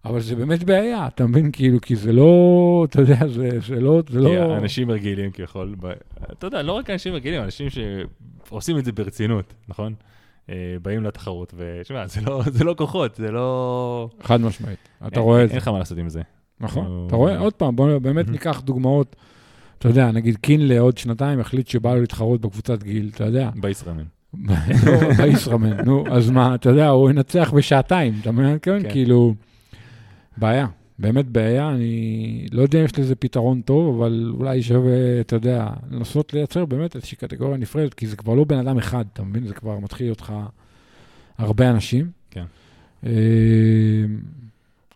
אבל 0.04 0.20
זה 0.20 0.36
באמת 0.36 0.64
בעיה, 0.64 1.06
אתה 1.06 1.26
מבין? 1.26 1.50
כאילו, 1.52 1.80
כי 1.80 1.96
זה 1.96 2.12
לא, 2.12 2.86
אתה 2.90 3.00
יודע, 3.00 3.28
זה, 3.28 3.48
זה 3.66 3.80
לא, 3.80 4.02
זה 4.10 4.20
לא... 4.20 4.56
אנשים 4.56 4.90
רגילים 4.90 5.30
ב- 5.80 5.92
אתה 6.32 6.46
יודע, 6.46 6.62
לא 6.62 6.72
רק 6.72 6.90
אנשים 6.90 7.14
רגילים, 7.14 7.42
אנשים 7.42 7.66
שעושים 7.70 8.78
את 8.78 8.84
זה 8.84 8.92
ברצינות, 8.92 9.54
נכון? 9.68 9.94
אה, 10.50 10.54
באים 10.82 11.04
לתחרות, 11.04 11.54
ושמע, 11.56 12.06
זה 12.06 12.20
לא- 12.26 12.42
זה 12.46 12.64
לא 12.64 12.74
כוחות, 12.78 13.14
זה 13.14 13.30
לא... 13.30 14.08
חד 14.22 14.40
משמעית, 14.40 14.78
אתה 15.06 15.14
אין- 15.16 15.22
רואה 15.22 15.38
את 15.38 15.50
אין 15.50 15.52
זה. 15.52 15.56
לך 15.56 15.68
מה 15.68 15.78
לעשות 15.78 15.98
עם 15.98 16.08
זה. 16.08 16.22
נכון, 16.60 17.04
אתה 17.06 17.16
רואה? 17.16 17.38
עוד 17.38 17.52
פעם, 17.52 17.76
בואו 17.76 18.00
באמת. 18.00 18.28
ניקח 18.28 18.60
דוגמאות. 18.64 19.16
אתה 19.78 19.88
יודע, 19.88 20.10
נגיד 20.12 20.36
קינלה 20.36 20.78
עוד 20.80 20.98
שנתיים 20.98 21.40
החליט 21.40 21.68
שבא 21.68 21.94
לו 21.94 22.00
להתחרות 22.00 22.40
בקבוצת 22.40 22.82
גיל, 22.82 23.10
אתה 23.14 23.24
יודע. 23.24 23.50
בישראמן. 23.60 24.02
לא, 24.86 25.12
בישראמן, 25.22 25.80
נו, 25.84 26.04
אז 26.10 26.30
מה, 26.30 26.54
אתה 26.54 26.68
יודע, 26.70 26.88
הוא 26.88 27.10
ינצח 27.10 27.52
בשעתיים, 27.56 28.14
אתה 28.22 28.32
מבין? 28.32 28.58
כן, 28.62 28.82
כן. 28.82 28.90
כאילו, 28.90 29.34
בעיה, 30.36 30.66
באמת 30.98 31.26
בעיה, 31.26 31.68
אני 31.68 32.46
לא 32.52 32.62
יודע 32.62 32.80
אם 32.80 32.84
יש 32.84 32.98
לזה 32.98 33.14
פתרון 33.14 33.60
טוב, 33.60 33.96
אבל 33.96 34.32
אולי 34.38 34.62
שווה, 34.62 35.20
אתה 35.20 35.36
יודע, 35.36 35.68
לנסות 35.90 36.34
לייצר 36.34 36.64
באמת 36.64 36.96
איזושהי 36.96 37.16
קטגוריה 37.16 37.56
נפרדת, 37.56 37.94
כי 37.94 38.06
זה 38.06 38.16
כבר 38.16 38.34
לא 38.34 38.44
בן 38.44 38.58
אדם 38.58 38.78
אחד, 38.78 39.04
אתה 39.12 39.22
מבין? 39.22 39.46
זה 39.46 39.54
כבר 39.54 39.78
מתחיל 39.78 40.06
להיות 40.06 40.20
לך 40.20 40.32
הרבה 41.38 41.70
אנשים. 41.70 42.10
כן. 42.30 42.44
אה, 43.06 43.10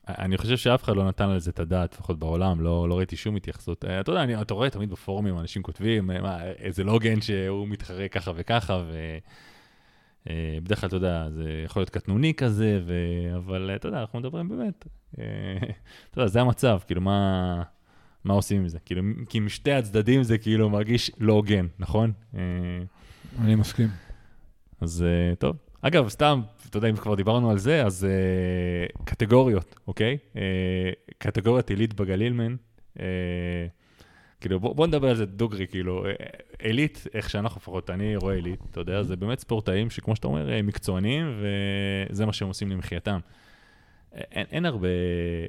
אני 0.08 0.36
חושב 0.36 0.56
שאף 0.56 0.84
אחד 0.84 0.96
לא 0.96 1.08
נתן 1.08 1.28
על 1.28 1.38
זה 1.38 1.50
את 1.50 1.60
הדעת, 1.60 1.94
לפחות 1.94 2.18
בעולם, 2.18 2.60
לא, 2.60 2.88
לא 2.88 2.98
ראיתי 2.98 3.16
שום 3.16 3.36
התייחסות. 3.36 3.84
אה, 3.84 4.00
אתה 4.00 4.10
יודע, 4.10 4.22
אני, 4.22 4.40
אתה 4.40 4.54
רואה 4.54 4.70
תמיד 4.70 4.90
בפורומים, 4.90 5.38
אנשים 5.38 5.62
כותבים, 5.62 6.10
אה, 6.10 6.20
מה, 6.20 6.44
איזה 6.44 6.84
לוגן 6.84 7.20
שהוא 7.20 7.68
מתחרה 7.68 8.08
ככה 8.08 8.32
וככה, 8.36 8.82
ובדרך 10.26 10.80
כלל, 10.80 10.88
אתה 10.88 10.96
יודע, 10.96 11.30
זה 11.30 11.62
יכול 11.64 11.80
להיות 11.80 11.90
קטנוני 11.90 12.34
כזה, 12.34 12.80
ו... 12.86 12.94
אבל 13.36 13.70
אה, 13.70 13.76
אתה 13.76 13.88
יודע, 13.88 14.00
אנחנו 14.00 14.18
מדברים 14.18 14.48
באמת, 14.48 14.86
אה, 15.18 15.24
אתה 16.10 16.20
יודע, 16.20 16.28
זה 16.28 16.40
המצב, 16.40 16.78
כאילו, 16.86 17.00
מה, 17.00 17.62
מה 18.24 18.34
עושים 18.34 18.60
עם 18.60 18.68
זה? 18.68 18.78
כאילו, 18.78 19.02
כי 19.28 19.40
משתי 19.40 19.72
הצדדים 19.72 20.22
זה 20.22 20.38
כאילו 20.38 20.70
מרגיש 20.70 21.10
לא 21.20 21.32
הוגן, 21.32 21.66
נכון? 21.78 22.12
אה, 22.34 22.40
אני 23.40 23.54
מסכים. 23.54 23.88
אז 24.80 25.02
אה, 25.02 25.34
טוב. 25.34 25.56
אגב, 25.86 26.08
סתם, 26.08 26.40
אתה 26.70 26.78
יודע, 26.78 26.88
אם 26.90 26.96
כבר 26.96 27.14
דיברנו 27.14 27.50
על 27.50 27.58
זה, 27.58 27.86
אז 27.86 28.06
uh, 28.06 29.02
קטגוריות, 29.04 29.76
אוקיי? 29.86 30.18
Uh, 30.32 30.38
קטגוריית 31.18 31.70
עילית 31.70 31.94
בגלילמן, 31.94 32.56
uh, 32.96 33.00
כאילו, 34.44 34.60
בוא, 34.60 34.74
בוא 34.74 34.86
נדבר 34.86 35.08
על 35.08 35.16
זה 35.16 35.26
דוגרי, 35.26 35.66
כאילו, 35.66 36.06
אה, 36.06 36.12
עילית, 36.58 37.04
איך 37.14 37.30
שאנחנו 37.30 37.58
לפחות, 37.58 37.90
אני 37.90 38.16
רואה 38.16 38.34
עילית, 38.34 38.60
אתה 38.70 38.80
יודע, 38.80 39.02
זה 39.02 39.16
באמת 39.16 39.38
ספורטאים 39.38 39.90
שכמו 39.90 40.16
שאתה 40.16 40.26
אומר, 40.26 40.52
הם 40.52 40.66
מקצוענים, 40.66 41.40
וזה 42.10 42.26
מה 42.26 42.32
שהם 42.32 42.48
עושים 42.48 42.70
למחייתם. 42.70 43.18
אין, 44.12 44.46
אין 44.50 44.66
הרבה, 44.66 44.88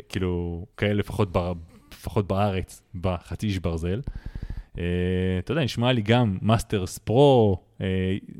כאילו, 0.09 0.65
כאלה 0.77 0.93
לפחות, 0.93 1.31
בר, 1.31 1.53
לפחות 1.91 2.27
בארץ, 2.27 2.81
בחצי 3.01 3.47
איש 3.47 3.59
ברזל. 3.59 4.01
אה, 4.75 4.77
אתה 5.39 5.51
יודע, 5.51 5.63
נשמע 5.63 5.91
לי 5.91 6.01
גם 6.01 6.37
masters 6.41 6.97
pro, 6.97 7.57
אה, 7.77 7.81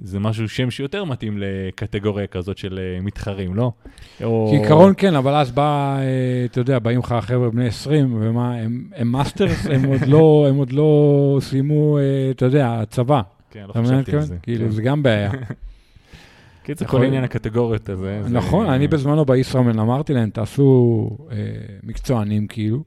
זה 0.04 0.19
משהו, 0.19 0.50
שם 0.50 0.71
שיותר 0.71 1.04
מתאים 1.04 1.38
לקטגוריה 1.38 2.28
כזאת 2.28 2.58
של 2.58 2.80
אה, 2.99 3.03
מתחרים, 3.06 3.56
לא? 3.56 3.71
כעיקרון 4.19 4.93
כן, 4.98 5.15
אבל 5.15 5.34
אז 5.36 5.52
בא, 5.52 5.98
אה, 6.00 6.02
אתה 6.45 6.60
יודע, 6.60 6.80
באים 6.80 7.00
לך 7.00 7.15
חבר'ה 7.21 7.50
בני 7.50 7.67
20, 7.67 8.17
ומה, 8.21 8.56
הם, 8.56 8.89
masters, 9.05 9.65
הם 9.67 9.86
עוד 9.86 10.02
לא, 10.08 10.45
הם 10.50 10.56
עוד 10.56 10.71
לא 10.71 11.38
סיימו, 11.41 11.98
אה, 11.98 12.04
אתה 12.32 12.45
יודע, 12.45 12.82
צבא. 12.89 13.21
כן, 13.52 13.65
לא? 13.67 13.74
חשבתי 13.74 13.93
על 13.93 14.04
כן? 14.04 14.21
זה. 14.21 14.36
כאילו, 14.43 14.65
כן. 14.65 14.71
זה 14.71 14.82
גם 14.82 15.04
בעיה. 15.04 15.32
קיצר, 16.63 16.86
כל 16.86 17.04
עניין 17.04 17.24
הקטגוריות 17.24 17.89
הזה. 17.89 18.19
זה- 18.24 18.30
נכון, 18.30 18.69
אני 18.69 18.88
בזמנו 18.88 19.26
בישראמן 19.26 19.80
אמרתי 19.80 20.13
להם, 20.13 20.30
תעשו 20.30 21.10
אה, 21.32 21.38
מקצוענים 21.84 22.48
כאילו, 22.48 22.84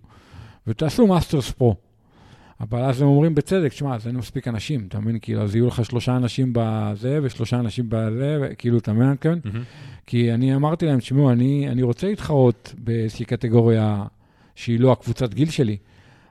ותעשו 0.67 1.07
מאסטרס 1.07 1.51
פרו. 1.51 1.75
אבל 2.61 2.83
אז 2.83 3.03
הם 3.03 3.09
אומרים 3.09 3.35
בצדק, 3.35 3.73
שמע, 3.73 3.95
אז 3.95 4.07
אין 4.07 4.17
מספיק 4.17 4.49
אנשים, 4.49 4.87
אתה 4.89 5.01
מבין? 5.01 5.19
כאילו, 5.23 5.43
אז 5.43 5.57
יהיו 5.57 5.67
לך 5.67 5.85
שלושה 5.85 6.17
אנשים 6.17 6.53
בזה 6.53 7.19
ושלושה 7.23 7.59
אנשים 7.59 7.85
בזה, 7.89 8.39
וכאילו, 8.43 8.79
אתה 8.79 8.93
מבין? 8.93 9.15
כן? 9.21 9.39
מהמם. 9.45 9.63
כי 10.07 10.35
אני 10.35 10.55
אמרתי 10.55 10.87
להם, 10.87 10.99
תשמעו, 10.99 11.31
אני, 11.31 11.69
אני 11.69 11.83
רוצה 11.83 12.07
להתחרות 12.07 12.75
באיזושהי 12.79 13.25
קטגוריה 13.25 14.05
שהיא 14.55 14.81
לא 14.81 14.93
הקבוצת 14.93 15.35
גיל 15.35 15.51
שלי, 15.51 15.77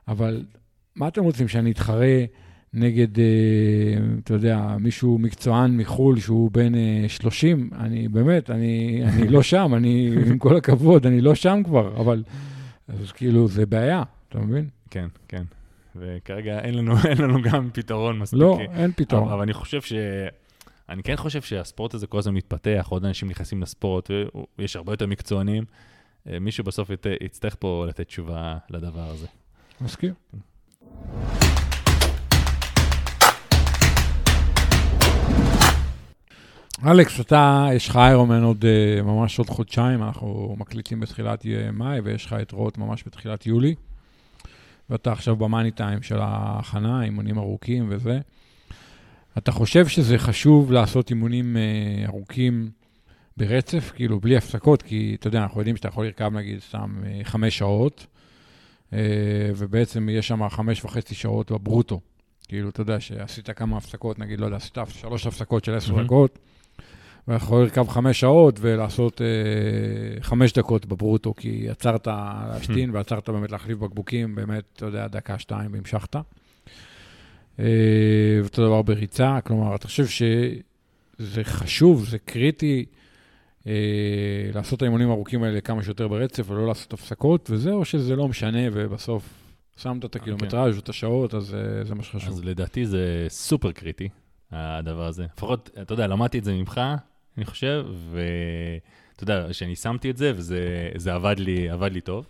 אבל 0.08 0.44
מה 0.96 1.08
אתם 1.08 1.24
רוצים, 1.24 1.48
שאני 1.48 1.72
אתחרה 1.72 2.26
נגד, 2.74 3.20
אה, 3.20 3.26
אתה 4.24 4.34
יודע, 4.34 4.76
מישהו 4.80 5.18
מקצוען 5.18 5.78
מחו"ל 5.78 6.20
שהוא 6.20 6.52
בן 6.52 6.76
אה, 6.76 7.06
30? 7.08 7.70
אני 7.80 8.08
באמת, 8.08 8.50
אני, 8.50 9.02
אני 9.04 9.28
לא 9.28 9.44
שם, 9.52 9.74
אני, 9.76 10.12
עם 10.28 10.38
כל 10.38 10.58
הכבוד, 10.58 11.06
אני 11.06 11.22
לא 11.22 11.36
שם 11.36 11.62
כבר, 11.66 12.02
אבל, 12.02 12.24
אז 12.88 13.12
כאילו, 13.12 13.48
זה 13.48 13.66
בעיה, 13.66 14.04
אתה 14.30 14.40
מבין? 14.40 14.68
כן, 14.90 15.08
כן. 15.28 15.44
וכרגע 16.00 16.60
אין 16.60 16.74
לנו, 16.78 16.94
אין 17.10 17.18
לנו 17.18 17.42
גם 17.42 17.70
פתרון 17.74 18.20
מספיק. 18.20 18.40
לא, 18.40 18.60
אין 18.74 18.92
פתרון. 18.96 19.32
אבל 19.32 19.42
אני 19.42 19.54
חושב 19.54 19.82
ש... 19.82 19.94
אני 20.90 21.04
כן 21.04 21.16
חושב 21.16 21.42
שהספורט 21.42 21.94
הזה 21.94 22.08
כל 22.08 22.18
הזמן 22.18 22.34
מתפתח, 22.34 22.86
עוד 22.90 23.06
אנשים 23.06 23.30
נכנסים 23.30 23.62
לספורט, 23.62 24.12
ויש 24.60 24.76
הרבה 24.76 24.94
יותר 24.94 25.08
מקצוענים. 25.08 25.64
אה, 26.30 26.40
מישהו 26.40 26.64
בסוף 26.64 26.90
ית- 26.90 27.06
יצטרך 27.24 27.56
פה 27.60 27.86
לתת 27.90 28.08
תשובה 28.08 28.58
לדבר 28.70 29.10
הזה. 29.10 29.28
מסכים. 29.82 30.14
אלכס, 36.86 37.20
אתה, 37.20 37.68
יש 37.74 37.90
לך 37.90 37.96
איירומן 37.96 38.44
עוד, 38.44 38.66
אה, 38.66 39.02
ממש 39.02 39.40
עוד 39.40 39.50
חודשיים, 39.50 40.04
אנחנו 40.04 40.56
מקליטים 40.60 41.00
בתחילת 41.00 41.46
מאי, 41.74 42.00
ויש 42.00 42.26
לך 42.26 42.34
את 42.42 42.52
רוט 42.52 42.78
ממש 42.78 43.04
בתחילת 43.08 43.46
יולי, 43.48 43.76
ואתה 44.90 45.12
עכשיו 45.12 45.36
במאני 45.36 45.72
טיים 45.72 46.02
של 46.02 46.18
ההכנה, 46.20 47.04
אימונים 47.04 47.38
ארוכים 47.38 47.86
וזה. 47.90 48.20
אתה 49.38 49.52
חושב 49.52 49.88
שזה 49.88 50.18
חשוב 50.18 50.72
לעשות 50.72 51.10
אימונים 51.10 51.58
אה, 51.58 52.06
ארוכים 52.06 52.70
ברצף, 53.38 53.92
כאילו 53.96 54.20
בלי 54.20 54.38
הפסקות, 54.38 54.82
כי 54.82 55.16
אתה 55.20 55.28
יודע, 55.28 55.44
אנחנו 55.44 55.60
יודעים 55.62 55.76
שאתה 55.76 55.88
יכול 55.88 56.06
לרכב 56.06 56.34
נגיד 56.34 56.60
סתם 56.60 57.04
אה, 57.06 57.20
חמש 57.24 57.58
שעות, 57.58 58.06
אה, 58.94 59.00
ובעצם 59.58 60.10
יש 60.12 60.28
שם 60.28 60.50
חמש 60.50 60.86
וחצי 60.86 61.16
שעות 61.16 61.52
בברוטו. 61.52 62.00
כאילו, 62.48 62.70
אתה 62.70 62.82
יודע, 62.82 63.00
שעשית 63.00 63.50
כמה 63.50 63.78
הפסקות, 63.78 64.20
נגיד, 64.20 64.40
לא 64.40 64.46
יודע, 64.46 64.58
עשית 64.58 64.78
שלוש 64.90 65.28
הפסקות 65.28 65.66
של 65.66 65.76
עשר. 65.76 66.04
דקות, 66.04 66.40
ואתה 67.28 67.44
יכול 67.44 67.64
לרכב 67.64 67.88
חמש 67.88 68.20
שעות 68.20 68.60
ולעשות 68.62 69.22
אה, 69.22 70.22
חמש 70.22 70.54
דקות 70.54 70.86
בברוטו, 70.86 71.34
כי 71.34 71.70
עצרת 71.70 72.08
להשתין 72.08 72.90
ועצרת 72.94 73.30
באמת 73.30 73.52
להחליף 73.52 73.78
בקבוקים, 73.78 74.36
באמת, 74.36 74.64
אתה 74.76 74.86
יודע, 74.86 75.08
דקה, 75.08 75.40
שתיים, 75.40 75.74
והמשכת. 75.74 76.16
אה, 77.60 77.66
ואותו 78.42 78.66
דבר 78.66 78.82
בריצה, 78.82 79.40
כלומר, 79.44 79.76
אתה 79.76 79.88
חושב 79.88 80.06
שזה 80.08 81.44
חשוב, 81.44 82.06
זה 82.06 82.20
קריטי 82.20 82.86
אה, 83.68 83.74
לעשות 84.54 84.78
את 84.78 84.82
האימונים 84.82 85.10
הארוכים 85.10 85.44
האלה 85.44 85.62
כמה 85.62 85.84
שיותר 85.84 86.08
ברצף 86.08 86.50
ולא 86.50 86.68
לעשות 86.68 86.94
הפסקות, 86.94 87.50
וזה, 87.52 87.72
או 87.72 87.86
שזה 87.86 88.16
לא 88.16 88.28
משנה, 88.28 88.60
ובסוף 88.74 89.30
שמת 89.78 90.06
את 90.06 90.16
הקילומטראז' 90.16 90.76
ואת 90.76 90.90
השעות, 90.90 91.34
אז 91.34 91.56
אה, 91.56 91.84
זה 91.84 91.96
מה 91.96 92.04
שחשוב. 92.04 92.30
אז 92.30 92.44
לדעתי 92.44 92.86
זה 92.86 93.26
סופר 93.30 93.72
קריטי, 93.72 94.10
הדבר 94.52 95.06
הזה. 95.06 95.26
לפחות, 95.36 95.70
אתה 95.82 95.94
יודע, 95.94 96.08
למדתי 96.08 96.40
את 96.40 96.44
זה 96.44 96.54
ממך, 96.54 96.82
אני 97.38 97.46
חושב, 97.46 97.86
ואתה 98.12 99.24
יודע, 99.24 99.54
שאני 99.54 99.76
שמתי 99.76 100.10
את 100.10 100.18
זה, 100.18 100.32
וזה 100.36 101.14
עבד 101.14 101.36
לי, 101.40 101.70
עבד 101.70 101.92
לי 101.92 102.02
טוב. 102.02 102.28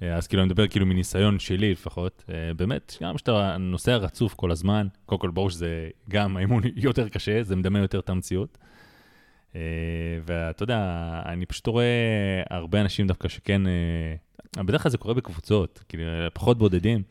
אז 0.00 0.26
כאילו, 0.26 0.42
אני 0.42 0.46
מדבר 0.48 0.68
כאילו 0.68 0.86
מניסיון 0.86 1.38
שלי 1.38 1.72
לפחות. 1.72 2.24
באמת, 2.56 2.96
גם 3.02 3.14
כשאתה 3.14 3.56
נוסע 3.58 3.96
רצוף 3.96 4.34
כל 4.34 4.50
הזמן, 4.50 4.86
קודם 5.06 5.20
כל 5.20 5.30
ברור 5.30 5.50
שזה 5.50 5.88
גם 6.10 6.36
האימון 6.36 6.62
יותר 6.76 7.08
קשה, 7.08 7.42
זה 7.42 7.56
מדמה 7.56 7.78
יותר 7.78 7.98
את 7.98 8.10
המציאות. 8.10 8.58
ואתה 10.24 10.62
יודע, 10.62 10.80
אני 11.26 11.46
פשוט 11.46 11.66
רואה 11.66 12.42
הרבה 12.50 12.80
אנשים 12.80 13.06
דווקא 13.06 13.28
שכן, 13.28 13.62
בדרך 14.56 14.82
כלל 14.82 14.90
זה 14.90 14.98
קורה 14.98 15.14
בקבוצות, 15.14 15.84
כאילו, 15.88 16.04
פחות 16.32 16.58
בודדים. 16.58 17.02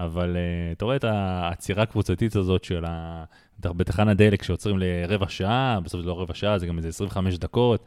אבל 0.00 0.36
uh, 0.36 0.76
אתה 0.76 0.84
רואה 0.84 0.96
את 0.96 1.04
העצירה 1.04 1.82
הקבוצתית 1.82 2.36
הזאת 2.36 2.64
של 2.64 2.84
ה... 2.84 3.24
בתחן 3.58 4.08
הדלק 4.08 4.42
שעוצרים 4.42 4.78
לרבע 4.78 5.28
שעה, 5.28 5.80
בסוף 5.84 6.00
זה 6.00 6.06
לא 6.06 6.20
רבע 6.20 6.34
שעה, 6.34 6.58
זה 6.58 6.66
גם 6.66 6.76
איזה 6.78 6.88
25 6.88 7.38
דקות. 7.38 7.84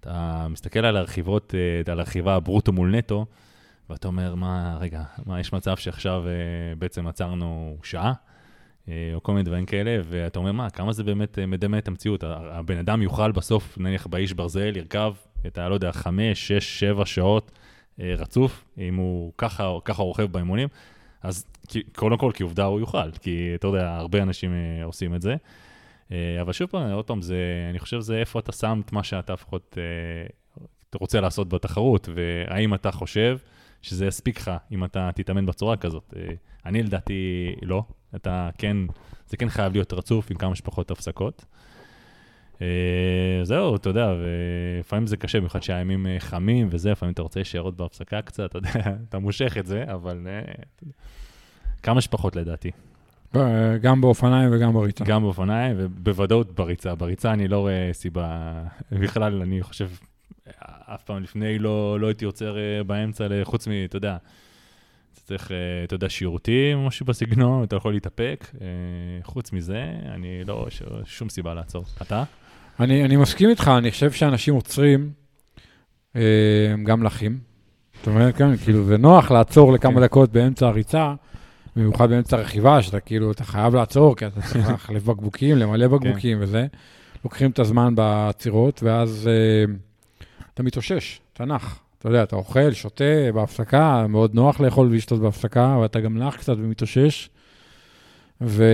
אתה 0.00 0.46
מסתכל 0.50 0.78
על 0.78 0.96
הרכיבות, 0.96 1.54
uh, 1.86 1.90
על 1.90 2.00
הרכיבה 2.00 2.34
הברוטו 2.34 2.72
מול 2.72 2.96
נטו, 2.96 3.26
ואתה 3.90 4.08
אומר, 4.08 4.34
מה, 4.34 4.76
רגע, 4.80 5.02
מה, 5.26 5.40
יש 5.40 5.52
מצב 5.52 5.76
שעכשיו 5.76 6.24
uh, 6.24 6.78
בעצם 6.78 7.06
עצרנו 7.06 7.76
שעה? 7.82 8.12
או 9.14 9.22
כל 9.22 9.32
מיני 9.32 9.44
דברים 9.44 9.66
כאלה, 9.66 10.00
ואתה 10.04 10.38
אומר, 10.38 10.52
מה, 10.52 10.70
כמה 10.70 10.92
זה 10.92 11.04
באמת 11.04 11.38
מדמה 11.38 11.78
את 11.78 11.88
המציאות? 11.88 12.24
הבן 12.26 12.78
אדם 12.78 13.02
יוכל 13.02 13.32
בסוף, 13.32 13.78
נניח 13.78 14.06
באיש 14.06 14.32
ברזל, 14.32 14.76
ירכב 14.76 15.14
את 15.46 15.58
ה, 15.58 15.68
לא 15.68 15.74
יודע, 15.74 15.92
חמש, 15.92 16.48
שש, 16.48 16.80
שבע 16.80 17.06
שעות 17.06 17.52
רצוף, 17.98 18.64
אם 18.78 18.94
הוא 18.94 19.32
ככה, 19.38 19.72
ככה 19.84 20.02
רוכב 20.02 20.32
באימונים. 20.32 20.68
אז 21.22 21.46
קודם 21.96 22.18
כל, 22.18 22.30
כי 22.34 22.42
עובדה 22.42 22.64
הוא 22.64 22.80
יוכל, 22.80 23.10
כי 23.12 23.52
אתה 23.54 23.66
יודע, 23.66 23.96
הרבה 23.96 24.22
אנשים 24.22 24.52
אה, 24.52 24.84
עושים 24.84 25.14
את 25.14 25.22
זה. 25.22 25.36
אה, 26.12 26.40
אבל 26.40 26.52
שוב 26.52 26.70
פעם, 26.70 26.90
עוד 26.90 27.04
פעם, 27.04 27.22
זה, 27.22 27.36
אני 27.70 27.78
חושב 27.78 28.00
שזה 28.00 28.16
איפה 28.16 28.38
אתה 28.38 28.52
שם 28.52 28.80
את 28.86 28.92
מה 28.92 29.04
שאתה 29.04 29.32
לפחות 29.32 29.78
אה, 29.78 30.26
רוצה 30.94 31.20
לעשות 31.20 31.48
בתחרות, 31.48 32.08
והאם 32.14 32.74
אתה 32.74 32.90
חושב 32.90 33.38
שזה 33.82 34.06
יספיק 34.06 34.38
לך 34.38 34.50
אם 34.72 34.84
אתה 34.84 35.10
תתאמן 35.14 35.46
בצורה 35.46 35.76
כזאת. 35.76 36.14
אני 36.66 36.82
לדעתי 36.82 37.52
לא, 37.62 37.84
אתה 38.14 38.50
כן, 38.58 38.76
זה 39.28 39.36
כן 39.36 39.48
חייב 39.48 39.72
להיות 39.72 39.92
רצוף 39.92 40.30
עם 40.30 40.36
כמה 40.36 40.54
שפחות 40.54 40.90
הפסקות. 40.90 41.44
זהו, 43.42 43.76
אתה 43.76 43.88
יודע, 43.88 44.14
ולפעמים 44.18 45.06
זה 45.06 45.16
קשה, 45.16 45.38
במיוחד 45.38 45.62
שהימים 45.62 46.06
חמים 46.18 46.68
וזה, 46.70 46.90
לפעמים 46.90 47.12
אתה 47.12 47.22
רוצה 47.22 47.40
להישאר 47.40 47.60
עוד 47.60 47.76
בהפסקה 47.76 48.22
קצת, 48.22 48.44
אתה 48.50 48.58
יודע, 48.58 48.70
אתה 49.08 49.18
מושך 49.18 49.56
את 49.58 49.66
זה, 49.66 49.84
אבל 49.92 50.26
כמה 51.82 52.00
שפחות 52.00 52.36
לדעתי. 52.36 52.70
גם 53.80 54.00
באופניים 54.00 54.50
וגם 54.52 54.72
בריצה. 54.72 55.04
גם 55.04 55.22
באופניים, 55.22 55.76
ובוודאות 55.78 56.52
בריצה. 56.54 56.94
בריצה 56.94 57.32
אני 57.32 57.48
לא 57.48 57.58
רואה 57.58 57.90
סיבה, 57.92 58.52
בכלל, 59.02 59.42
אני 59.42 59.62
חושב, 59.62 59.88
אף 60.94 61.02
פעם 61.02 61.22
לפני 61.22 61.58
לא, 61.58 62.00
לא 62.00 62.06
הייתי 62.06 62.24
עוצר 62.24 62.56
באמצע, 62.86 63.26
חוץ 63.44 63.68
מ, 63.68 63.70
אתה 63.84 63.96
יודע, 63.96 64.16
צריך, 65.12 65.50
אתה 65.84 65.94
יודע, 65.94 66.08
שירותים 66.08 66.78
או 66.78 66.86
משהו 66.86 67.06
בסגנון, 67.06 67.64
אתה 67.64 67.76
יכול 67.76 67.92
להתאפק. 67.92 68.50
חוץ 69.22 69.52
מזה, 69.52 69.84
אני 70.14 70.44
לא 70.44 70.54
רואה 70.54 70.70
שום 71.04 71.28
סיבה 71.28 71.54
לעצור. 71.54 71.84
אתה? 72.02 72.24
אני, 72.80 73.04
אני 73.04 73.16
מסכים 73.16 73.50
איתך, 73.50 73.70
אני 73.78 73.90
חושב 73.90 74.12
שאנשים 74.12 74.54
עוצרים 74.54 75.10
אה, 76.16 76.74
גם 76.84 77.02
לחים. 77.02 77.38
זאת 77.98 78.06
אומרת, 78.06 78.36
כן, 78.36 78.56
כאילו, 78.56 78.84
זה 78.84 78.96
נוח 78.96 79.30
לעצור 79.30 79.72
לכמה 79.72 79.94
כן. 79.94 80.00
דקות 80.00 80.32
באמצע 80.32 80.66
הריצה, 80.66 81.14
במיוחד 81.76 82.10
באמצע 82.10 82.36
הרכיבה, 82.36 82.82
שאתה 82.82 83.00
כאילו, 83.00 83.32
אתה 83.32 83.44
חייב 83.44 83.74
לעצור, 83.74 84.16
כי 84.16 84.26
אתה 84.26 84.40
צריך 84.42 84.68
להחליף 84.68 85.02
בקבוקים, 85.04 85.56
למלא 85.56 85.88
כן. 85.88 85.94
בקבוקים. 85.94 86.38
וזה. 86.40 86.66
לוקחים 87.24 87.50
את 87.50 87.58
הזמן 87.58 87.94
בעצירות, 87.94 88.82
ואז 88.82 89.28
אה, 89.28 89.74
אתה 90.54 90.62
מתאושש, 90.62 91.20
אתה 91.32 91.44
נח. 91.44 91.80
אתה 92.00 92.08
יודע, 92.08 92.22
אתה 92.22 92.36
אוכל, 92.36 92.72
שותה 92.72 93.04
בהפסקה, 93.34 94.06
מאוד 94.08 94.34
נוח 94.34 94.60
לאכול 94.60 94.86
ולשתות 94.86 95.20
בהפסקה, 95.20 95.78
ואתה 95.82 96.00
גם 96.00 96.18
נח 96.18 96.36
קצת 96.36 96.54
ומתאושש. 96.58 97.30
ו... 98.40 98.64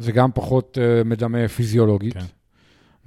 זה 0.00 0.12
גם 0.12 0.30
פחות 0.34 0.78
uh, 0.78 1.04
מדמה 1.08 1.48
פיזיולוגית, 1.48 2.14
כן. 2.14 2.24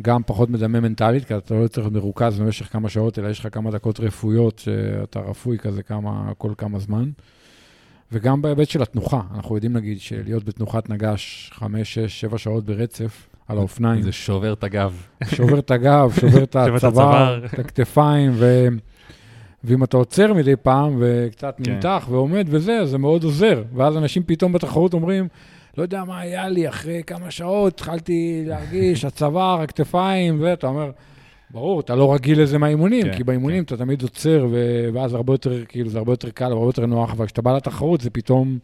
גם 0.01 0.21
פחות 0.25 0.49
מדמה 0.49 0.79
מנטלית, 0.79 1.25
כי 1.25 1.37
אתה 1.37 1.53
לא 1.53 1.67
צריך 1.67 1.87
מרוכז 1.87 2.39
במשך 2.39 2.71
כמה 2.71 2.89
שעות, 2.89 3.19
אלא 3.19 3.27
יש 3.27 3.39
לך 3.39 3.47
כמה 3.51 3.71
דקות 3.71 3.99
רפואיות 3.99 4.59
שאתה 4.59 5.19
רפוי 5.19 5.57
כזה 5.57 5.83
כמה, 5.83 6.31
כל 6.37 6.53
כמה 6.57 6.79
זמן. 6.79 7.11
וגם 8.11 8.41
בהיבט 8.41 8.69
של 8.69 8.81
התנוחה, 8.81 9.21
אנחנו 9.35 9.55
יודעים 9.55 9.73
נגיד 9.73 9.99
שלהיות 9.99 10.43
בתנוחת 10.43 10.89
נגש 10.89 11.51
5, 11.53 11.93
6, 11.93 12.21
7 12.21 12.37
שעות 12.37 12.65
ברצף 12.65 13.27
על 13.47 13.57
האופניים. 13.57 14.01
זה 14.01 14.11
שובר 14.11 14.53
את 14.53 14.63
הגב. 14.63 15.07
שובר 15.25 15.59
את 15.59 15.71
הגב, 15.71 16.11
שובר 16.21 16.43
את 16.43 16.55
הצוואר, 16.55 17.45
את 17.45 17.59
הכתפיים, 17.59 18.31
ו... 18.33 18.67
ואם 19.63 19.83
אתה 19.83 19.97
עוצר 19.97 20.33
מדי 20.33 20.55
פעם 20.55 20.97
וקצת 20.99 21.55
כן. 21.63 21.71
נמתח 21.71 22.07
ועומד 22.09 22.47
וזה, 22.49 22.79
אז 22.79 22.89
זה 22.89 22.97
מאוד 22.97 23.23
עוזר. 23.23 23.63
ואז 23.75 23.97
אנשים 23.97 24.23
פתאום 24.25 24.53
בתחרות 24.53 24.93
אומרים, 24.93 25.27
לא 25.77 25.83
יודע 25.83 26.03
מה 26.03 26.19
היה 26.19 26.49
לי, 26.49 26.69
אחרי 26.69 27.01
כמה 27.07 27.31
שעות 27.31 27.73
התחלתי 27.73 28.43
להרגיש, 28.47 29.05
הצוואר, 29.05 29.61
הכתפיים, 29.61 30.37
ואתה 30.41 30.67
אומר, 30.67 30.91
ברור, 31.51 31.79
אתה 31.79 31.95
לא 31.95 32.13
רגיל 32.13 32.41
לזה 32.41 32.57
מהאימונים, 32.57 33.03
כן, 33.03 33.17
כי 33.17 33.23
באימונים 33.23 33.65
כן. 33.65 33.75
אתה 33.75 33.85
תמיד 33.85 34.01
עוצר, 34.01 34.47
ואז 34.93 35.13
הרבה 35.13 35.33
יותר, 35.33 35.65
כאילו, 35.65 35.89
זה 35.89 35.97
הרבה 35.97 36.11
יותר 36.11 36.29
קל, 36.29 36.51
הרבה 36.51 36.65
יותר 36.65 36.85
נוח, 36.85 37.11
אבל 37.11 37.25
כשאתה 37.25 37.41
בא 37.41 37.55
לתחרות 37.55 38.01
זה 38.01 38.09
פתאום 38.09 38.57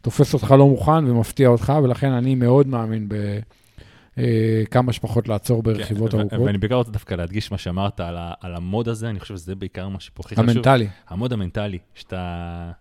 תופס 0.00 0.34
אותך 0.34 0.54
לא 0.58 0.66
מוכן 0.66 1.10
ומפתיע 1.10 1.48
אותך, 1.48 1.72
ולכן 1.82 2.12
אני 2.12 2.34
מאוד 2.34 2.66
מאמין 2.66 3.08
ב... 3.08 3.38
אה, 4.18 4.62
כמה 4.70 4.92
שפחות 4.92 5.28
לעצור 5.28 5.62
ברכיבות 5.62 6.10
כן, 6.10 6.20
ארוכות. 6.20 6.40
ואני 6.40 6.58
בעיקר 6.58 6.74
רוצה 6.74 6.90
דווקא 6.90 7.14
להדגיש 7.14 7.52
מה 7.52 7.58
שאמרת 7.58 8.00
על, 8.00 8.16
על 8.40 8.54
המוד 8.54 8.88
הזה, 8.88 9.10
אני 9.10 9.20
חושב 9.20 9.36
שזה 9.36 9.54
בעיקר 9.54 9.88
מה 9.88 10.00
שפה 10.00 10.22
הכי 10.24 10.36
חשוב. 10.36 10.50
המנטלי. 10.50 10.88
המוד 11.08 11.32
המנטלי, 11.32 11.78
שאתה... 11.94 12.72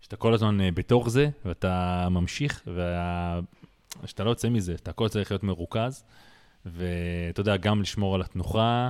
שאתה 0.00 0.16
כל 0.16 0.34
הזמן 0.34 0.60
אה, 0.60 0.70
בתוך 0.70 1.08
זה, 1.08 1.28
ואתה 1.44 2.06
ממשיך, 2.10 2.68
ושאתה 4.04 4.24
לא 4.24 4.30
יוצא 4.30 4.48
מזה, 4.48 4.74
אתה 4.74 4.90
הכל 4.90 5.08
צריך 5.08 5.30
להיות 5.30 5.42
מרוכז, 5.42 6.04
ואתה 6.66 7.40
יודע, 7.40 7.56
גם 7.56 7.82
לשמור 7.82 8.14
על 8.14 8.22
התנוחה, 8.22 8.88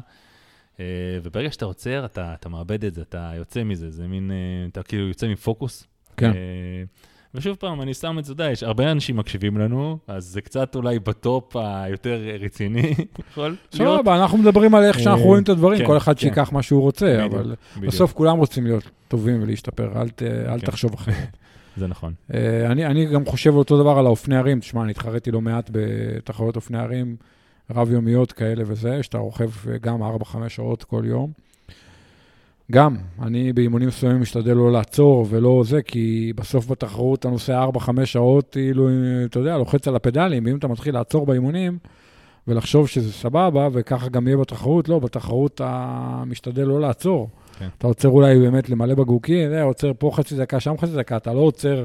אה, 0.80 0.84
וברגע 1.22 1.52
שאתה 1.52 1.64
עוצר, 1.64 2.04
אתה, 2.04 2.34
אתה 2.34 2.48
מאבד 2.48 2.84
את 2.84 2.94
זה, 2.94 3.02
אתה 3.02 3.32
יוצא 3.36 3.64
מזה, 3.64 3.90
זה 3.90 4.06
מין, 4.06 4.30
אתה 4.72 4.82
כאילו 4.82 5.08
יוצא 5.08 5.28
מפוקוס. 5.28 5.86
כן. 6.16 6.32
ושוב 7.34 7.56
פעם, 7.56 7.82
אני 7.82 7.94
שם 7.94 8.18
את 8.18 8.24
זה, 8.24 8.32
יודע, 8.32 8.50
יש 8.50 8.62
הרבה 8.62 8.92
אנשים 8.92 9.16
מקשיבים 9.16 9.58
לנו, 9.58 9.98
אז 10.06 10.24
זה 10.24 10.40
קצת 10.40 10.76
אולי 10.76 10.98
בטופ 10.98 11.56
היותר 11.56 12.20
רציני, 12.40 12.94
יכול 13.30 13.48
להיות. 13.48 13.58
סבבה, 13.74 14.16
אנחנו 14.16 14.38
מדברים 14.38 14.74
על 14.74 14.84
איך 14.84 14.98
שאנחנו 14.98 15.24
רואים 15.24 15.42
את 15.42 15.48
הדברים, 15.48 15.78
כן, 15.78 15.86
כל 15.86 15.96
אחד 15.96 16.14
כן. 16.14 16.20
שיקח 16.20 16.52
מה 16.52 16.62
שהוא 16.62 16.80
רוצה, 16.80 17.24
אבל 17.24 17.54
בסוף 17.80 18.12
כולם 18.12 18.38
רוצים 18.38 18.64
להיות 18.64 18.90
טובים 19.08 19.42
ולהשתפר, 19.42 19.92
אל 20.02 20.08
כן. 20.16 20.58
תחשוב 20.58 20.94
אחרת. 20.94 21.36
זה 21.76 21.86
נכון. 21.86 22.12
אה, 22.34 22.66
אני 22.70 23.06
גם 23.06 23.26
חושב 23.26 23.54
אותו 23.54 23.82
דבר 23.82 23.98
על 23.98 24.06
האופני 24.06 24.36
ערים, 24.36 24.60
תשמע, 24.60 24.82
אני 24.82 24.90
התחרתי 24.90 25.30
לא 25.30 25.40
מעט 25.40 25.70
בתחרויות 25.72 26.56
אופני 26.56 26.78
ערים 26.78 27.16
רב-יומיות 27.70 28.32
כאלה 28.32 28.64
וזה, 28.66 29.02
שאתה 29.02 29.18
רוכב 29.18 29.50
גם 29.80 30.02
4-5 30.02 30.48
שעות 30.48 30.84
כל 30.84 31.02
יום. 31.06 31.32
גם, 32.72 32.96
אני 33.22 33.52
באימונים 33.52 33.88
מסוימים 33.88 34.20
משתדל 34.20 34.52
לא 34.52 34.72
לעצור 34.72 35.26
ולא 35.30 35.62
זה, 35.66 35.82
כי 35.82 36.32
בסוף 36.36 36.66
בתחרות 36.66 37.18
אתה 37.18 37.28
נוסע 37.28 37.66
4-5 37.76 38.04
שעות, 38.04 38.48
כאילו, 38.52 38.88
אתה 39.24 39.38
יודע, 39.38 39.56
לוחץ 39.56 39.88
על 39.88 39.96
הפדלים, 39.96 40.44
ואם 40.46 40.56
אתה 40.56 40.68
מתחיל 40.68 40.94
לעצור 40.94 41.26
באימונים 41.26 41.78
ולחשוב 42.48 42.88
שזה 42.88 43.12
סבבה, 43.12 43.68
וככה 43.72 44.08
גם 44.08 44.26
יהיה 44.26 44.36
בתחרות, 44.36 44.88
לא, 44.88 44.98
בתחרות 44.98 45.54
אתה 45.54 46.22
משתדל 46.26 46.64
לא 46.64 46.80
לעצור. 46.80 47.28
כן. 47.58 47.68
אתה 47.78 47.86
עוצר 47.86 48.08
אולי 48.08 48.38
באמת 48.38 48.70
למלא 48.70 48.94
בקבוקים, 48.94 49.52
אתה 49.52 49.62
עוצר 49.62 49.92
פה 49.98 50.10
חצי 50.14 50.36
דקה, 50.36 50.60
שם 50.60 50.78
חצי 50.78 50.92
דקה, 50.96 51.16
אתה 51.16 51.32
לא 51.32 51.40
עוצר 51.40 51.84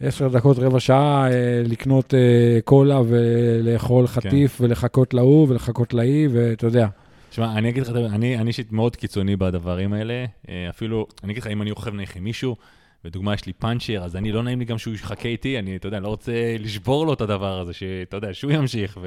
10 0.00 0.28
דקות, 0.28 0.58
רבע 0.58 0.80
שעה, 0.80 1.32
אה, 1.32 1.62
לקנות 1.64 2.14
אה, 2.14 2.58
קולה 2.64 3.00
ולאכול 3.08 4.06
כן. 4.06 4.12
חטיף 4.12 4.58
כן. 4.58 4.64
ולחכות 4.64 5.14
להוא 5.14 5.46
ולחכות 5.48 5.94
להיא, 5.94 6.28
ואתה 6.32 6.66
יודע. 6.66 6.86
תשמע, 7.30 7.58
אני 7.58 7.68
אגיד 7.68 7.82
לך, 7.82 7.90
אני, 8.14 8.48
אישית 8.48 8.72
מאוד 8.72 8.96
קיצוני 8.96 9.36
בדברים 9.36 9.92
האלה. 9.92 10.24
אה, 10.48 10.68
אפילו, 10.70 11.06
אני 11.24 11.32
אגיד 11.32 11.42
לך, 11.42 11.48
אם 11.48 11.62
אני 11.62 11.70
רוכב 11.70 11.94
נניח 11.94 12.16
עם 12.16 12.24
מישהו, 12.24 12.56
ודוגמה, 13.04 13.34
יש 13.34 13.46
לי 13.46 13.52
פאנצ'ר, 13.52 14.04
אז 14.04 14.16
אני 14.16 14.32
לא 14.32 14.42
נעים 14.42 14.58
לי 14.58 14.64
גם 14.64 14.78
שהוא 14.78 14.94
יחכה 14.94 15.28
איתי, 15.28 15.58
אני, 15.58 15.76
אתה 15.76 15.88
יודע, 15.88 16.00
לא 16.00 16.08
רוצה 16.08 16.56
לשבור 16.58 17.06
לו 17.06 17.12
את 17.12 17.20
הדבר 17.20 17.60
הזה, 17.60 17.72
שאתה 17.72 18.16
יודע, 18.16 18.34
שהוא 18.34 18.52
ימשיך. 18.52 18.98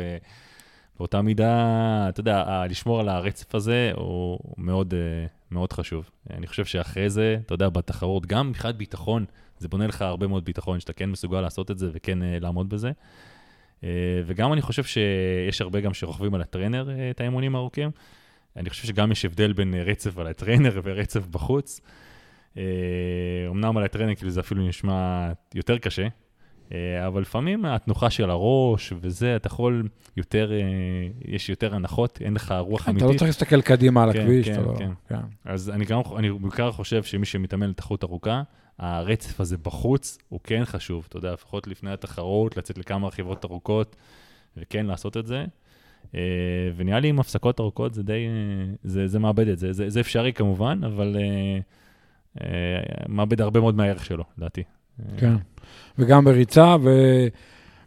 ובאותה 0.95 1.21
מידה, 1.21 2.05
אתה 2.09 2.19
יודע, 2.19 2.63
לשמור 2.69 2.99
על 2.99 3.09
הרצף 3.09 3.55
הזה 3.55 3.91
הוא 3.95 4.39
מאוד, 4.57 4.93
אה, 4.93 5.25
מאוד 5.51 5.73
חשוב. 5.73 6.09
אני 6.29 6.47
חושב 6.47 6.65
שאחרי 6.65 7.09
זה, 7.09 7.37
אתה 7.45 7.53
יודע, 7.53 7.69
בתחרות, 7.69 8.25
גם 8.25 8.49
מבחינת 8.49 8.75
ביטחון, 8.75 9.25
זה 9.59 9.67
בונה 9.67 9.87
לך 9.87 10.01
הרבה 10.01 10.27
מאוד 10.27 10.45
ביטחון, 10.45 10.79
שאתה 10.79 10.93
כן 10.93 11.09
מסוגל 11.09 11.41
לעשות 11.41 11.71
את 11.71 11.77
זה 11.77 11.89
וכן 11.93 12.23
אה, 12.23 12.37
לעמוד 12.39 12.69
בזה. 12.69 12.91
אה, 13.83 13.89
וגם 14.25 14.53
אני 14.53 14.61
חושב 14.61 14.83
שיש 14.83 15.61
הרבה 15.61 15.81
גם 15.81 15.93
שרוכבים 15.93 16.33
על 16.33 16.41
הטרנר 16.41 16.89
אה, 16.89 17.09
את 17.09 17.21
האימונים 17.21 17.55
הארוכים. 17.55 17.91
אני 18.55 18.69
חושב 18.69 18.87
שגם 18.87 19.11
יש 19.11 19.25
הבדל 19.25 19.53
בין 19.53 19.73
רצף 19.73 20.17
על 20.17 20.27
הטרנר 20.27 20.79
ורצף 20.83 21.27
בחוץ. 21.27 21.81
אמנם 23.49 23.77
על 23.77 23.83
הטרנר 23.83 24.15
כאילו 24.15 24.31
זה 24.31 24.39
אפילו 24.39 24.67
נשמע 24.67 25.31
יותר 25.55 25.77
קשה, 25.77 26.07
אה, 26.73 27.07
אבל 27.07 27.21
לפעמים 27.21 27.65
התנוחה 27.65 28.09
של 28.09 28.29
הראש 28.29 28.93
וזה, 29.01 29.35
אתה 29.35 29.47
יכול 29.47 29.87
יותר, 30.17 30.51
אה, 30.51 30.57
יש 31.25 31.49
יותר 31.49 31.75
הנחות, 31.75 32.19
אין 32.21 32.33
לך 32.33 32.55
רוח 32.59 32.89
אמיתית. 32.89 33.03
אתה 33.03 33.13
לא 33.13 33.17
צריך 33.17 33.29
להסתכל 33.29 33.61
קדימה 33.61 34.03
על 34.03 34.13
כן, 34.13 34.21
הכביש, 34.21 34.49
כן, 34.49 34.63
לא... 34.63 34.73
כן. 34.77 34.91
כן. 35.09 35.15
אז 35.45 35.69
אני 35.69 35.85
גם, 35.85 35.99
אני 36.17 36.31
בעיקר 36.31 36.71
חושב 36.71 37.03
שמי 37.03 37.25
שמתאמן 37.25 37.69
לתחרות 37.69 38.03
ארוכה, 38.03 38.43
הרצף 38.79 39.39
הזה 39.39 39.57
בחוץ 39.57 40.17
הוא 40.29 40.39
כן 40.43 40.65
חשוב, 40.65 41.05
אתה 41.09 41.17
יודע, 41.17 41.33
לפחות 41.33 41.67
לפני 41.67 41.91
התחרות, 41.91 42.57
לצאת 42.57 42.77
לכמה 42.77 43.07
רכיבות 43.07 43.45
ארוכות, 43.45 43.95
וכן 44.57 44.85
לעשות 44.85 45.17
את 45.17 45.25
זה. 45.25 45.45
אה, 46.15 46.19
ונראה 46.75 46.99
לי 46.99 47.07
עם 47.07 47.19
הפסקות 47.19 47.59
ארוכות 47.59 47.93
זה 47.93 48.03
די, 48.03 48.27
זה, 48.83 49.07
זה 49.07 49.19
מאבד 49.19 49.47
את 49.47 49.59
זה. 49.59 49.73
זה, 49.73 49.89
זה 49.89 49.99
אפשרי 49.99 50.33
כמובן, 50.33 50.79
אבל 50.85 51.17
אה, 51.19 51.59
אה, 52.41 53.05
מאבד 53.09 53.41
הרבה 53.41 53.59
מאוד 53.59 53.75
מהערך 53.75 54.05
שלו, 54.05 54.23
לדעתי. 54.37 54.63
כן. 55.17 55.33
וגם 55.97 56.25
בריצה, 56.25 56.75
ו... 56.83 56.89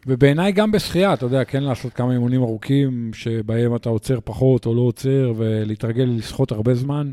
ובעיניי 0.07 0.51
גם 0.51 0.71
בשחייה, 0.71 1.13
אתה 1.13 1.25
יודע, 1.25 1.43
כן 1.43 1.63
לעשות 1.63 1.93
כמה 1.93 2.13
אימונים 2.13 2.41
ארוכים, 2.41 3.11
שבהם 3.13 3.75
אתה 3.75 3.89
עוצר 3.89 4.19
פחות 4.23 4.65
או 4.65 4.75
לא 4.75 4.81
עוצר, 4.81 5.33
ולהתרגל 5.37 6.03
לשחות 6.17 6.51
הרבה 6.51 6.75
זמן, 6.75 7.11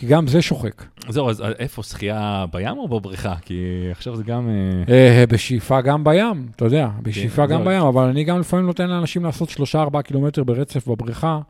כי 0.00 0.06
גם 0.06 0.26
זה 0.26 0.42
שוחק. 0.42 0.84
זהו, 1.08 1.30
אז 1.30 1.42
איפה, 1.58 1.82
שחייה 1.82 2.44
בים 2.52 2.78
או 2.78 2.88
בבריכה? 2.88 3.34
כי 3.42 3.88
עכשיו 3.90 4.16
זה 4.16 4.22
גם... 4.22 4.48
אה, 4.88 4.94
אה, 4.94 5.24
בשאיפה 5.26 5.80
גם 5.80 6.04
בים, 6.04 6.46
אתה 6.56 6.64
יודע, 6.64 6.88
בשאיפה 7.02 7.46
גם. 7.46 7.64
בים, 7.64 7.82
אבל 7.82 8.04
אני 8.04 8.24
גם 8.24 8.40
לפעמים 8.40 8.66
נותן 8.66 8.90
לאנשים 8.90 9.24
לעשות 9.24 9.48
3-4 9.74 10.02
קילומטר 10.02 10.44
ברצף 10.44 10.88
בבריכה, 10.88 11.40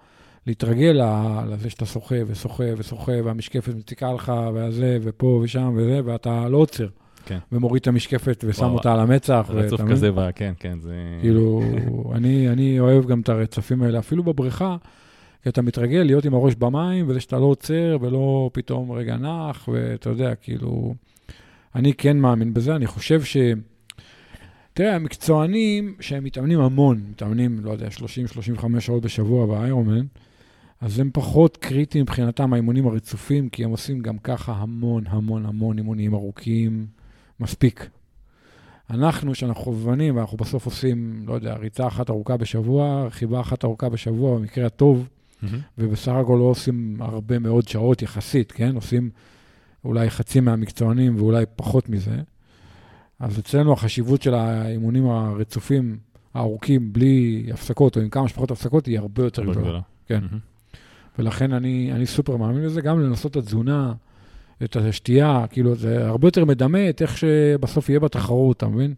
להתרגל 0.47 1.01
לזה 1.49 1.71
שאתה 1.71 1.87
שוחה 1.87 2.15
ושוחה 2.27 2.65
ושוחה, 2.77 3.13
והמשקפת 3.25 3.75
מציקה 3.75 4.13
לך, 4.13 4.33
וזה, 4.55 4.99
ופה 5.03 5.41
ושם 5.43 5.73
וזה, 5.77 6.01
ואתה 6.05 6.49
לא 6.49 6.57
עוצר. 6.57 6.87
כן. 7.27 7.39
ומוריד 7.53 7.81
את 7.81 7.87
המשקפת 7.87 8.45
ושם 8.49 8.63
וואו, 8.63 8.75
אותה 8.75 8.93
על 8.93 9.01
המצח. 9.01 9.47
רצוף? 9.49 9.81
כזה, 9.91 10.11
כן, 10.35 10.53
כן, 10.59 10.79
זה... 10.81 10.95
כאילו, 11.21 11.63
אני 12.15 12.81
אוהב 12.81 13.07
גם 13.07 13.21
את 13.21 13.29
הרצפים 13.29 13.83
האלה, 13.83 13.99
אפילו 13.99 14.23
בבריכה, 14.23 14.77
כי 15.43 15.49
אתה 15.49 15.63
מתרגל 15.63 16.03
להיות 16.03 16.25
עם 16.25 16.35
הראש 16.35 16.55
במים, 16.55 17.09
וזה 17.09 17.21
שאתה 17.21 17.39
לא 17.39 17.45
עוצר 17.45 17.97
ולא 18.01 18.51
פתאום 18.53 18.93
רגע 18.93 19.17
נח, 19.17 19.69
ואתה 19.73 20.11
יודע, 20.11 20.35
כאילו, 20.35 20.95
אני 21.75 21.95
כן 21.95 22.19
מאמין 22.19 22.55
בזה, 22.55 22.77
אני 22.77 22.87
חושב 22.87 23.23
ש... 23.23 23.37
תראה, 24.73 24.97
המקצוענים 24.97 25.95
שהם 26.01 26.25
מתאמנים 26.25 26.61
המון, 26.61 27.03
מתאמנים, 27.11 27.61
לא 27.63 27.71
יודע, 27.71 27.89
30-35 28.59 28.81
שעות 28.81 29.03
בשבוע 29.03 29.47
באיירומן, 29.47 30.07
אז 30.81 30.99
הם 31.01 31.11
פחות 31.13 31.57
קריטיים 31.57 32.03
מבחינתם 32.03 32.53
האימונים 32.53 32.87
הרצופים, 32.87 33.49
כי 33.49 33.65
הם 33.65 33.71
עושים 33.71 34.01
גם 34.01 34.19
ככה 34.19 34.53
המון 34.53 35.05
המון 35.07 35.47
המון 35.47 35.79
אימונים 35.79 36.15
ארוכים, 36.15 36.87
מספיק. 37.41 37.89
אנחנו, 38.91 39.35
שאנחנו 39.35 39.63
חובבנים, 39.63 40.17
ואנחנו 40.17 40.37
בסוף 40.37 40.67
עושים, 40.67 41.23
לא 41.27 41.35
יודע, 41.35 41.55
ריצה 41.55 41.87
אחת 41.87 42.11
ארוכה 42.11 42.37
בשבוע, 42.37 43.05
רכיבה 43.07 43.41
אחת 43.41 43.65
ארוכה 43.65 43.89
בשבוע, 43.89 44.39
במקרה 44.39 44.67
הטוב, 44.67 45.09
מהמם. 45.43 45.59
ובסך 45.79 46.13
הכל 46.13 46.37
לא 46.39 46.45
עושים 46.45 46.97
הרבה 47.01 47.39
מאוד 47.39 47.69
שעות 47.69 48.03
יחסית, 48.03 48.53
כן? 48.53 48.75
עושים 48.75 49.11
אולי 49.85 50.11
חצי 50.11 50.41
מהמקצוענים 50.41 51.17
ואולי 51.17 51.45
פחות 51.57 51.89
מזה. 51.89 52.17
אז 53.21 53.39
אצלנו 53.39 53.73
החשיבות 53.73 54.23
של 54.23 54.35
האימונים 54.35 55.07
הרצופים, 55.07 55.99
הארוכים, 56.35 56.93
בלי 56.93 57.47
הפסקות, 57.53 57.97
או 57.97 58.03
עם 58.03 58.09
כמה 58.09 58.29
שפחות 58.29 58.51
הפסקות, 58.51 58.87
היא 58.87 58.99
הרבה 58.99 59.23
יותר 59.25 59.43
גדולה. 59.43 59.61
גדולה. 59.61 59.81
כן. 60.07 60.21
מהמם. 60.21 60.39
ולכן 61.19 61.53
אני, 61.53 61.93
אני 61.93 62.07
סופר 62.07 62.37
מאמין 62.37 62.65
בזה, 62.65 62.81
גם 62.81 63.01
לנסות 63.01 63.33
את 63.33 63.37
התזונה, 63.37 63.93
את 64.65 64.77
השתייה, 64.77 65.45
כאילו, 65.51 65.75
זה 65.75 66.09
הרבה 66.09 66.29
יותר 66.29 66.45
מדמה 66.45 66.91
את 66.91 67.03
איך 67.03 67.19
שבסוף 67.19 67.89
יהיה 67.89 68.01
בתחרות, 68.01 68.57
אתה 68.57 68.69
מבין? 68.69 68.95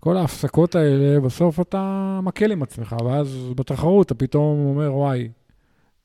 כל 0.00 0.16
ההפסקות 0.16 0.74
האלה, 0.74 1.20
בסוף 1.20 1.60
אתה 1.60 2.20
מקל 2.22 2.52
עם 2.52 2.62
עצמך, 2.62 2.96
ואז 3.04 3.50
בתחרות 3.56 4.06
אתה 4.06 4.14
פתאום 4.14 4.66
אומר, 4.66 4.94
וואי, 4.94 5.28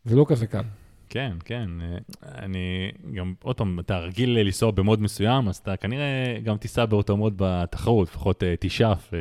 זה 0.05 0.15
לא 0.15 0.25
כזה 0.27 0.47
קל. 0.47 0.63
כן, 1.09 1.37
כן. 1.45 1.69
אה, 1.81 1.97
אני 2.23 2.91
גם, 3.13 3.33
עוד 3.43 3.57
פעם, 3.57 3.79
אתה 3.79 3.97
רגיל 3.97 4.39
לנסוע 4.39 4.71
במוד 4.71 5.01
מסוים, 5.01 5.47
אז 5.47 5.55
אתה 5.55 5.77
כנראה 5.77 6.39
גם 6.43 6.57
תיסע 6.57 6.85
באותו 6.85 7.17
מוד 7.17 7.33
בתחרות, 7.37 8.07
לפחות 8.07 8.43
אה, 8.43 8.53
תשאף. 8.59 9.13
אה, 9.13 9.19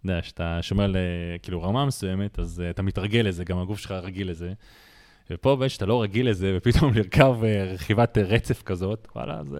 אתה 0.00 0.10
יודע, 0.10 0.22
שאתה 0.22 0.58
שומר 0.62 0.84
על 0.84 0.96
כאילו 1.42 1.62
רמה 1.62 1.86
מסוימת, 1.86 2.38
אז 2.38 2.62
אתה 2.70 2.82
מתרגל 2.82 3.20
לזה, 3.20 3.44
גם 3.44 3.58
הגוף 3.58 3.78
שלך 3.78 3.90
רגיל 3.90 4.30
לזה. 4.30 4.52
ופה 5.30 5.56
באמת 5.56 5.70
שאתה 5.70 5.86
לא 5.86 6.02
רגיל 6.02 6.30
לזה, 6.30 6.54
ופתאום 6.56 6.94
לרכב 6.94 7.34
אה, 7.44 7.64
רכיבת 7.64 8.18
אה, 8.18 8.22
רצף 8.22 8.62
כזאת, 8.62 9.08
וואלה, 9.16 9.44
זה 9.44 9.58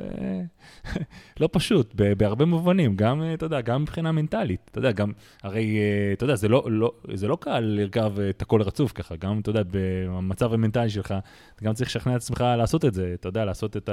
לא 1.41 1.49
פשוט, 1.53 1.95
בהרבה 1.95 2.45
מובנים, 2.45 2.97
גם, 2.97 3.23
אה, 3.23 3.35
אתה 3.35 3.47
יודע, 3.47 3.61
גם 3.61 3.83
מבחינה 3.83 4.13
מנטלית. 4.13 4.61
אתה 4.71 4.79
יודע, 4.79 4.93
גם, 4.93 5.13
הרי, 5.43 5.79
אתה 6.13 6.25
יודע, 6.25 6.35
זה 6.35 6.49
לא, 6.49 6.65
לא, 6.71 6.93
זה 7.15 7.29
לא 7.29 7.39
קל 7.41 7.61
לרכב 7.61 8.21
את 8.21 8.43
הכל 8.43 8.63
רצוף 8.63 8.93
ככה, 8.93 9.17
גם, 9.17 9.41
אתה 9.41 9.51
יודע, 9.51 9.63
במצב 9.71 10.55
המנטלי 10.55 10.91
שלך, 10.91 11.15
אתה 11.55 11.65
גם 11.65 11.75
צריך 11.75 11.91
לשכנע 11.91 12.17
את 12.17 12.21
עצמך 12.21 12.41
לעשות 12.41 12.85
את 12.85 12.95
זה, 12.95 13.13
אתה 13.15 13.29
יודע, 13.29 13.45
לעשות 13.45 13.77
את 13.77 13.91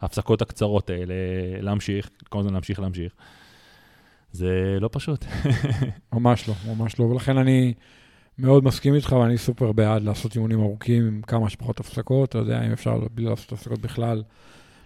ההפסקות 0.00 0.42
הקצרות 0.42 0.90
האלה, 0.90 1.14
להמשיך, 1.60 2.10
כל 2.28 2.38
הזמן 2.38 2.52
להמשיך, 2.52 2.80
להמשיך. 2.80 3.12
זה 4.32 4.78
לא 4.80 4.88
פשוט. 4.92 5.24
ממש 6.12 6.48
לא, 6.48 6.54
ממש 6.74 7.00
לא. 7.00 7.04
ולכן 7.04 7.38
אני 7.38 7.74
מאוד 8.38 8.64
מסכים 8.64 8.94
איתך, 8.94 9.12
ואני 9.12 9.38
סופר 9.38 9.72
בעד 9.72 10.02
לעשות 10.02 10.34
אימונים 10.34 10.60
ארוכים 10.60 11.06
עם 11.06 11.22
כמה 11.22 11.50
שפחות 11.50 11.80
הפסקות. 11.80 12.28
אתה 12.28 12.38
יודע, 12.38 12.66
אם 12.66 12.72
אפשר 12.72 13.00
בלי 13.10 13.24
לעשות 13.24 13.52
הפסקות 13.52 13.80
בכלל, 13.80 14.22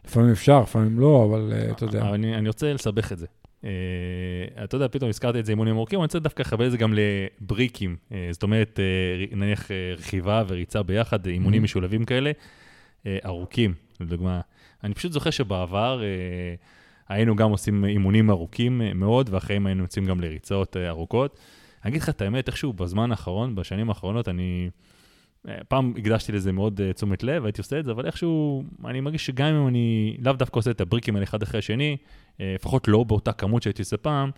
לפעמים 0.04 0.30
אפשר, 0.30 0.60
לפעמים 0.62 1.00
לא, 1.00 1.26
אבל 1.30 1.52
אה, 1.52 1.70
אתה 1.70 1.84
יודע. 1.84 2.02
אני, 2.14 2.36
אני 2.36 2.48
רוצה 2.48 2.72
לסבך 2.72 3.12
את 3.12 3.18
זה. 3.18 3.26
Uh, 3.60 3.64
אתה 4.64 4.76
יודע, 4.76 4.88
פתאום 4.88 5.08
הזכרתי 5.08 5.40
את 5.40 5.46
זה 5.46 5.52
אימונים 5.52 5.76
ארוכים, 5.76 5.98
אני 5.98 6.04
רוצה 6.04 6.18
דווקא 6.18 6.42
לחבר 6.42 6.66
את 6.66 6.70
זה 6.70 6.76
גם 6.76 6.94
לבריקים. 6.94 7.96
Uh, 8.08 8.14
זאת 8.30 8.42
אומרת, 8.42 8.78
uh, 9.30 9.36
נניח 9.36 9.70
רכיבה 9.98 10.42
וריצה 10.48 10.82
ביחד, 10.82 11.26
אימונים 11.26 11.62
Mhm. 11.62 11.64
משולבים 11.64 12.04
כאלה, 12.04 12.30
uh, 12.30 13.06
ארוכים, 13.24 13.74
לדוגמה. 14.00 14.40
אני 14.84 14.94
פשוט 14.94 15.12
זוכר 15.12 15.30
שבעבר 15.30 16.00
uh, 16.00 16.58
היינו 17.08 17.36
גם 17.36 17.50
עושים 17.50 17.84
אימונים 17.84 18.30
ארוכים 18.30 18.82
מאוד, 18.94 19.28
ואחריהם 19.32 19.66
היינו 19.66 19.82
יוצאים 19.82 20.04
גם 20.04 20.20
לריצות 20.20 20.76
uh, 20.76 20.88
ארוכות. 20.88 21.38
אני 21.84 21.90
אגיד 21.90 22.02
לך 22.02 22.08
את 22.08 22.22
האמת, 22.22 22.48
איכשהו 22.48 22.72
בזמן 22.72 23.10
האחרון, 23.10 23.54
בשנים 23.54 23.88
האחרונות, 23.88 24.28
אני... 24.28 24.70
אה, 25.48 25.54
פעם 25.68 25.94
הקדשתי 25.98 26.32
לזה 26.32 26.52
מאוד 26.52 26.80
uh, 26.80 26.92
תשומת 26.92 27.22
לב, 27.22 27.44
הייתי 27.44 27.60
עושה 27.60 27.78
את 27.80 27.84
זה, 27.84 27.90
אבל 27.90 28.06
איכשהו, 28.06 28.64
אני 28.84 29.00
מרגיש 29.00 29.26
שגם 29.26 29.46
אם 29.46 29.68
אני 29.68 30.16
לאו 30.20 30.32
דווקא 30.32 30.58
עושה 30.58 30.70
את 30.70 30.80
הבריקים 30.80 31.14
האלה 31.14 31.24
אחד 31.24 31.42
אחרי 31.42 31.58
השני, 31.58 31.96
אה, 32.40 32.52
לפחות 32.54 32.88
לא 32.88 33.04
באותה 33.04 33.32
כמות 33.32 33.62
שהייתי 33.62 33.82
עושה 33.82 33.96
פעם, 33.96 34.30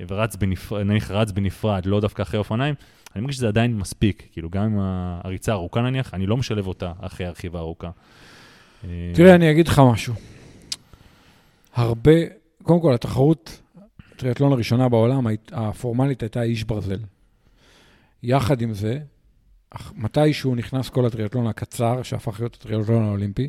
אה, 0.00 0.04
ורץ 0.08 0.36
בנפרד, 0.36 0.82
נניח 0.82 1.10
רץ 1.10 1.30
בנפרד, 1.30 1.86
לא 1.86 2.00
דווקא 2.00 2.22
אחרי 2.22 2.38
אופניים, 2.38 2.74
אני 3.14 3.20
מרגיש 3.20 3.36
שזה 3.36 3.48
עדיין 3.48 3.76
מספיק, 3.76 4.28
כאילו 4.32 4.50
גם 4.50 4.78
ה- 4.78 5.20
הריצה 5.24 5.52
ארוכה 5.52 5.80
נניח, 5.80 6.14
אני 6.14 6.26
לא 6.26 6.36
משלב 6.36 6.66
אותה 6.66 6.92
אחרי 7.00 7.26
הרכיבה 7.26 7.58
הארוכה. 7.58 7.90
אה, 8.84 9.12
תראה, 9.14 9.34
אני 9.34 9.50
אגיד 9.50 9.68
לך 9.68 9.82
משהו. 9.92 10.14
הרבה, 11.74 12.12
קודם 12.62 12.80
כל, 12.80 12.94
התחרות, 12.94 13.59
הטריאטלון 14.20 14.52
הראשונה 14.52 14.88
בעולם, 14.88 15.26
הפורמלית 15.52 16.22
הייתה 16.22 16.42
איש 16.42 16.64
ברזל. 16.64 16.98
יחד 18.22 18.60
עם 18.60 18.74
זה, 18.74 18.98
מתישהו 19.96 20.54
נכנס 20.54 20.88
כל 20.88 21.06
הטריאטלון 21.06 21.46
הקצר, 21.46 22.02
שהפך 22.02 22.40
להיות 22.40 22.54
הטריאטלון 22.54 23.02
האולימפי, 23.02 23.48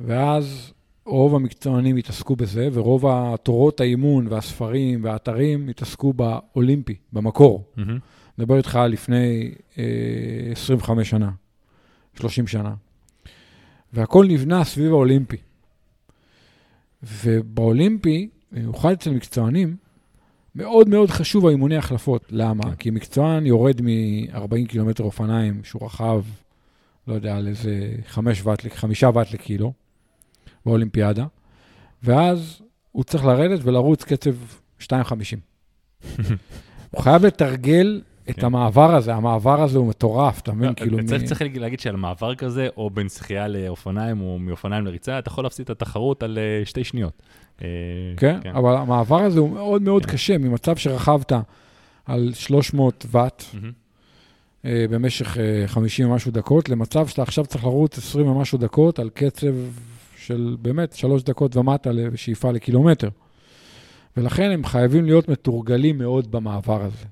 ואז 0.00 0.72
רוב 1.04 1.34
המקצוענים 1.34 1.96
התעסקו 1.96 2.36
בזה, 2.36 2.68
ורוב 2.72 3.06
התורות 3.06 3.80
האימון 3.80 4.26
והספרים 4.26 5.04
והאתרים 5.04 5.68
התעסקו 5.68 6.12
באולימפי, 6.12 6.96
במקור. 7.12 7.64
מדבר 8.38 8.56
איתך 8.56 8.76
על 8.76 8.90
לפני 8.90 9.54
אה, 9.78 9.84
25 10.52 11.10
שנה, 11.10 11.30
30 12.14 12.46
שנה. 12.46 12.74
והכל 13.92 14.26
נבנה 14.28 14.64
סביב 14.64 14.92
האולימפי. 14.92 15.36
ובאולימפי, 17.02 18.28
במיוחד 18.52 18.92
אצל 18.92 19.10
מקצוענים, 19.10 19.76
מאוד 20.58 20.88
מאוד 20.88 21.10
חשוב 21.10 21.46
האימוני 21.46 21.76
החלפות. 21.76 22.24
למה? 22.30 22.64
כן. 22.64 22.74
כי 22.74 22.90
מקצוען 22.90 23.46
יורד 23.46 23.82
מ-40 23.82 24.68
קילומטר 24.68 25.04
אופניים, 25.04 25.60
שהוא 25.64 25.86
רכב, 25.86 26.22
לא 27.06 27.14
יודע, 27.14 27.36
על 27.36 27.48
איזה 27.48 27.90
5 28.06 28.46
ואט, 28.46 28.66
5 28.74 29.02
ואט 29.02 29.32
לקילו, 29.32 29.72
באולימפיאדה, 30.66 31.26
ואז 32.02 32.62
הוא 32.92 33.04
צריך 33.04 33.24
לרדת 33.24 33.60
ולרוץ 33.62 34.04
קצב 34.04 34.34
2.50. 34.80 34.86
הוא 36.90 37.02
חייב 37.02 37.26
לתרגל 37.26 38.02
את 38.30 38.36
כן. 38.36 38.46
המעבר 38.46 38.94
הזה, 38.94 39.14
המעבר 39.14 39.62
הזה 39.62 39.78
הוא 39.78 39.86
מטורף, 39.86 40.40
אתה 40.40 40.52
מבין? 40.52 40.68
לא, 40.68 40.74
כאילו... 40.74 40.98
צריך 41.24 41.42
להגיד 41.54 41.80
שעל 41.80 41.96
מעבר 41.96 42.34
כזה, 42.34 42.68
או 42.76 42.90
בין 42.90 43.08
שחייה 43.08 43.48
לאופניים, 43.48 44.20
או 44.20 44.38
מאופניים 44.38 44.86
לריצה, 44.86 45.18
אתה 45.18 45.28
יכול 45.28 45.44
להפסיד 45.44 45.64
את 45.64 45.70
התחרות 45.70 46.22
על 46.22 46.38
אה, 46.38 46.64
שתי 46.64 46.84
שניות. 46.84 47.22
אה, 47.62 47.68
כן, 48.16 48.38
אבל 48.54 48.76
המעבר 48.76 49.20
הזה 49.22 49.40
הוא 49.40 49.50
מאוד 49.50 49.82
מאוד 49.82 50.06
כן. 50.06 50.12
קשה, 50.12 50.38
ממצב 50.38 50.76
שרכבת 50.76 51.32
על 52.06 52.30
300 52.34 53.06
ואט. 53.10 53.44
אה, 54.64 54.84
במשך 54.90 55.38
אה, 55.38 55.64
50 55.66 56.10
ומשהו 56.10 56.32
דקות, 56.32 56.68
למצב 56.68 57.06
שאתה 57.06 57.22
עכשיו 57.22 57.46
צריך 57.46 57.64
לרוץ 57.64 57.98
20 57.98 58.26
ומשהו 58.26 58.58
דקות 58.58 58.98
על 58.98 59.10
קצב 59.14 59.54
של 60.16 60.56
באמת 60.62 60.92
3 60.92 61.22
דקות 61.22 61.56
ומטה 61.56 61.92
לשאיפה 61.92 62.50
לקילומטר. 62.50 63.08
ולכן 64.16 64.50
הם 64.50 64.64
חייבים 64.64 65.04
להיות 65.04 65.28
מתורגלים 65.28 65.98
מאוד 65.98 66.30
במעבר 66.30 66.82
הזה. 66.82 67.04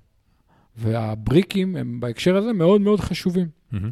והבריקים 0.78 1.76
הם 1.76 2.00
בהקשר 2.00 2.36
הזה 2.36 2.52
מאוד 2.52 2.80
מאוד 2.80 3.00
חשובים. 3.00 3.48
מהמם. 3.72 3.90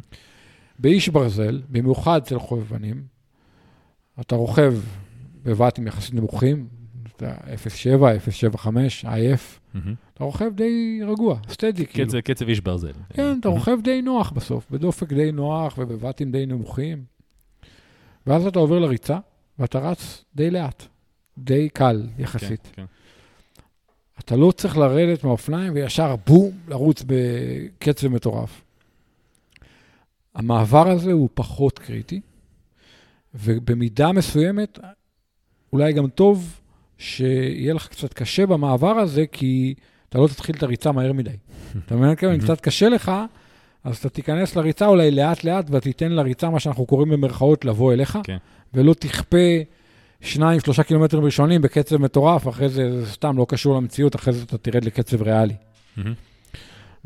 באיש 0.79 1.09
ברזל, 1.09 1.61
במיוחד 1.69 2.17
אצל 2.21 2.39
חובבנים, 2.39 3.03
אתה 4.19 4.35
רוכב 4.35 4.73
בבתים 5.43 5.87
יחסית 5.87 6.13
נמוכים, 6.13 6.67
אתה 7.15 7.33
0.7, 7.33 8.03
0.75, 8.55 8.67
IF, 9.03 9.59
מהמם. 9.73 9.93
אתה 10.13 10.23
רוכב 10.23 10.51
די 10.55 10.99
רגוע, 11.07 11.39
סטדי 11.49 11.85
כאילו. 11.87 12.09
קצב- 12.09 12.19
קצב 12.19 12.47
איש 12.49 12.59
ברזל. 12.61 12.91
כן, 13.13 13.37
אתה 13.39 13.49
רוכב 13.49 13.77
די 13.83 14.01
נוח 14.01 14.31
בסוף, 14.31 14.67
בדופק 14.71 15.13
די 15.13 15.31
נוח 15.31 15.77
ובבתים 15.77 16.31
די 16.31 16.45
נמוכים. 16.45 17.03
ואז 18.27 18.45
אתה 18.45 18.59
עובר 18.59 18.79
לריצה, 18.79 19.17
ואתה 19.59 19.79
רץ 19.79 20.25
די 20.35 20.51
לאט, 20.51 20.83
די 21.37 21.69
קל 21.69 22.07
כן, 22.17 22.23
יחסית. 22.23 22.69
כן. 22.73 22.85
אתה 24.19 24.35
לא 24.35 24.51
צריך 24.51 24.77
לרדת 24.77 25.23
מהאופניים 25.23 25.73
וישר 25.75 26.15
בום, 26.27 26.51
לרוץ 26.67 27.03
בקצב 27.07 28.07
מטורף. 28.07 28.61
המעבר 30.35 30.89
הזה 30.89 31.11
הוא 31.11 31.29
פחות 31.33 31.79
קריטי, 31.79 32.21
ובמידה 33.33 34.11
מסוימת, 34.11 34.79
אולי 35.73 35.93
גם 35.93 36.07
טוב 36.07 36.61
שיהיה 36.97 37.73
לך 37.73 37.87
קצת 37.87 38.13
קשה 38.13 38.45
במעבר 38.45 38.97
הזה, 38.99 39.25
כי 39.31 39.73
אתה 40.09 40.17
לא 40.17 40.27
תתחיל 40.27 40.55
את 40.55 40.63
הריצה 40.63 40.91
מהר 40.91 41.13
מדי. 41.13 41.29
אתה 41.85 41.95
מבין? 41.95 42.15
אם 42.33 42.39
קצת 42.39 42.61
קשה 42.61 42.89
לך, 42.89 43.11
אז 43.83 43.97
אתה 43.97 44.09
תיכנס 44.09 44.55
לריצה 44.55 44.87
אולי 44.87 45.11
לאט-לאט 45.11 45.65
ותיתן 45.69 46.11
לריצה, 46.11 46.49
מה 46.49 46.59
שאנחנו 46.59 46.85
קוראים 46.85 47.09
במרכאות, 47.09 47.65
לבוא 47.65 47.93
אליך, 47.93 48.19
כן. 48.23 48.37
ולא 48.73 48.93
תכפה 48.93 49.37
שניים, 50.25 50.59
שלושה 50.59 50.83
קילומטרים 50.83 51.25
ראשונים 51.25 51.61
בקצב 51.61 51.97
מטורף, 51.97 52.47
אחרי 52.47 52.69
זה 52.69 53.01
זה 53.01 53.11
סתם 53.11 53.37
לא 53.37 53.45
קשור 53.49 53.75
למציאות, 53.75 54.15
אחרי 54.15 54.33
זה 54.33 54.43
אתה 54.43 54.57
תרד 54.57 54.85
לקצב 54.85 55.21
ריאלי. 55.21 55.55
מהמם. 55.97 56.13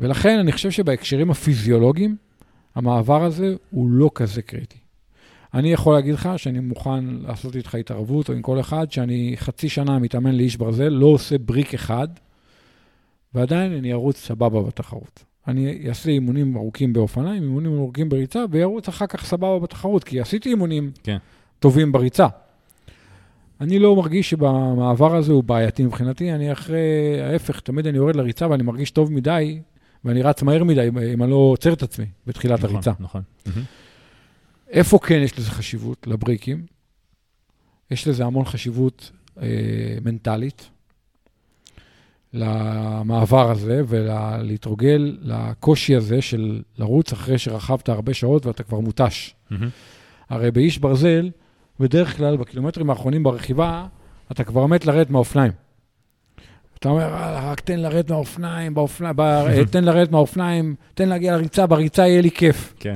ולכן 0.00 0.38
אני 0.38 0.52
חושב 0.52 0.70
שבהקשרים 0.70 1.30
הפיזיולוגיים, 1.30 2.16
המעבר 2.74 3.24
הזה 3.24 3.54
הוא 3.70 3.90
לא 3.90 4.10
כזה 4.14 4.42
קריטי. 4.42 4.78
אני 5.54 5.72
יכול 5.72 5.94
להגיד 5.94 6.14
לך 6.14 6.28
שאני 6.36 6.60
מוכן 6.60 7.04
לעשות 7.04 7.56
איתך 7.56 7.74
התערבות, 7.74 8.28
או 8.28 8.34
עם 8.34 8.42
כל 8.42 8.60
אחד, 8.60 8.92
שאני 8.92 9.34
חצי 9.36 9.68
שנה 9.68 9.98
מתאמן 9.98 10.34
לאיש 10.34 10.56
ברזל, 10.56 10.88
לא 10.88 11.06
עושה 11.06 11.38
בריק 11.38 11.74
אחד, 11.74 12.08
ועדיין 13.34 13.72
אני 13.72 13.92
ארוץ 13.92 14.16
סבבה 14.16 14.62
בתחרות. 14.62 15.24
אני 15.48 15.88
אעשה 15.88 16.10
אימונים 16.10 16.56
ארוכים 16.56 16.92
באופניים, 16.92 17.42
אימונים 17.42 17.76
ארוכים 17.76 18.08
בריצה, 18.08 18.44
וארוץ 18.50 18.88
אחר 18.88 19.06
כך 19.06 19.24
סבבה 19.24 19.58
בתחרות, 19.58 20.04
כי 20.04 20.20
עשיתי 20.20 20.48
אימונים 20.48 20.90
כן. 21.02 21.16
טובים 21.58 21.92
בריצה. 21.92 22.26
אני 23.60 23.78
לא 23.78 23.96
מרגיש 23.96 24.30
שבמעבר 24.30 25.16
הזה 25.16 25.32
הוא 25.32 25.44
בעייתי 25.44 25.84
מבחינתי, 25.84 26.32
אני 26.32 26.52
אחרי 26.52 27.22
ההפך, 27.22 27.60
תמיד 27.60 27.86
אני 27.86 27.96
יורד 27.96 28.16
לריצה 28.16 28.50
ואני 28.50 28.62
מרגיש 28.62 28.90
טוב 28.90 29.12
מדי, 29.12 29.60
ואני 30.04 30.22
רץ 30.22 30.42
מהר 30.42 30.64
מדי 30.64 30.88
אם 31.14 31.22
אני 31.22 31.30
לא 31.30 31.36
עוצר 31.36 31.72
את 31.72 31.82
עצמי 31.82 32.06
בתחילת 32.26 32.58
נכון, 32.58 32.74
הריצה. 32.74 32.92
נכון. 33.00 33.22
מהמם. 33.46 33.62
איפה 34.68 34.98
כן 34.98 35.20
יש 35.24 35.38
לזה 35.38 35.50
חשיבות, 35.50 36.06
לבריקים? 36.06 36.66
יש 37.90 38.08
לזה 38.08 38.24
המון 38.24 38.44
חשיבות 38.44 39.10
אה, 39.42 39.48
מנטלית, 40.04 40.70
למעבר 42.32 43.50
הזה 43.50 43.82
ולהתרגל 43.88 45.18
לקושי 45.22 45.96
הזה 45.96 46.22
של 46.22 46.62
לרוץ 46.78 47.12
אחרי 47.12 47.38
שרכבת 47.38 47.88
הרבה 47.88 48.14
שעות 48.14 48.46
ואתה 48.46 48.62
כבר 48.62 48.80
מותש. 48.80 49.34
מהמם. 49.50 49.68
הרי 50.28 50.50
באיש 50.50 50.78
ברזל, 50.78 51.30
בדרך 51.80 52.16
כלל 52.16 52.36
בקילומטרים 52.36 52.90
האחרונים 52.90 53.22
ברכיבה, 53.22 53.86
אתה 54.32 54.44
כבר 54.44 54.66
מת 54.66 54.86
לרדת 54.86 55.10
מהאופניים. 55.10 55.52
אתה 56.78 56.88
אומר, 56.88 57.14
"אה, 57.14 57.50
רק 57.50 57.60
תן 57.60 57.80
לרדת 57.80 58.10
מהאופניים, 58.10 58.74
באופניים, 58.74 59.16
ב... 59.16 59.20
אה, 59.20 59.64
תן 59.72 59.84
לרדת 59.84 60.10
מהאופניים, 60.10 60.74
תן 60.94 61.08
להגיע 61.08 61.36
לריצה, 61.36 61.66
בריצה 61.66 62.06
יהיה 62.06 62.22
לי 62.22 62.30
כיף. 62.30 62.74
כן. 62.80 62.94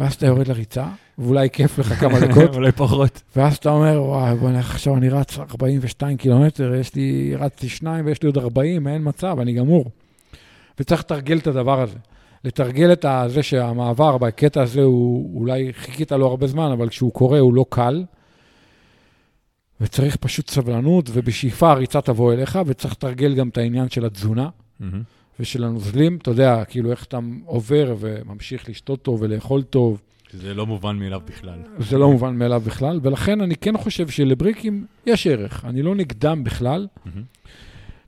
ואז 0.00 0.14
אתה 0.14 0.26
יורד 0.26 0.48
לריצה, 0.48 0.84
ואולי 1.18 1.50
כיף 1.50 1.78
לך 1.78 1.92
כמה 1.92 2.20
דקות, 2.26 2.54
אולי 2.54 2.72
פחות. 2.72 3.22
ואז 3.36 3.56
אתה 3.56 3.70
אומר, 3.70 4.02
וואי, 4.02 4.36
בוא 4.36 4.50
נלך 4.50 4.70
עכשיו, 4.70 4.96
אני 4.96 5.08
רץ 5.08 5.38
42 5.38 6.16
קילומטר, 6.16 6.74
יש 6.74 6.94
לי, 6.94 7.34
רצתי 7.38 7.68
שניים 7.68 8.06
ויש 8.06 8.22
לי 8.22 8.26
עוד 8.26 8.38
40, 8.38 8.88
אין 8.88 9.02
מצב, 9.04 9.36
אני 9.40 9.52
גמור. 9.52 9.84
וצריך 10.80 11.00
לתרגל 11.00 11.38
את 11.38 11.46
הדבר 11.46 11.80
הזה. 11.80 11.96
לתרגל 12.44 12.92
את 12.92 13.04
זה 13.26 13.42
שהמעבר 13.42 14.18
בקטע 14.18 14.62
הזה 14.62 14.82
הוא, 14.82 15.40
אולי 15.40 15.72
חיכית 15.72 16.12
לו 16.12 16.26
הרבה 16.26 16.46
זמן, 16.46 16.70
אבל 16.72 16.88
כשהוא 16.88 17.12
קורה 17.12 17.38
הוא 17.38 17.54
לא 17.54 17.64
קל. 17.68 18.04
וצריך 19.80 20.16
פשוט 20.16 20.50
סבלנות, 20.50 21.10
ובשאיפה 21.12 21.70
הריצה 21.70 22.00
תבוא 22.00 22.32
אליך, 22.32 22.58
וצריך 22.66 22.92
לתרגל 22.92 23.34
גם 23.34 23.48
את 23.48 23.58
העניין 23.58 23.88
של 23.88 24.04
התזונה 24.04 24.48
מהמם. 24.80 25.02
ושל 25.40 25.64
הנוזלים. 25.64 26.18
אתה 26.22 26.30
יודע, 26.30 26.64
כאילו 26.64 26.90
איך 26.90 27.04
אתה 27.04 27.18
עובר 27.44 27.94
וממשיך 27.98 28.68
לשתות 28.68 29.02
טוב 29.02 29.22
ולאכול 29.22 29.62
טוב. 29.62 30.00
שזה 30.32 30.54
לא 30.54 30.66
מובן 30.66 30.96
מאליו 30.96 31.20
בכלל. 31.26 31.58
זה 31.78 31.98
לא 31.98 32.10
מובן 32.10 32.36
מאליו 32.36 32.62
בכלל, 32.66 33.00
ולכן 33.02 33.40
אני 33.40 33.56
כן 33.56 33.78
חושב 33.78 34.08
שלבריקים 34.08 34.86
יש 35.06 35.26
ערך, 35.26 35.64
אני 35.64 35.82
לא 35.82 35.94
נגדם 35.94 36.44
בכלל. 36.44 36.86
מהמם. 37.06 37.22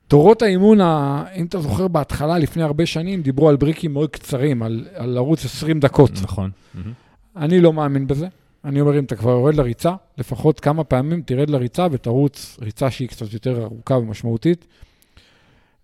תורות 0.07 0.41
האימון, 0.41 0.81
אם 0.81 1.45
אתה 1.45 1.61
זוכר, 1.61 1.87
בהתחלה, 1.87 2.37
לפני 2.37 2.63
הרבה 2.63 2.85
שנים, 2.85 3.21
דיברו 3.21 3.49
על 3.49 3.55
בריקים 3.55 3.93
מאוד 3.93 4.09
קצרים, 4.09 4.63
על, 4.63 4.87
על 4.95 5.09
לרוץ 5.09 5.45
20 5.45 5.79
דקות. 5.79 6.11
נכון. 6.23 6.51
מהמם. 6.73 6.93
אני 7.35 7.61
לא 7.61 7.73
מאמין 7.73 8.07
בזה. 8.07 8.27
אני 8.65 8.81
אומר, 8.81 8.99
אם 8.99 9.03
אתה 9.03 9.15
כבר 9.15 9.29
יורד 9.31 9.55
לריצה, 9.55 9.93
לפחות 10.17 10.59
כמה 10.59 10.83
פעמים 10.83 11.21
תרד 11.21 11.49
לריצה 11.49 11.87
ותרוץ 11.91 12.57
ריצה 12.61 12.91
שהיא 12.91 13.07
קצת 13.09 13.33
יותר 13.33 13.63
ארוכה 13.63 13.93
ומשמעותית. 13.97 14.65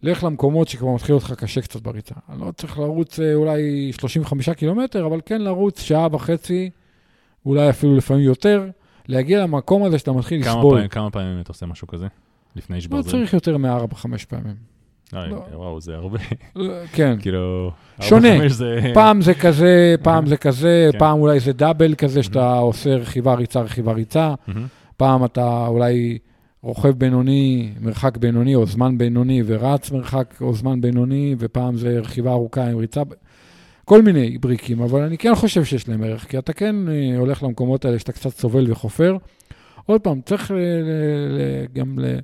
לך 0.04 0.24
למקומות 0.24 0.68
שכבר 0.68 0.94
מתחיל 0.96 1.16
אותך 1.16 1.34
קשה 1.38 1.62
קצת 1.62 1.82
בריצה. 1.82 2.16
אני 2.30 2.42
לא 2.42 2.52
צריך 2.52 2.80
לרוץ 2.80 3.20
אה, 3.20 3.34
אולי 3.34 3.92
35 3.94 4.50
קילומטר, 4.50 5.06
אבל 5.06 5.20
כן 5.26 5.42
לרוץ 5.42 5.82
שעה 5.82 6.08
וחצי, 6.12 6.70
אולי 7.46 7.70
אפילו 7.70 7.96
לפעמים 7.96 8.24
יותר, 8.24 8.70
להגיע 9.08 9.42
למקום 9.44 9.84
הזה 9.84 10.00
שאתה 10.00 10.12
מתחיל 10.12 10.44
כמה 10.44 10.56
לסבול. 10.56 10.76
פעמים- 10.76 10.90
כמה 10.90 11.12
פעמים 11.12 11.42
אתה 11.42 11.52
עושה 11.52 11.66
משהו 11.66 11.88
כזה? 11.88 12.08
לפני 12.56 12.78
לא 12.82 12.88
ברזל? 12.90 13.12
צריך 13.12 13.34
יותר 13.34 13.58
מארבע-חמש 13.58 14.26
פעמים. 14.26 14.75
אה, 15.16 15.28
לא. 15.28 15.44
וואו, 15.54 15.82
זה 15.82 15.96
הרבה. 15.96 16.20
כן. 16.96 17.16
כאילו... 17.20 17.72
שונה. 18.02 18.30
פעם 18.94 19.22
זה 19.22 19.34
כזה, 19.34 19.96
פעם 20.04 20.26
זה 20.26 20.38
כזה, 20.38 20.90
כן. 20.92 21.00
פעם 21.00 21.20
אולי 21.20 21.40
זה 21.40 21.54
דאבל 21.54 21.96
כזה, 21.96 22.24
שאתה 22.24 22.58
עושה 22.58 22.96
רכיבה, 22.96 23.34
ריצה, 23.34 23.62
רכיבה, 23.62 23.92
ריצה. 23.92 24.34
פעם 24.98 25.26
אתה 25.26 25.68
אולי 25.68 26.18
רוכב 26.62 26.90
בינוני, 26.90 27.70
מרחק 27.82 28.18
בינוני 28.18 28.56
או 28.56 28.66
זמן 28.66 28.98
בינוני 28.98 29.44
ורץ 29.46 29.92
מרחק 29.92 30.34
או 30.42 30.54
זמן 30.54 30.82
בינוני, 30.82 31.36
ופעם 31.40 31.76
זה 31.78 32.00
רכיבה 32.00 32.32
ארוכה 32.32 32.68
עם 32.68 32.78
ריצה. 32.78 33.02
כל 33.86 34.02
מיני 34.02 34.38
בריקים, 34.38 34.82
אבל 34.82 35.02
אני 35.02 35.18
כן 35.18 35.36
חושב 35.36 35.64
שיש 35.64 35.90
להם 35.90 36.04
ערך, 36.04 36.26
כי 36.30 36.38
אתה 36.38 36.54
כן 36.54 36.76
אה, 36.90 37.18
הולך 37.18 37.44
למקומות 37.44 37.86
האלה 37.86 38.00
שאתה 38.00 38.12
קצת 38.12 38.30
סובל 38.30 38.72
וחופר. 38.72 39.18
עוד 39.86 40.02
פעם, 40.02 40.22
צריך 40.26 40.52
גם 41.74 42.00
ל- 42.00 42.20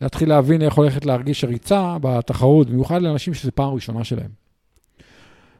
להתחיל 0.00 0.28
להבין 0.28 0.62
איך 0.62 0.74
הולכת 0.74 1.04
להרגיש 1.06 1.44
הריצה 1.44 1.96
בתחרות, 2.00 2.70
במיוחד 2.70 3.02
לאנשים 3.02 3.34
שזו 3.34 3.50
פעם 3.54 3.74
ראשונה 3.74 4.04
שלהם. 4.04 4.30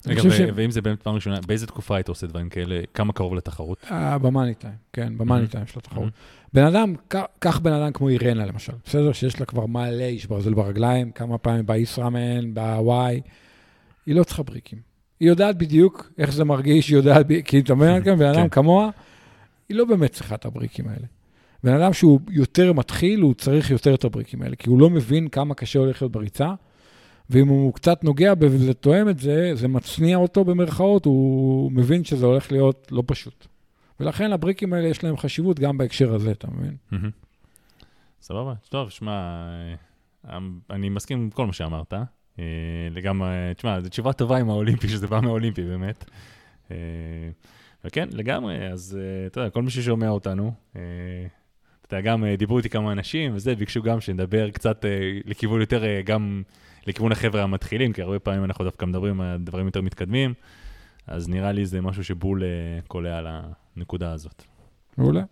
רגע, 0.06 0.22
ו- 0.24 0.48
ואם 0.54 0.70
זה 0.70 0.80
באמת 0.82 1.02
פעם 1.02 1.14
ראשונה, 1.14 1.36
באיזה 1.46 1.66
תקופה 1.66 1.96
היית 1.96 2.08
עושה 2.08 2.26
דברים 2.26 2.48
כאלה? 2.48 2.80
כמה 2.94 3.12
קרוב 3.12 3.34
לתחרות? 3.34 3.78
אה, 3.90 4.18
במאני 4.18 4.54
טיים, 4.54 4.74
כן, 4.92 5.18
במאני 5.18 5.44
Mhm. 5.44 5.50
טיים 5.50 5.66
של 5.66 5.78
התחרות. 5.78 6.12
בן 6.52 6.64
אדם, 6.64 6.94
קח 7.38 7.58
בן 7.58 7.72
אדם 7.72 7.92
כמו 7.92 8.08
אירנה 8.08 8.46
למשל, 8.46 8.72
בסדר? 8.84 9.12
שיש 9.12 9.40
לה 9.40 9.46
כבר 9.46 9.66
מלא 9.66 10.02
איש 10.04 10.26
ברזל 10.26 10.54
ברגליים, 10.54 11.10
כמה 11.10 11.38
פעמים 11.38 11.66
בישראמן, 11.66 12.54
בוואי, 12.54 13.20
היא 14.06 14.14
לא 14.14 14.24
צריכה 14.24 14.42
בריקים. 14.42 14.78
היא 15.20 15.28
יודעת 15.28 15.58
בדיוק 15.58 16.12
איך 16.18 16.32
זה 16.32 16.44
מרגיש, 16.44 16.88
היא 16.88 16.96
יודעת, 16.96 17.26
כי 17.44 17.60
אתה 17.60 17.74
מבין, 17.74 18.02
כן, 18.04 18.18
בן 18.18 18.26
אדם 18.26 18.42
כן. 18.42 18.48
כמוה, 18.48 18.90
היא 19.68 19.76
לא 19.76 19.84
באמת 19.84 20.12
צריכה 20.12 20.34
את 20.34 20.44
הבריקים 20.44 20.88
האלה. 20.88 21.06
בן 21.64 21.74
אדם 21.74 21.92
שהוא 21.92 22.20
יותר 22.30 22.72
מתחיל, 22.72 23.20
הוא 23.20 23.34
צריך 23.34 23.70
יותר 23.70 23.94
את 23.94 24.04
הבריקים 24.04 24.42
האלה, 24.42 24.56
כי 24.56 24.68
הוא 24.68 24.80
לא 24.80 24.90
מבין 24.90 25.28
כמה 25.28 25.54
קשה 25.54 25.78
הולך 25.78 26.02
להיות 26.02 26.12
בריצה, 26.12 26.54
ואם 27.30 27.48
הוא 27.48 27.74
קצת 27.74 28.04
נוגע 28.04 28.32
וזה 28.40 28.74
תואם 28.74 29.08
את 29.08 29.18
זה, 29.18 29.50
זה 29.54 29.68
מצניע 29.68 30.16
אותו 30.16 30.44
במרכאות, 30.44 31.04
הוא 31.04 31.72
מבין 31.72 32.04
שזה 32.04 32.26
הולך 32.26 32.52
להיות 32.52 32.88
לא 32.90 33.02
פשוט. 33.06 33.46
ולכן 34.00 34.32
הבריקים 34.32 34.72
האלה 34.72 34.88
יש 34.88 35.04
להם 35.04 35.16
חשיבות 35.16 35.60
גם 35.60 35.78
בהקשר 35.78 36.14
הזה, 36.14 36.30
אתה 36.30 36.48
מבין? 36.50 36.76
סבבה, 38.22 38.54
טוב, 38.68 38.90
שמע, 38.90 39.46
אה, 40.28 40.38
אני 40.70 40.88
מסכים 40.88 41.18
עם 41.18 41.30
כל 41.30 41.46
מה 41.46 41.52
שאמרת. 41.52 41.92
אה, 42.38 42.44
לגמרי, 42.90 43.30
תשמע, 43.56 43.80
זו 43.80 43.88
תשובה 43.88 44.12
טובה 44.12 44.38
עם 44.38 44.50
האולימפי, 44.50 44.88
שזה 44.88 45.06
בא 45.06 45.20
מהאולימפי 45.20 45.62
באמת. 45.62 46.04
אה, 46.70 46.76
וכן, 47.84 48.08
לגמרי, 48.12 48.68
אז 48.72 48.98
אתה 49.26 49.40
יודע, 49.40 49.50
כל 49.50 49.62
מי 49.62 49.70
ששומע 49.70 50.08
אותנו, 50.08 50.52
אתה 51.88 52.00
גם 52.00 52.24
אה, 52.24 52.36
דיברו 52.36 52.58
איתי 52.58 52.68
כמה 52.68 52.92
אנשים 52.92 53.34
וזה, 53.34 53.54
ביקשו 53.54 53.82
גם 53.82 54.00
שנדבר 54.00 54.50
קצת 54.50 54.84
אה, 54.84 54.90
לכיוון 55.24 55.60
יותר, 55.60 55.84
אה, 55.84 56.00
גם 56.04 56.42
לכיוון 56.86 57.12
החבר'ה 57.12 57.42
המתחילים, 57.42 57.92
כי 57.92 58.02
הרבה 58.02 58.18
פעמים 58.18 58.44
אנחנו 58.44 58.64
דווקא 58.64 58.84
מדברים 58.84 59.20
על 59.20 59.38
דברים 59.38 59.66
יותר 59.66 59.80
מתקדמים, 59.80 60.34
אז 61.06 61.28
נראה 61.28 61.52
לי 61.52 61.66
זה 61.66 61.80
משהו 61.80 62.04
שבול 62.04 62.42
קולע 62.88 63.18
על 63.18 63.26
הנקודה 63.76 64.12
הזאת. 64.12 64.42
מעולה. 64.98 65.22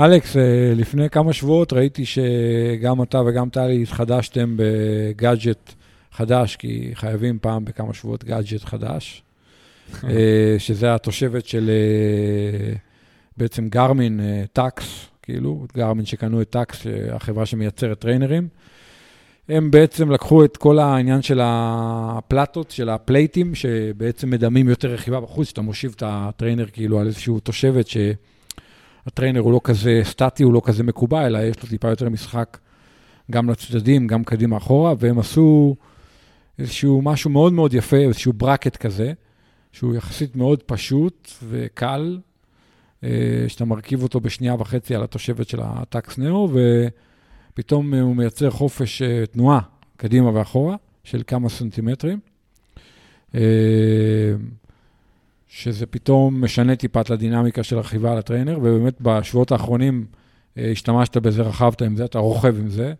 אלכס, 0.00 0.36
לפני 0.76 1.10
כמה 1.10 1.32
שבועות 1.32 1.72
ראיתי 1.72 2.04
שגם 2.04 3.02
אתה 3.02 3.20
וגם 3.26 3.50
טלי 3.50 3.82
התחדשתם 3.82 4.56
בגאדג'ט 4.56 5.72
חדש, 6.12 6.56
כי 6.56 6.90
חייבים 6.94 7.38
פעם 7.38 7.64
בכמה 7.64 7.94
שבועות 7.94 8.24
גאדג'ט 8.24 8.64
חדש, 8.64 9.23
שזה 10.58 10.94
התושבת 10.94 11.46
של 11.46 11.70
אה, 11.70 12.74
בעצם 13.36 13.68
גרמין, 13.68 14.20
Tacx, 14.52 15.06
כאילו, 15.22 15.66
גרמין 15.76 16.04
שקנו 16.06 16.42
את 16.42 16.50
Tacx, 16.50 16.86
החברה 17.12 17.46
שמייצרת 17.46 17.98
טריינרים. 17.98 18.48
הם 19.48 19.70
בעצם 19.70 20.10
לקחו 20.10 20.44
את 20.44 20.56
כל 20.56 20.78
העניין 20.78 21.22
של 21.22 21.40
הפלטות, 21.42 22.70
של 22.70 22.88
ה 22.88 22.95
plateים, 22.95 23.54
שבעצם 23.54 24.30
מדמים 24.30 24.68
יותר 24.68 24.92
רכיבה 24.92 25.20
בחוץ, 25.20 25.48
שאתה 25.48 25.62
מושיב 25.62 25.92
את 25.96 26.02
הטריינר 26.06 26.66
כאילו 26.72 27.00
על 27.00 27.06
איזשהו 27.06 27.40
תושבת, 27.40 27.86
שהטריינר 27.88 29.40
הוא 29.40 29.52
לא 29.52 29.60
כזה 29.64 30.00
סטטי, 30.04 30.42
הוא 30.42 30.52
לא 30.52 30.62
כזה 30.64 30.82
מקובע, 30.82 31.26
אלא 31.26 31.38
יש 31.38 31.62
לו 31.62 31.68
טיפה 31.68 31.88
יותר 31.88 32.08
משחק 32.08 32.58
גם 33.30 33.50
לצדדים, 33.50 34.06
גם 34.06 34.24
קדימה 34.24 34.56
אחורה, 34.56 34.94
והם 34.98 35.18
עשו 35.18 35.76
איזשהו 36.58 37.02
משהו 37.02 37.30
מאוד 37.30 37.52
מאוד 37.52 37.74
יפה, 37.74 37.96
איזשהו 37.96 38.32
ברקט 38.32 38.76
כזה, 38.76 39.12
שהוא 39.74 39.94
יחסית 39.94 40.36
מאוד 40.36 40.62
פשוט 40.62 41.30
וקל, 41.48 42.18
אה, 43.04 43.44
שאתה 43.48 43.64
מרכיב 43.64 44.02
אותו 44.02 44.20
בשנייה 44.20 44.54
וחצי 44.54 44.94
על 44.94 45.02
התושבת 45.02 45.48
של 45.48 45.60
הטקס 45.62 46.18
נאו, 46.18 46.48
ו... 46.52 46.86
פתאום 47.54 47.94
אה, 47.94 48.00
הוא 48.00 48.16
מייצר 48.16 48.50
חופש 48.50 49.02
אה, 49.02 49.26
תנועה 49.26 49.60
קדימה 49.96 50.30
ואחורה 50.34 50.76
של 51.04 51.22
כמה 51.26 51.48
סנטימטרים, 51.48 52.18
אה, 53.34 53.40
שזה 55.48 55.86
פתאום 55.86 56.44
משנה 56.44 56.76
טיפה 56.76 57.00
את 57.00 57.10
הדינמיקה 57.10 57.62
של 57.62 57.78
רכיבה 57.78 58.12
על 58.12 58.18
הטריינר, 58.18 58.58
ובאמת 58.58 59.00
בשבועות 59.00 59.52
האחרונים 59.52 60.06
השתמשת 60.56 61.16
בזה, 61.16 61.42
רכבת 61.42 61.82
עם 61.82 61.96
זה, 61.96 62.04
אתה 62.04 62.18
רוכב 62.18 62.58
עם 62.58 62.68
זה. 62.68 62.94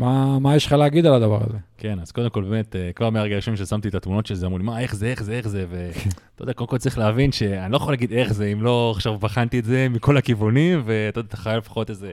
מה, 0.00 0.38
מה 0.38 0.56
יש 0.56 0.66
לך 0.66 0.72
להגיד 0.72 1.06
על 1.06 1.14
הדבר 1.14 1.40
הזה? 1.46 1.58
כן, 1.78 1.98
אז 2.00 2.12
קודם 2.12 2.30
כל, 2.30 2.42
באמת, 2.42 2.76
כבר 2.94 3.10
מהרגע 3.10 3.34
הראשון 3.34 3.56
ששמתי 3.56 3.88
את 3.88 3.94
התמונות 3.94 4.26
של 4.26 4.34
זה, 4.34 4.46
אמרו 4.46 4.58
לי, 4.58 4.64
מה, 4.64 4.80
איך 4.80 4.94
זה, 4.94 5.06
איך 5.06 5.22
זה, 5.22 5.32
איך 5.32 5.48
זה, 5.48 5.66
ואתה 5.70 6.42
יודע, 6.42 6.52
קודם 6.52 6.68
כל 6.68 6.78
צריך 6.78 6.98
להבין 6.98 7.32
שאני 7.32 7.72
לא 7.72 7.76
יכול 7.76 7.92
להגיד 7.92 8.12
איך 8.12 8.32
זה, 8.32 8.46
אם 8.46 8.62
לא 8.62 8.92
עכשיו 8.96 9.18
בחנתי 9.18 9.58
את 9.58 9.64
זה 9.64 9.86
מכל 9.90 10.16
הכיוונים, 10.16 10.82
ואתה 10.84 11.20
יודע, 11.20 11.28
אתה 11.28 11.36
חייב 11.36 11.58
לפחות 11.58 11.90
איזה 11.90 12.10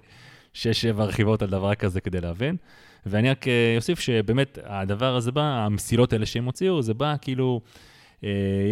שש-שבע 0.54 1.04
רכיבות 1.04 1.42
על 1.42 1.50
דבר 1.50 1.76
כזה 1.76 2.02
כדי 2.02 2.22
להבין. 2.22 2.56
ואני 3.06 3.30
רק 3.30 3.48
אה, 3.48 3.74
אוסיף 3.76 4.00
שבאמת 4.00 4.58
הדבר 4.64 5.16
הזה 5.16 5.32
בא, 5.32 5.42
המסילות 5.42 6.14
האלה 6.14 6.26
שהם 6.26 6.46
הוציאו, 6.46 6.82
זה 6.82 6.94
בא 6.94 7.16
כאילו, 7.22 7.62
אה, 7.66 7.82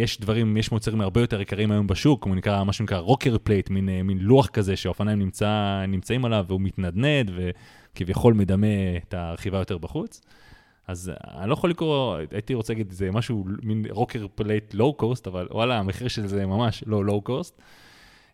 יש 0.02 0.20
דברים, 0.20 0.56
יש 0.56 0.72
מוצרים 0.72 1.00
הרבה 1.00 1.20
יותר 1.20 1.40
יקרים 1.40 1.70
היום 1.70 1.86
בשוק, 1.86 2.22
כמו 2.22 2.34
נקרא, 2.34 2.64
מה 2.64 2.72
שנקרא 2.72 2.98
rocker 2.98 3.36
plate, 3.42 3.70
מין, 3.70 3.88
אה, 3.88 4.02
מין 4.02 4.18
לוח 4.18 4.46
כזה 4.46 4.76
שהאופניים 4.76 5.18
נמצא, 5.18 5.84
נמצאים 5.88 6.24
עליו 6.24 6.44
והוא 6.48 6.60
מתנדנד 6.60 7.30
וכביכול 7.36 8.34
מדמה 8.34 8.66
את 9.08 9.14
הרכיבה 9.14 9.58
יותר 9.58 9.78
בחוץ. 9.78 10.22
אז 10.88 11.12
אני 11.40 11.48
לא 11.48 11.54
יכול 11.54 11.70
לקרוא, 11.70 12.16
הייתי 12.30 12.54
רוצה 12.54 12.72
להגיד, 12.72 12.90
זה 12.90 13.10
משהו, 13.10 13.44
מין 13.62 13.84
rocker 13.90 14.26
plate 14.34 14.74
low 14.74 14.94
cost, 14.94 15.26
אבל 15.26 15.48
וואלה, 15.50 15.78
המחיר 15.78 16.08
של 16.08 16.26
זה 16.26 16.46
ממש 16.46 16.84
לא 16.86 17.04
low 17.04 17.20
cost. 17.20 17.62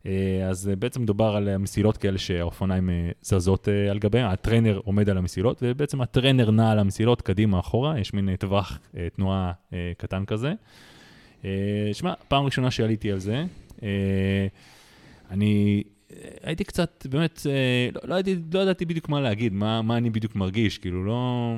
אה, 0.07 0.49
אז 0.49 0.71
בעצם 0.79 1.03
מדובר 1.03 1.37
על 1.37 1.57
מסילות 1.57 1.97
כאלה 1.97 2.19
שהאופניים 2.19 2.91
אה, 2.91 3.11
זזות 3.23 3.69
אה, 3.69 3.91
על 3.91 3.99
גביהם, 3.99 4.31
הטריינר 4.31 4.81
עומד 4.85 5.11
על 5.11 5.19
המסילות, 5.19 5.59
ובעצם 5.63 6.01
הטריינר 6.01 6.51
נע 6.51 6.71
על 6.71 6.79
המסילות 6.79 7.23
קדימה 7.23 7.61
אחורה, 7.61 7.99
יש 7.99 8.15
מין 8.15 8.37
טווח 8.37 8.79
תנועה 9.17 9.53
קטן 9.99 10.25
כזה. 10.25 10.53
שמע, 11.93 12.14
פעם 12.28 12.45
ראשונה 12.45 12.70
שעליתי 12.70 13.12
על 13.12 13.18
זה, 13.18 13.45
אני 15.30 15.82
הייתי 16.43 16.64
קצת, 16.64 17.07
באמת, 17.11 17.47
לא, 17.93 18.01
לא, 18.05 18.14
הייתי, 18.14 18.36
לא 18.55 18.61
ידעתי 18.61 18.84
בדיוק 18.84 19.09
מה 19.09 19.20
להגיד, 19.20 19.53
מה, 19.53 19.82
מה 19.82 19.97
אני 19.97 20.11
בדיוק 20.11 20.36
מרגיש, 20.36 20.78
כאילו 20.78 21.05
לא... 21.05 21.57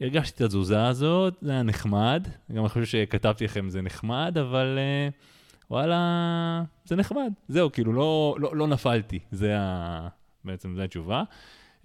הרגשתי 0.00 0.36
את 0.36 0.40
התזוזה 0.40 0.86
הזאת, 0.86 1.34
זה 1.42 1.50
היה 1.50 1.62
נחמד, 1.62 2.28
גם 2.52 2.58
אני 2.58 2.68
חושב 2.68 2.84
שכתבתי 2.84 3.44
לכם 3.44 3.70
זה 3.70 3.82
נחמד, 3.82 4.38
אבל... 4.40 4.78
וואלה, 5.70 6.62
זה 6.84 6.96
נחמד. 6.96 7.32
זהו, 7.48 7.72
כאילו, 7.72 7.92
לא, 7.92 8.36
לא, 8.38 8.56
לא 8.56 8.66
נפלתי, 8.66 9.18
זה 9.32 9.54
ה... 9.58 10.08
בעצם, 10.44 10.74
זו 10.76 10.82
התשובה. 10.82 11.22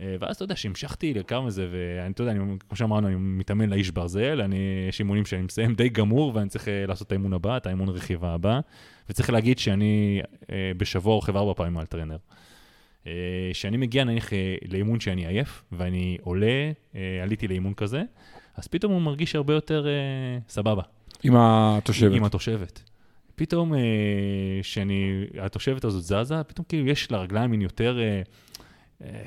אה, 0.01 0.15
ואז 0.19 0.35
אתה 0.35 0.43
יודע 0.43 0.55
שהמשכתי 0.55 1.13
לכמה 1.13 1.41
מזה, 1.41 1.67
ואני, 1.71 2.13
אתה 2.13 2.21
יודע, 2.21 2.31
אני, 2.31 2.57
כמו 2.69 2.77
שאמרנו, 2.77 3.07
אני 3.07 3.15
מתאמן 3.15 3.69
לאיש 3.69 3.91
ברזל, 3.91 4.41
אני, 4.41 4.85
יש 4.89 4.99
אימונים 4.99 5.25
שאני 5.25 5.41
מסיים 5.41 5.75
די 5.75 5.89
גמור, 5.89 6.31
ואני 6.35 6.49
צריך 6.49 6.67
אה, 6.67 6.85
לעשות 6.87 7.07
את 7.07 7.11
האימון 7.11 7.33
הבא, 7.33 7.57
את 7.57 7.65
האימון 7.65 7.89
רכיבה 7.89 8.33
הבא, 8.33 8.59
וצריך 9.09 9.29
להגיד 9.29 9.59
שאני 9.59 10.21
אה, 10.51 10.71
בשבוע 10.77 11.15
רוכב 11.15 11.37
ארבע 11.37 11.53
פעמים 11.53 11.77
על 11.77 11.85
טרנר. 11.85 12.17
כשאני 13.51 13.77
מגיע 13.77 14.03
נניח 14.03 14.29
לאימון 14.67 14.99
שאני 14.99 15.27
עייף, 15.27 15.63
ואני 15.71 16.17
עולה, 16.21 16.71
עליתי 17.23 17.47
לאימון 17.47 17.73
כזה, 17.73 18.03
אז 18.57 18.67
פתאום 18.67 18.93
הוא 18.93 19.01
מרגיש 19.01 19.35
הרבה 19.35 19.53
יותר 19.53 19.87
סבבה. 20.47 20.83
עם 21.23 21.33
התושבת. 21.37 22.15
עם 22.15 22.23
התושבת. 22.23 22.89
פתאום 23.39 23.73
אה, 23.73 23.79
שאני, 24.61 25.25
התושבת 25.41 25.85
הזאת 25.85 26.03
זזה, 26.03 26.43
פתאום 26.43 26.65
כאילו 26.69 26.87
יש 26.87 27.11
לרגליים 27.11 27.51
מין 27.51 27.61
יותר, 27.61 27.99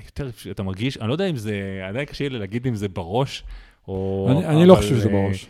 יותר, 0.06 0.30
אתה 0.50 0.62
מרגיש, 0.62 0.96
אני 0.96 1.08
לא 1.08 1.12
יודע 1.12 1.26
אם 1.26 1.36
זה, 1.36 1.82
עדיין 1.88 2.06
קשה 2.06 2.28
לי 2.28 2.38
להגיד 2.38 2.66
אם 2.66 2.74
זה 2.74 2.88
בראש, 2.88 3.44
או... 3.88 4.28
אני, 4.30 4.46
אני 4.46 4.66
לא 4.66 4.74
חושב 4.74 4.96
שזה 4.96 5.08
בראש. 5.08 5.46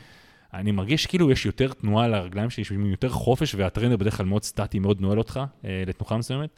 אני 0.54 0.72
מרגיש 0.72 1.06
כאילו 1.06 1.30
יש 1.30 1.46
יותר 1.46 1.72
תנועה 1.72 2.08
לרגליים 2.08 2.50
שלי, 2.50 2.62
יש 2.62 2.72
יותר 2.90 3.08
חופש, 3.08 3.54
והטרנר 3.54 3.96
בדרך 3.96 4.16
כלל 4.16 4.26
מאוד 4.26 4.42
סטטי, 4.42 4.78
מאוד 4.78 5.00
נועל 5.00 5.18
אותך 5.18 5.40
אה, 5.64 5.82
לתנוחה 5.86 6.16
מסוימת. 6.16 6.50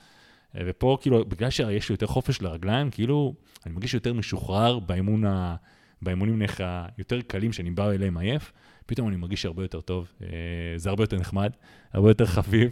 אה, 0.56 0.62
ופה, 0.66 0.98
כאילו, 1.00 1.24
בגלל 1.24 1.50
שיש 1.50 1.90
יותר 1.90 2.06
חופש 2.06 2.42
לרגליים, 2.42 2.90
כאילו, 2.90 3.34
אני 3.66 3.74
מרגיש 3.74 3.94
יותר 3.94 4.12
משוחרר 4.12 4.78
באימון 4.78 5.24
ה... 5.24 5.56
באימונים 6.02 6.36
נניח 6.36 6.60
היותר 6.96 7.20
קלים 7.20 7.52
שאני 7.52 7.70
בא 7.70 7.90
אליהם 7.90 8.16
עייף, 8.16 8.52
פתאום 8.86 9.08
אני 9.08 9.16
מרגיש 9.16 9.46
הרבה 9.46 9.64
יותר 9.64 9.80
טוב, 9.80 10.12
אה, 10.22 10.28
זה 10.76 10.88
הרבה 10.88 11.02
יותר 11.02 11.16
נחמד, 11.16 11.50
הרבה 11.92 12.10
יותר 12.10 12.26
חביב. 12.26 12.70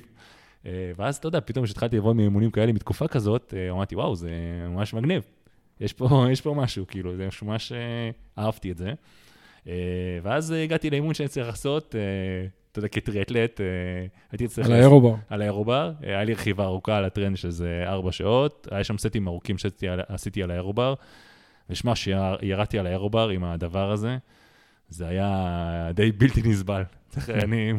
אה, 0.67 0.93
ואז, 0.97 1.17
אתה 1.17 1.29
יודע, 1.29 1.41
פתאום 1.41 1.65
כשהתחלתי 1.65 1.97
לבוא 1.97 2.15
מאימונים 2.15 2.51
כאלה 2.51 2.73
מתקופה 2.73 3.09
כזאת, 3.09 3.55
אה, 3.57 3.71
אמרתי, 3.71 3.97
וואו, 3.97 4.17
זה 4.17 4.31
ממש 4.69 4.95
מגניב. 4.95 5.23
יש 5.81 5.93
פה, 5.93 6.09
יש 6.33 6.41
פה 6.41 6.55
משהו, 6.55 6.87
כאילו, 6.87 7.17
זה 7.17 7.29
ממש 7.43 7.73
אהבתי 8.39 8.71
את 8.71 8.79
זה. 8.79 8.93
ואז 10.23 10.51
הגעתי 10.51 10.91
לאימון 10.91 11.15
שאני 11.15 11.29
צריך 11.29 11.47
לעשות, 11.47 11.95
אתה 12.73 12.79
יודע, 12.79 12.89
כטריאטלט, 12.89 13.61
הייתי 14.33 14.49
צריך... 14.49 14.67
על 14.67 14.73
האירובר. 14.73 15.15
על 15.29 15.43
האירובר. 15.43 15.93
היה 16.01 16.25
לי 16.25 16.35
רכיבה 16.35 16.65
ארוכה 16.65 16.97
על 16.97 17.05
הטרנד 17.05 17.37
שזה 17.37 17.85
ארבע 17.87 18.13
שעות, 18.13 18.69
היה 18.71 18.85
שם 18.85 18.99
סטים 18.99 19.29
ארוכים 19.29 19.57
שעשיתי 19.59 20.43
על 20.43 20.51
האירובר. 20.51 20.95
ושמע, 21.71 21.97
שירדתי 21.97 22.79
על 22.79 22.87
האירובר 22.87 23.29
עם 23.29 23.45
הדבר 23.45 23.91
הזה, 23.91 24.17
זה 24.93 25.09
היה 25.09 25.90
די 25.95 26.12
בלתי 26.12 26.43
נסבל. 26.45 26.82
אני 27.28 27.72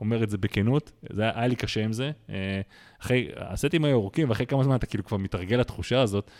אומר 0.00 0.22
את 0.22 0.30
זה 0.30 0.38
בכנות, 0.38 0.92
זה 1.12 1.22
היה, 1.22 1.32
היה 1.34 1.46
לי 1.46 1.56
קשה 1.56 1.84
עם 1.84 1.92
זה. 1.92 2.10
אה, 2.30 2.60
אחרי, 3.00 3.28
הסטים 3.36 3.84
היו 3.84 3.96
ארוכים, 3.96 4.28
ואחרי 4.28 4.46
כמה 4.46 4.64
זמן 4.64 4.76
אתה 4.76 4.86
כאילו 4.86 5.04
כבר 5.04 5.16
מתרגל 5.16 5.56
לתחושה 5.56 6.00
הזאת, 6.00 6.30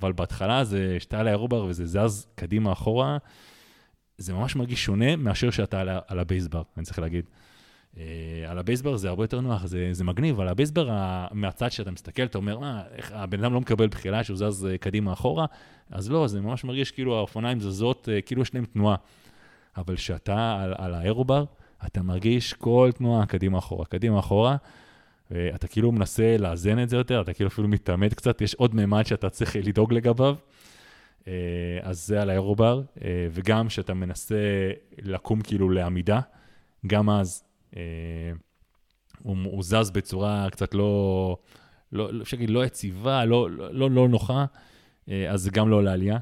אבל 0.00 0.12
בהתחלה 0.12 0.64
זה, 0.64 0.96
שאתה 1.00 1.20
על 1.20 1.28
האירובר 1.28 1.64
וזה 1.64 1.86
זז 1.86 2.26
קדימה 2.34 2.72
אחורה, 2.72 3.18
זה 4.18 4.32
ממש 4.32 4.56
מרגיש 4.56 4.84
שונה 4.84 5.16
מאשר 5.16 5.50
שאתה 5.50 5.80
על, 5.80 5.88
על 6.08 6.18
הבייסבר, 6.18 6.62
אני 6.76 6.84
צריך 6.84 6.98
להגיד. 6.98 7.24
Uh, 7.94 7.98
על 8.48 8.58
הבייסבר 8.58 8.96
זה 8.96 9.08
הרבה 9.08 9.24
יותר 9.24 9.40
נוח, 9.40 9.66
זה, 9.66 9.88
זה 9.92 10.04
מגניב, 10.04 10.40
על 10.40 10.48
הבייסבר, 10.48 10.90
מהצד 11.32 11.70
שאתה 11.70 11.90
מסתכל, 11.90 12.22
אתה 12.22 12.38
אומר, 12.38 12.58
מה, 12.58 12.82
איך 12.92 13.12
הבן 13.14 13.44
אדם 13.44 13.54
לא 13.54 13.60
מקבל 13.60 13.88
בחילה 13.88 14.24
שהוא 14.24 14.36
זז 14.36 14.68
uh, 14.74 14.78
קדימה 14.78 15.12
אחורה, 15.12 15.46
אז 15.90 16.10
לא, 16.10 16.26
זה 16.28 16.40
ממש 16.40 16.64
מרגיש 16.64 16.90
כאילו 16.90 17.16
האופניים 17.16 17.60
זזות, 17.60 18.08
כאילו 18.26 18.42
יש 18.42 18.54
להם 18.54 18.64
תנועה. 18.64 18.96
אבל 19.76 19.96
כשאתה 19.96 20.60
על, 20.62 20.74
על 20.78 20.94
האירובר, 20.94 21.44
אתה 21.86 22.02
מרגיש 22.02 22.52
כל 22.52 22.90
תנועה 22.94 23.26
קדימה 23.26 23.58
אחורה, 23.58 23.84
קדימה 23.84 24.18
אחורה, 24.18 24.56
ואתה 25.30 25.68
כאילו 25.68 25.92
מנסה 25.92 26.36
לאזן 26.38 26.82
את 26.82 26.88
זה 26.88 26.96
יותר, 26.96 27.20
אתה 27.20 27.32
כאילו 27.32 27.48
אפילו 27.48 27.68
מתעמד 27.68 28.14
קצת, 28.14 28.40
יש 28.40 28.54
עוד 28.54 28.74
מימד 28.74 29.06
שאתה 29.06 29.30
צריך 29.30 29.56
לדאוג 29.56 29.92
לגביו. 29.92 30.36
אז 31.82 32.06
זה 32.06 32.22
על 32.22 32.30
האירובר, 32.30 32.82
וגם 33.30 33.68
כשאתה 33.68 33.94
מנסה 33.94 34.70
לקום 35.02 35.40
כאילו 35.40 35.70
לעמידה, 35.70 36.20
גם 36.86 37.10
אז 37.10 37.44
אה, 37.76 37.82
הוא, 39.22 39.36
הוא 39.44 39.62
זז 39.62 39.90
בצורה 39.90 40.46
קצת 40.50 40.74
לא, 40.74 41.36
לא, 41.92 42.12
לא, 42.12 42.22
אפשר 42.22 42.36
להגיד, 42.36 42.50
לא 42.50 42.64
יציבה, 42.64 43.24
לא, 43.24 43.50
לא, 43.50 43.74
לא, 43.74 43.90
לא 43.90 44.08
נוחה, 44.08 44.44
אה, 45.08 45.30
אז 45.30 45.42
זה 45.42 45.50
גם 45.50 45.68
לא 45.68 45.84
לעלייה. 45.84 46.18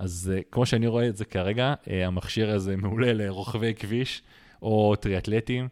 אז 0.00 0.32
אה, 0.34 0.40
כמו 0.50 0.66
שאני 0.66 0.86
רואה 0.86 1.08
את 1.08 1.16
זה 1.16 1.24
כרגע, 1.24 1.74
המכשיר 1.86 2.50
הזה 2.50 2.76
מעולה 2.76 3.12
לרוכבי 3.12 3.74
כביש 3.74 4.22
או 4.62 4.96
טריאטלטים. 4.96 5.68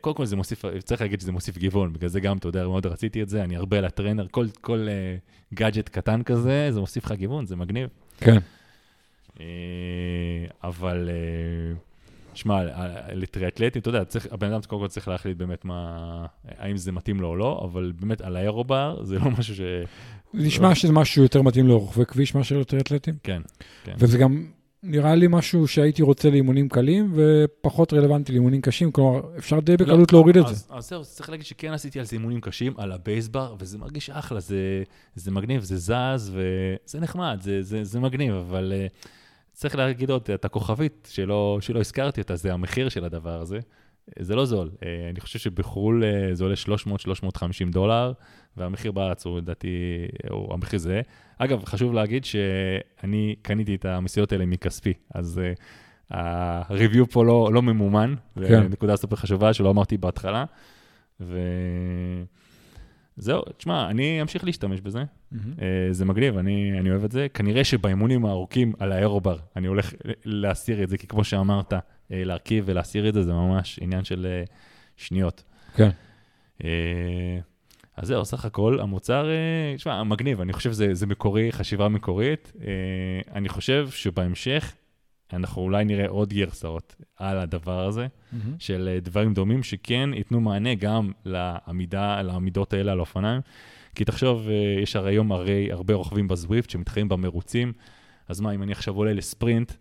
קודם 0.00 0.16
כל 0.16 0.26
זה 0.26 0.36
מוסיף, 0.36 0.64
צריך 0.84 1.00
להגיד 1.00 1.20
שזה 1.20 1.32
מוסיף 1.32 1.58
גיוון, 1.58 1.92
בגלל 1.92 2.08
זה 2.08 2.20
גם, 2.20 2.36
אתה 2.36 2.48
יודע, 2.48 2.64
מאוד 2.64 2.86
רציתי 2.86 3.22
את 3.22 3.28
זה, 3.28 3.44
אני 3.44 3.56
הרבה 3.56 3.80
לטרנר, 3.80 4.26
כל, 4.30 4.46
כל 4.60 4.86
uh, 4.88 5.54
גאדג'ט 5.54 5.88
קטן 5.88 6.22
כזה, 6.22 6.68
זה 6.70 6.80
מוסיף 6.80 7.04
לך 7.04 7.12
גיוון, 7.12 7.46
זה 7.46 7.56
מגניב. 7.56 7.88
כן. 8.18 8.36
Uh, 9.36 9.40
אבל... 10.64 11.08
Uh, 11.08 11.88
שמע, 12.34 12.62
לטריאטלטים, 13.12 13.80
אתה 13.80 13.88
יודע, 13.88 14.04
צריך, 14.04 14.26
הבן 14.30 14.52
אדם 14.52 14.60
קודם 14.66 14.82
כל 14.82 14.88
צריך 14.88 15.08
להחליט 15.08 15.36
באמת 15.36 15.64
מה, 15.64 16.26
האם 16.58 16.76
זה 16.76 16.92
מתאים 16.92 17.20
לו 17.20 17.28
או 17.28 17.36
לא, 17.36 17.60
אבל 17.64 17.92
באמת 18.00 18.20
על 18.20 18.36
האירובר 18.36 19.04
זה 19.04 19.18
לא 19.18 19.30
משהו 19.38 19.54
ש... 19.54 19.60
נשמע 20.34 20.74
שזה 20.74 20.92
משהו 20.92 21.22
יותר 21.22 21.42
מתאים 21.42 21.68
לרוכבי 21.68 22.06
כביש 22.06 22.34
מאשר 22.34 22.58
לטריאטלטים. 22.58 23.14
כן, 23.22 23.42
כן. 23.84 23.94
וזה 23.98 24.18
גם 24.18 24.46
נראה 24.82 25.14
לי 25.14 25.26
משהו 25.30 25.68
שהייתי 25.68 26.02
רוצה 26.02 26.30
לאימונים 26.30 26.68
קלים, 26.68 27.12
ופחות 27.14 27.92
רלוונטי 27.92 28.32
לאימונים 28.32 28.60
קשים, 28.60 28.92
כלומר, 28.92 29.20
אפשר 29.38 29.60
די 29.60 29.76
בקלות 29.76 30.12
להוריד 30.12 30.36
את 30.36 30.44
אז, 30.44 30.58
זה. 30.58 30.74
אז 30.74 30.88
זהו, 30.88 31.04
צריך 31.04 31.30
להגיד 31.30 31.46
שכן 31.46 31.72
עשיתי 31.72 31.98
על 31.98 32.04
זה 32.04 32.16
אימונים 32.16 32.40
קשים, 32.40 32.74
על 32.76 32.92
הבייסבר, 32.92 33.54
וזה 33.58 33.78
מרגיש 33.78 34.10
אחלה, 34.10 34.40
זה, 34.40 34.82
זה 35.14 35.30
מגניב, 35.30 35.62
זה 35.62 35.76
זז, 35.76 36.32
וזה 36.34 37.00
נחמד, 37.00 37.38
זה, 37.42 37.62
זה, 37.62 37.84
זה 37.84 38.00
מגניב, 38.00 38.34
אבל 38.34 38.72
uh, 38.72 39.08
צריך 39.52 39.74
להגיד 39.76 40.10
עוד, 40.10 40.30
את 40.34 40.44
הכוכבית 40.44 41.08
שלא, 41.10 41.58
שלא 41.60 41.80
הזכרתי 41.80 42.20
אותה, 42.20 42.36
זה 42.36 42.52
המחיר 42.52 42.88
של 42.88 43.04
הדבר 43.04 43.40
הזה. 43.40 43.58
זה 44.18 44.34
לא 44.34 44.44
זול. 44.44 44.70
Uh, 44.74 44.84
אני 45.10 45.20
חושב 45.20 45.38
שבחו"ל 45.38 46.02
uh, 46.02 46.34
זה 46.34 46.44
עולה 46.44 46.56
300-350 47.36 47.38
דולר, 47.70 48.12
והמחיר 48.56 48.92
בארץ 48.92 49.26
הוא 49.26 49.38
לדעתי, 49.38 49.68
הוא 50.30 50.54
המחיר 50.54 50.78
זה. 50.78 51.00
אגב, 51.38 51.64
חשוב 51.64 51.92
להגיד 51.92 52.24
שאני 52.24 53.34
קניתי 53.42 53.74
את 53.74 53.84
המסיעות 53.84 54.32
האלה 54.32 54.46
מכספי, 54.46 54.92
אז 55.14 55.40
הריוויו 56.10 57.10
פה 57.10 57.24
לא, 57.24 57.50
לא 57.52 57.62
ממומן, 57.62 58.14
כן. 58.34 58.62
זו 58.62 58.68
נקודה 58.68 58.96
סופר 58.96 59.16
חשובה 59.16 59.52
שלא 59.52 59.70
אמרתי 59.70 59.96
בהתחלה. 59.96 60.44
וזהו, 61.20 62.22
תשמע, 63.56 63.90
אני 63.90 64.22
אמשיך 64.22 64.44
להשתמש 64.44 64.80
בזה. 64.80 65.04
אה, 65.34 65.38
זה 65.90 66.04
מגניב, 66.04 66.38
אני, 66.38 66.80
אני 66.80 66.90
אוהב 66.90 67.04
את 67.04 67.12
זה. 67.12 67.26
כנראה 67.34 67.64
שבאימונים 67.64 68.24
הארוכים 68.24 68.72
על 68.78 68.92
האירובר, 68.92 69.36
אני 69.56 69.66
הולך 69.66 69.92
להסיר 70.24 70.82
את 70.82 70.88
זה, 70.88 70.98
כי 70.98 71.06
כמו 71.06 71.24
שאמרת, 71.24 71.72
אה, 71.72 71.78
להרכיב 72.10 72.64
ולהסיר 72.66 73.08
את 73.08 73.14
זה, 73.14 73.22
זה 73.22 73.32
ממש 73.32 73.78
עניין 73.82 74.04
של 74.04 74.26
אה, 74.30 74.44
שניות. 74.96 75.42
כן. 75.76 75.90
אה, 76.64 77.38
אז 77.96 78.08
זהו, 78.08 78.24
סך 78.24 78.44
הכל, 78.44 78.80
המוצר, 78.80 79.30
אה, 79.30 79.76
תשמע, 79.76 80.02
מגניב, 80.02 80.40
אני 80.40 80.52
חושב 80.52 80.72
שזה 80.72 81.06
מקורי, 81.06 81.52
חשיבה 81.52 81.88
מקורית. 81.88 82.52
אה, 82.60 83.34
אני 83.34 83.48
חושב 83.48 83.88
שבהמשך, 83.90 84.74
אנחנו 85.32 85.62
אולי 85.62 85.84
נראה 85.84 86.08
עוד 86.08 86.32
גרסאות 86.32 86.96
על 87.16 87.38
הדבר 87.38 87.86
הזה, 87.86 88.06
מהמם. 88.32 88.56
של 88.58 88.88
אה, 88.92 89.00
דברים 89.00 89.34
דומים, 89.34 89.62
שכן 89.62 90.10
ייתנו 90.14 90.40
מענה 90.40 90.74
גם 90.74 91.12
לעמידה, 91.24 92.22
לעמידות 92.22 92.72
האלה 92.72 92.92
על 92.92 93.00
אופניים. 93.00 93.40
כי 93.94 94.04
תחשוב, 94.04 94.48
אה, 94.48 94.82
יש 94.82 94.96
הרי 94.96 95.10
היום 95.10 95.32
הרי 95.32 95.72
הרבה 95.72 95.94
רוכבים 95.94 96.28
בזוויפט 96.28 96.70
שמתחרים 96.70 97.08
במרוצים, 97.08 97.72
אז 98.28 98.40
מה, 98.40 98.50
אם 98.54 98.62
אני 98.62 98.72
עכשיו 98.72 98.94
עולה 98.94 99.12
לספרינט, 99.12 99.72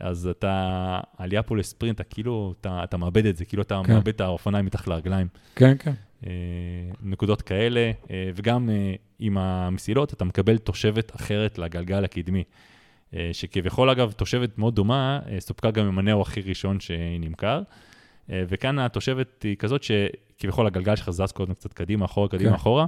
אז 0.00 0.26
אתה, 0.26 1.00
העלייה 1.18 1.42
פה 1.42 1.56
לספרינט, 1.56 2.00
אתה 2.00 2.04
כאילו, 2.04 2.54
אתה, 2.60 2.84
אתה 2.84 2.96
מאבד 2.96 3.26
את 3.26 3.36
זה, 3.36 3.44
כאילו 3.44 3.62
אתה 3.62 3.80
כן. 3.84 3.92
מאבד 3.92 4.08
את 4.08 4.20
האופניים 4.20 4.64
מתחת 4.64 4.86
לרגליים. 4.86 5.28
כן, 5.56 5.76
כן. 5.78 5.92
אה, 6.26 6.32
נקודות 7.02 7.42
כאלה, 7.42 7.90
אה, 8.10 8.30
וגם 8.34 8.70
אה, 8.70 8.94
עם 9.18 9.38
המסילות 9.38 10.12
אתה 10.12 10.24
מקבל 10.24 10.58
תושבת 10.58 11.16
אחרת 11.16 11.58
לגלגל 11.58 12.04
הקדמי, 12.04 12.44
אה, 13.14 13.30
שכביכול 13.32 13.90
אגב 13.90 14.12
תושבת 14.12 14.58
מאוד 14.58 14.74
דומה, 14.74 15.20
אה, 15.28 15.40
סופקה 15.40 15.70
גם 15.70 15.86
עם 15.86 15.98
הנאו 15.98 16.22
הכי 16.22 16.40
ראשון 16.40 16.80
שנמכר, 16.80 17.62
אה, 18.30 18.44
וכאן 18.48 18.78
התושבת 18.78 19.42
היא 19.42 19.56
כזאת 19.56 19.82
שכביכול 19.82 20.66
הגלגל 20.66 20.96
שלך 20.96 21.10
זז 21.10 21.32
קודם 21.32 21.54
קצת 21.54 21.72
קדימה, 21.72 22.04
אחורה, 22.04 22.28
קדימה, 22.28 22.50
כן. 22.50 22.56
אחורה, 22.56 22.86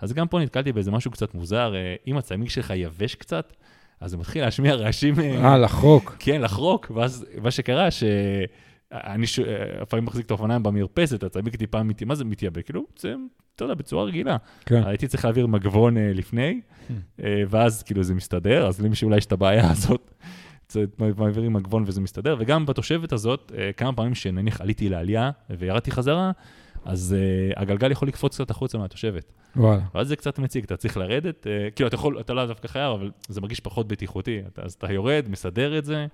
אז 0.00 0.12
גם 0.12 0.28
פה 0.28 0.40
נתקלתי 0.40 0.72
באיזה 0.72 0.90
משהו 0.90 1.10
קצת 1.10 1.34
מוזר, 1.34 1.74
אה, 1.74 1.94
אם 2.06 2.16
הצמיג 2.16 2.48
שלך 2.48 2.72
יבש 2.76 3.14
קצת, 3.14 3.52
אז 4.00 4.12
הוא 4.12 4.20
מתחיל 4.20 4.44
להשמיע 4.44 4.74
רעשים... 4.74 5.20
אה, 5.20 5.44
אה, 5.44 5.58
לחרוק. 5.58 6.16
כן, 6.18 6.40
לחרוק, 6.40 6.92
ואז 6.94 7.26
מה 7.42 7.50
שקרה, 7.50 7.90
שאני 7.90 9.26
ש... 9.26 9.38
לפעמים 9.82 10.04
מחזיק 10.04 10.26
את 10.26 10.30
האופניים 10.30 10.62
במרפסת, 10.62 11.22
הצמיג 11.22 11.56
טיפה, 11.56 11.82
מת... 11.82 12.02
מה 12.02 12.14
זה 12.14 12.24
מתייבא? 12.24 12.62
כאילו, 12.62 12.86
זה, 12.98 13.14
אתה 13.56 13.64
יודע, 13.64 13.74
בצורה 13.74 14.04
רגילה. 14.04 14.36
כן. 14.66 14.82
הייתי 14.86 15.08
צריך 15.08 15.24
להעביר 15.24 15.46
מגבון 15.46 15.96
אה, 15.96 16.12
לפני, 16.14 16.60
אה, 17.22 17.42
ואז 17.48 17.82
כאילו 17.82 18.02
זה 18.02 18.14
מסתדר, 18.14 18.66
אז 18.66 18.80
למי 18.80 18.96
שאולי 18.96 19.16
יש 19.16 19.26
את 19.26 19.32
הבעיה 19.32 19.70
הזאת, 19.72 20.14
מעבירים 20.98 21.52
מגבון 21.52 21.84
וזה 21.86 22.00
מסתדר, 22.00 22.36
וגם 22.38 22.66
בתושבת 22.66 23.12
הזאת, 23.12 23.52
כמה 23.76 23.92
פעמים 23.92 24.14
שנניח 24.14 24.60
עליתי 24.60 24.88
לעלייה 24.88 25.30
וירדתי 25.50 25.90
חזרה, 25.90 26.30
אז 26.84 27.16
uh, 27.18 27.60
הגלגל 27.60 27.90
יכול 27.90 28.08
לקפוץ 28.08 28.34
קצת 28.34 28.50
החוצה 28.50 28.78
מהתושבת. 28.78 29.32
וואלה. 29.56 29.82
ואז 29.94 30.08
זה 30.08 30.16
קצת 30.16 30.38
מציג, 30.38 30.64
אתה 30.64 30.76
צריך 30.76 30.96
לרדת, 30.96 31.46
uh, 31.46 31.74
כאילו, 31.74 31.88
אתה 31.88 31.94
יכול, 31.94 32.20
אתה 32.20 32.34
לא 32.34 32.46
דווקא 32.46 32.68
חייב, 32.68 32.92
אבל 32.92 33.10
זה 33.28 33.40
מרגיש 33.40 33.60
פחות 33.60 33.88
בטיחותי. 33.88 34.42
אתה, 34.52 34.62
אז 34.62 34.72
אתה 34.72 34.92
יורד, 34.92 35.24
מסדר 35.28 35.78
את 35.78 35.84
זה. 35.84 36.06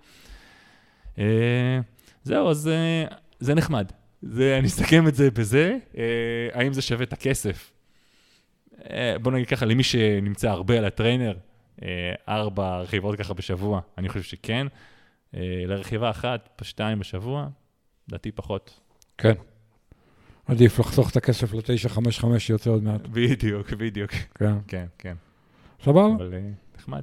Uh, 1.16 1.18
זהו, 2.22 2.50
אז 2.50 2.70
uh, 3.10 3.14
זה 3.38 3.54
נחמד. 3.54 3.92
זה, 4.22 4.56
אני 4.58 4.66
אסכם 4.66 5.08
את 5.08 5.14
זה 5.14 5.30
בזה, 5.30 5.76
uh, 5.92 5.96
האם 6.52 6.72
זה 6.72 6.82
שווה 6.82 7.04
את 7.04 7.12
הכסף? 7.12 7.72
Uh, 8.72 8.84
בוא 9.22 9.32
נגיד 9.32 9.48
ככה, 9.48 9.66
למי 9.66 9.82
שנמצא 9.82 10.50
הרבה 10.50 10.78
על 10.78 10.84
הטריינר, 10.84 11.36
uh, 11.80 11.82
ארבע 12.28 12.78
רכיבות 12.78 13.18
ככה 13.18 13.34
בשבוע, 13.34 13.80
אני 13.98 14.08
חושב 14.08 14.22
שכן. 14.22 14.66
Uh, 14.66 15.36
לרכיבה 15.66 16.10
אחת, 16.10 16.62
שתיים 16.62 16.98
בשבוע, 16.98 17.48
לדעתי 18.08 18.32
פחות. 18.32 18.80
כן. 19.18 19.34
עדיף 20.46 20.78
לחסוך 20.78 21.10
את 21.10 21.16
הכסף 21.16 21.54
ל-955 21.54 22.38
שיוצא 22.38 22.70
עוד 22.70 22.82
מעט. 22.82 23.00
בדיוק, 23.06 23.72
בדיוק. 23.72 24.10
כן. 24.34 24.54
כן, 24.68 24.86
כן. 24.98 25.14
סבבה? 25.84 26.06
אבל 26.06 26.34
אה, 26.34 26.40
נחמד. 26.78 27.02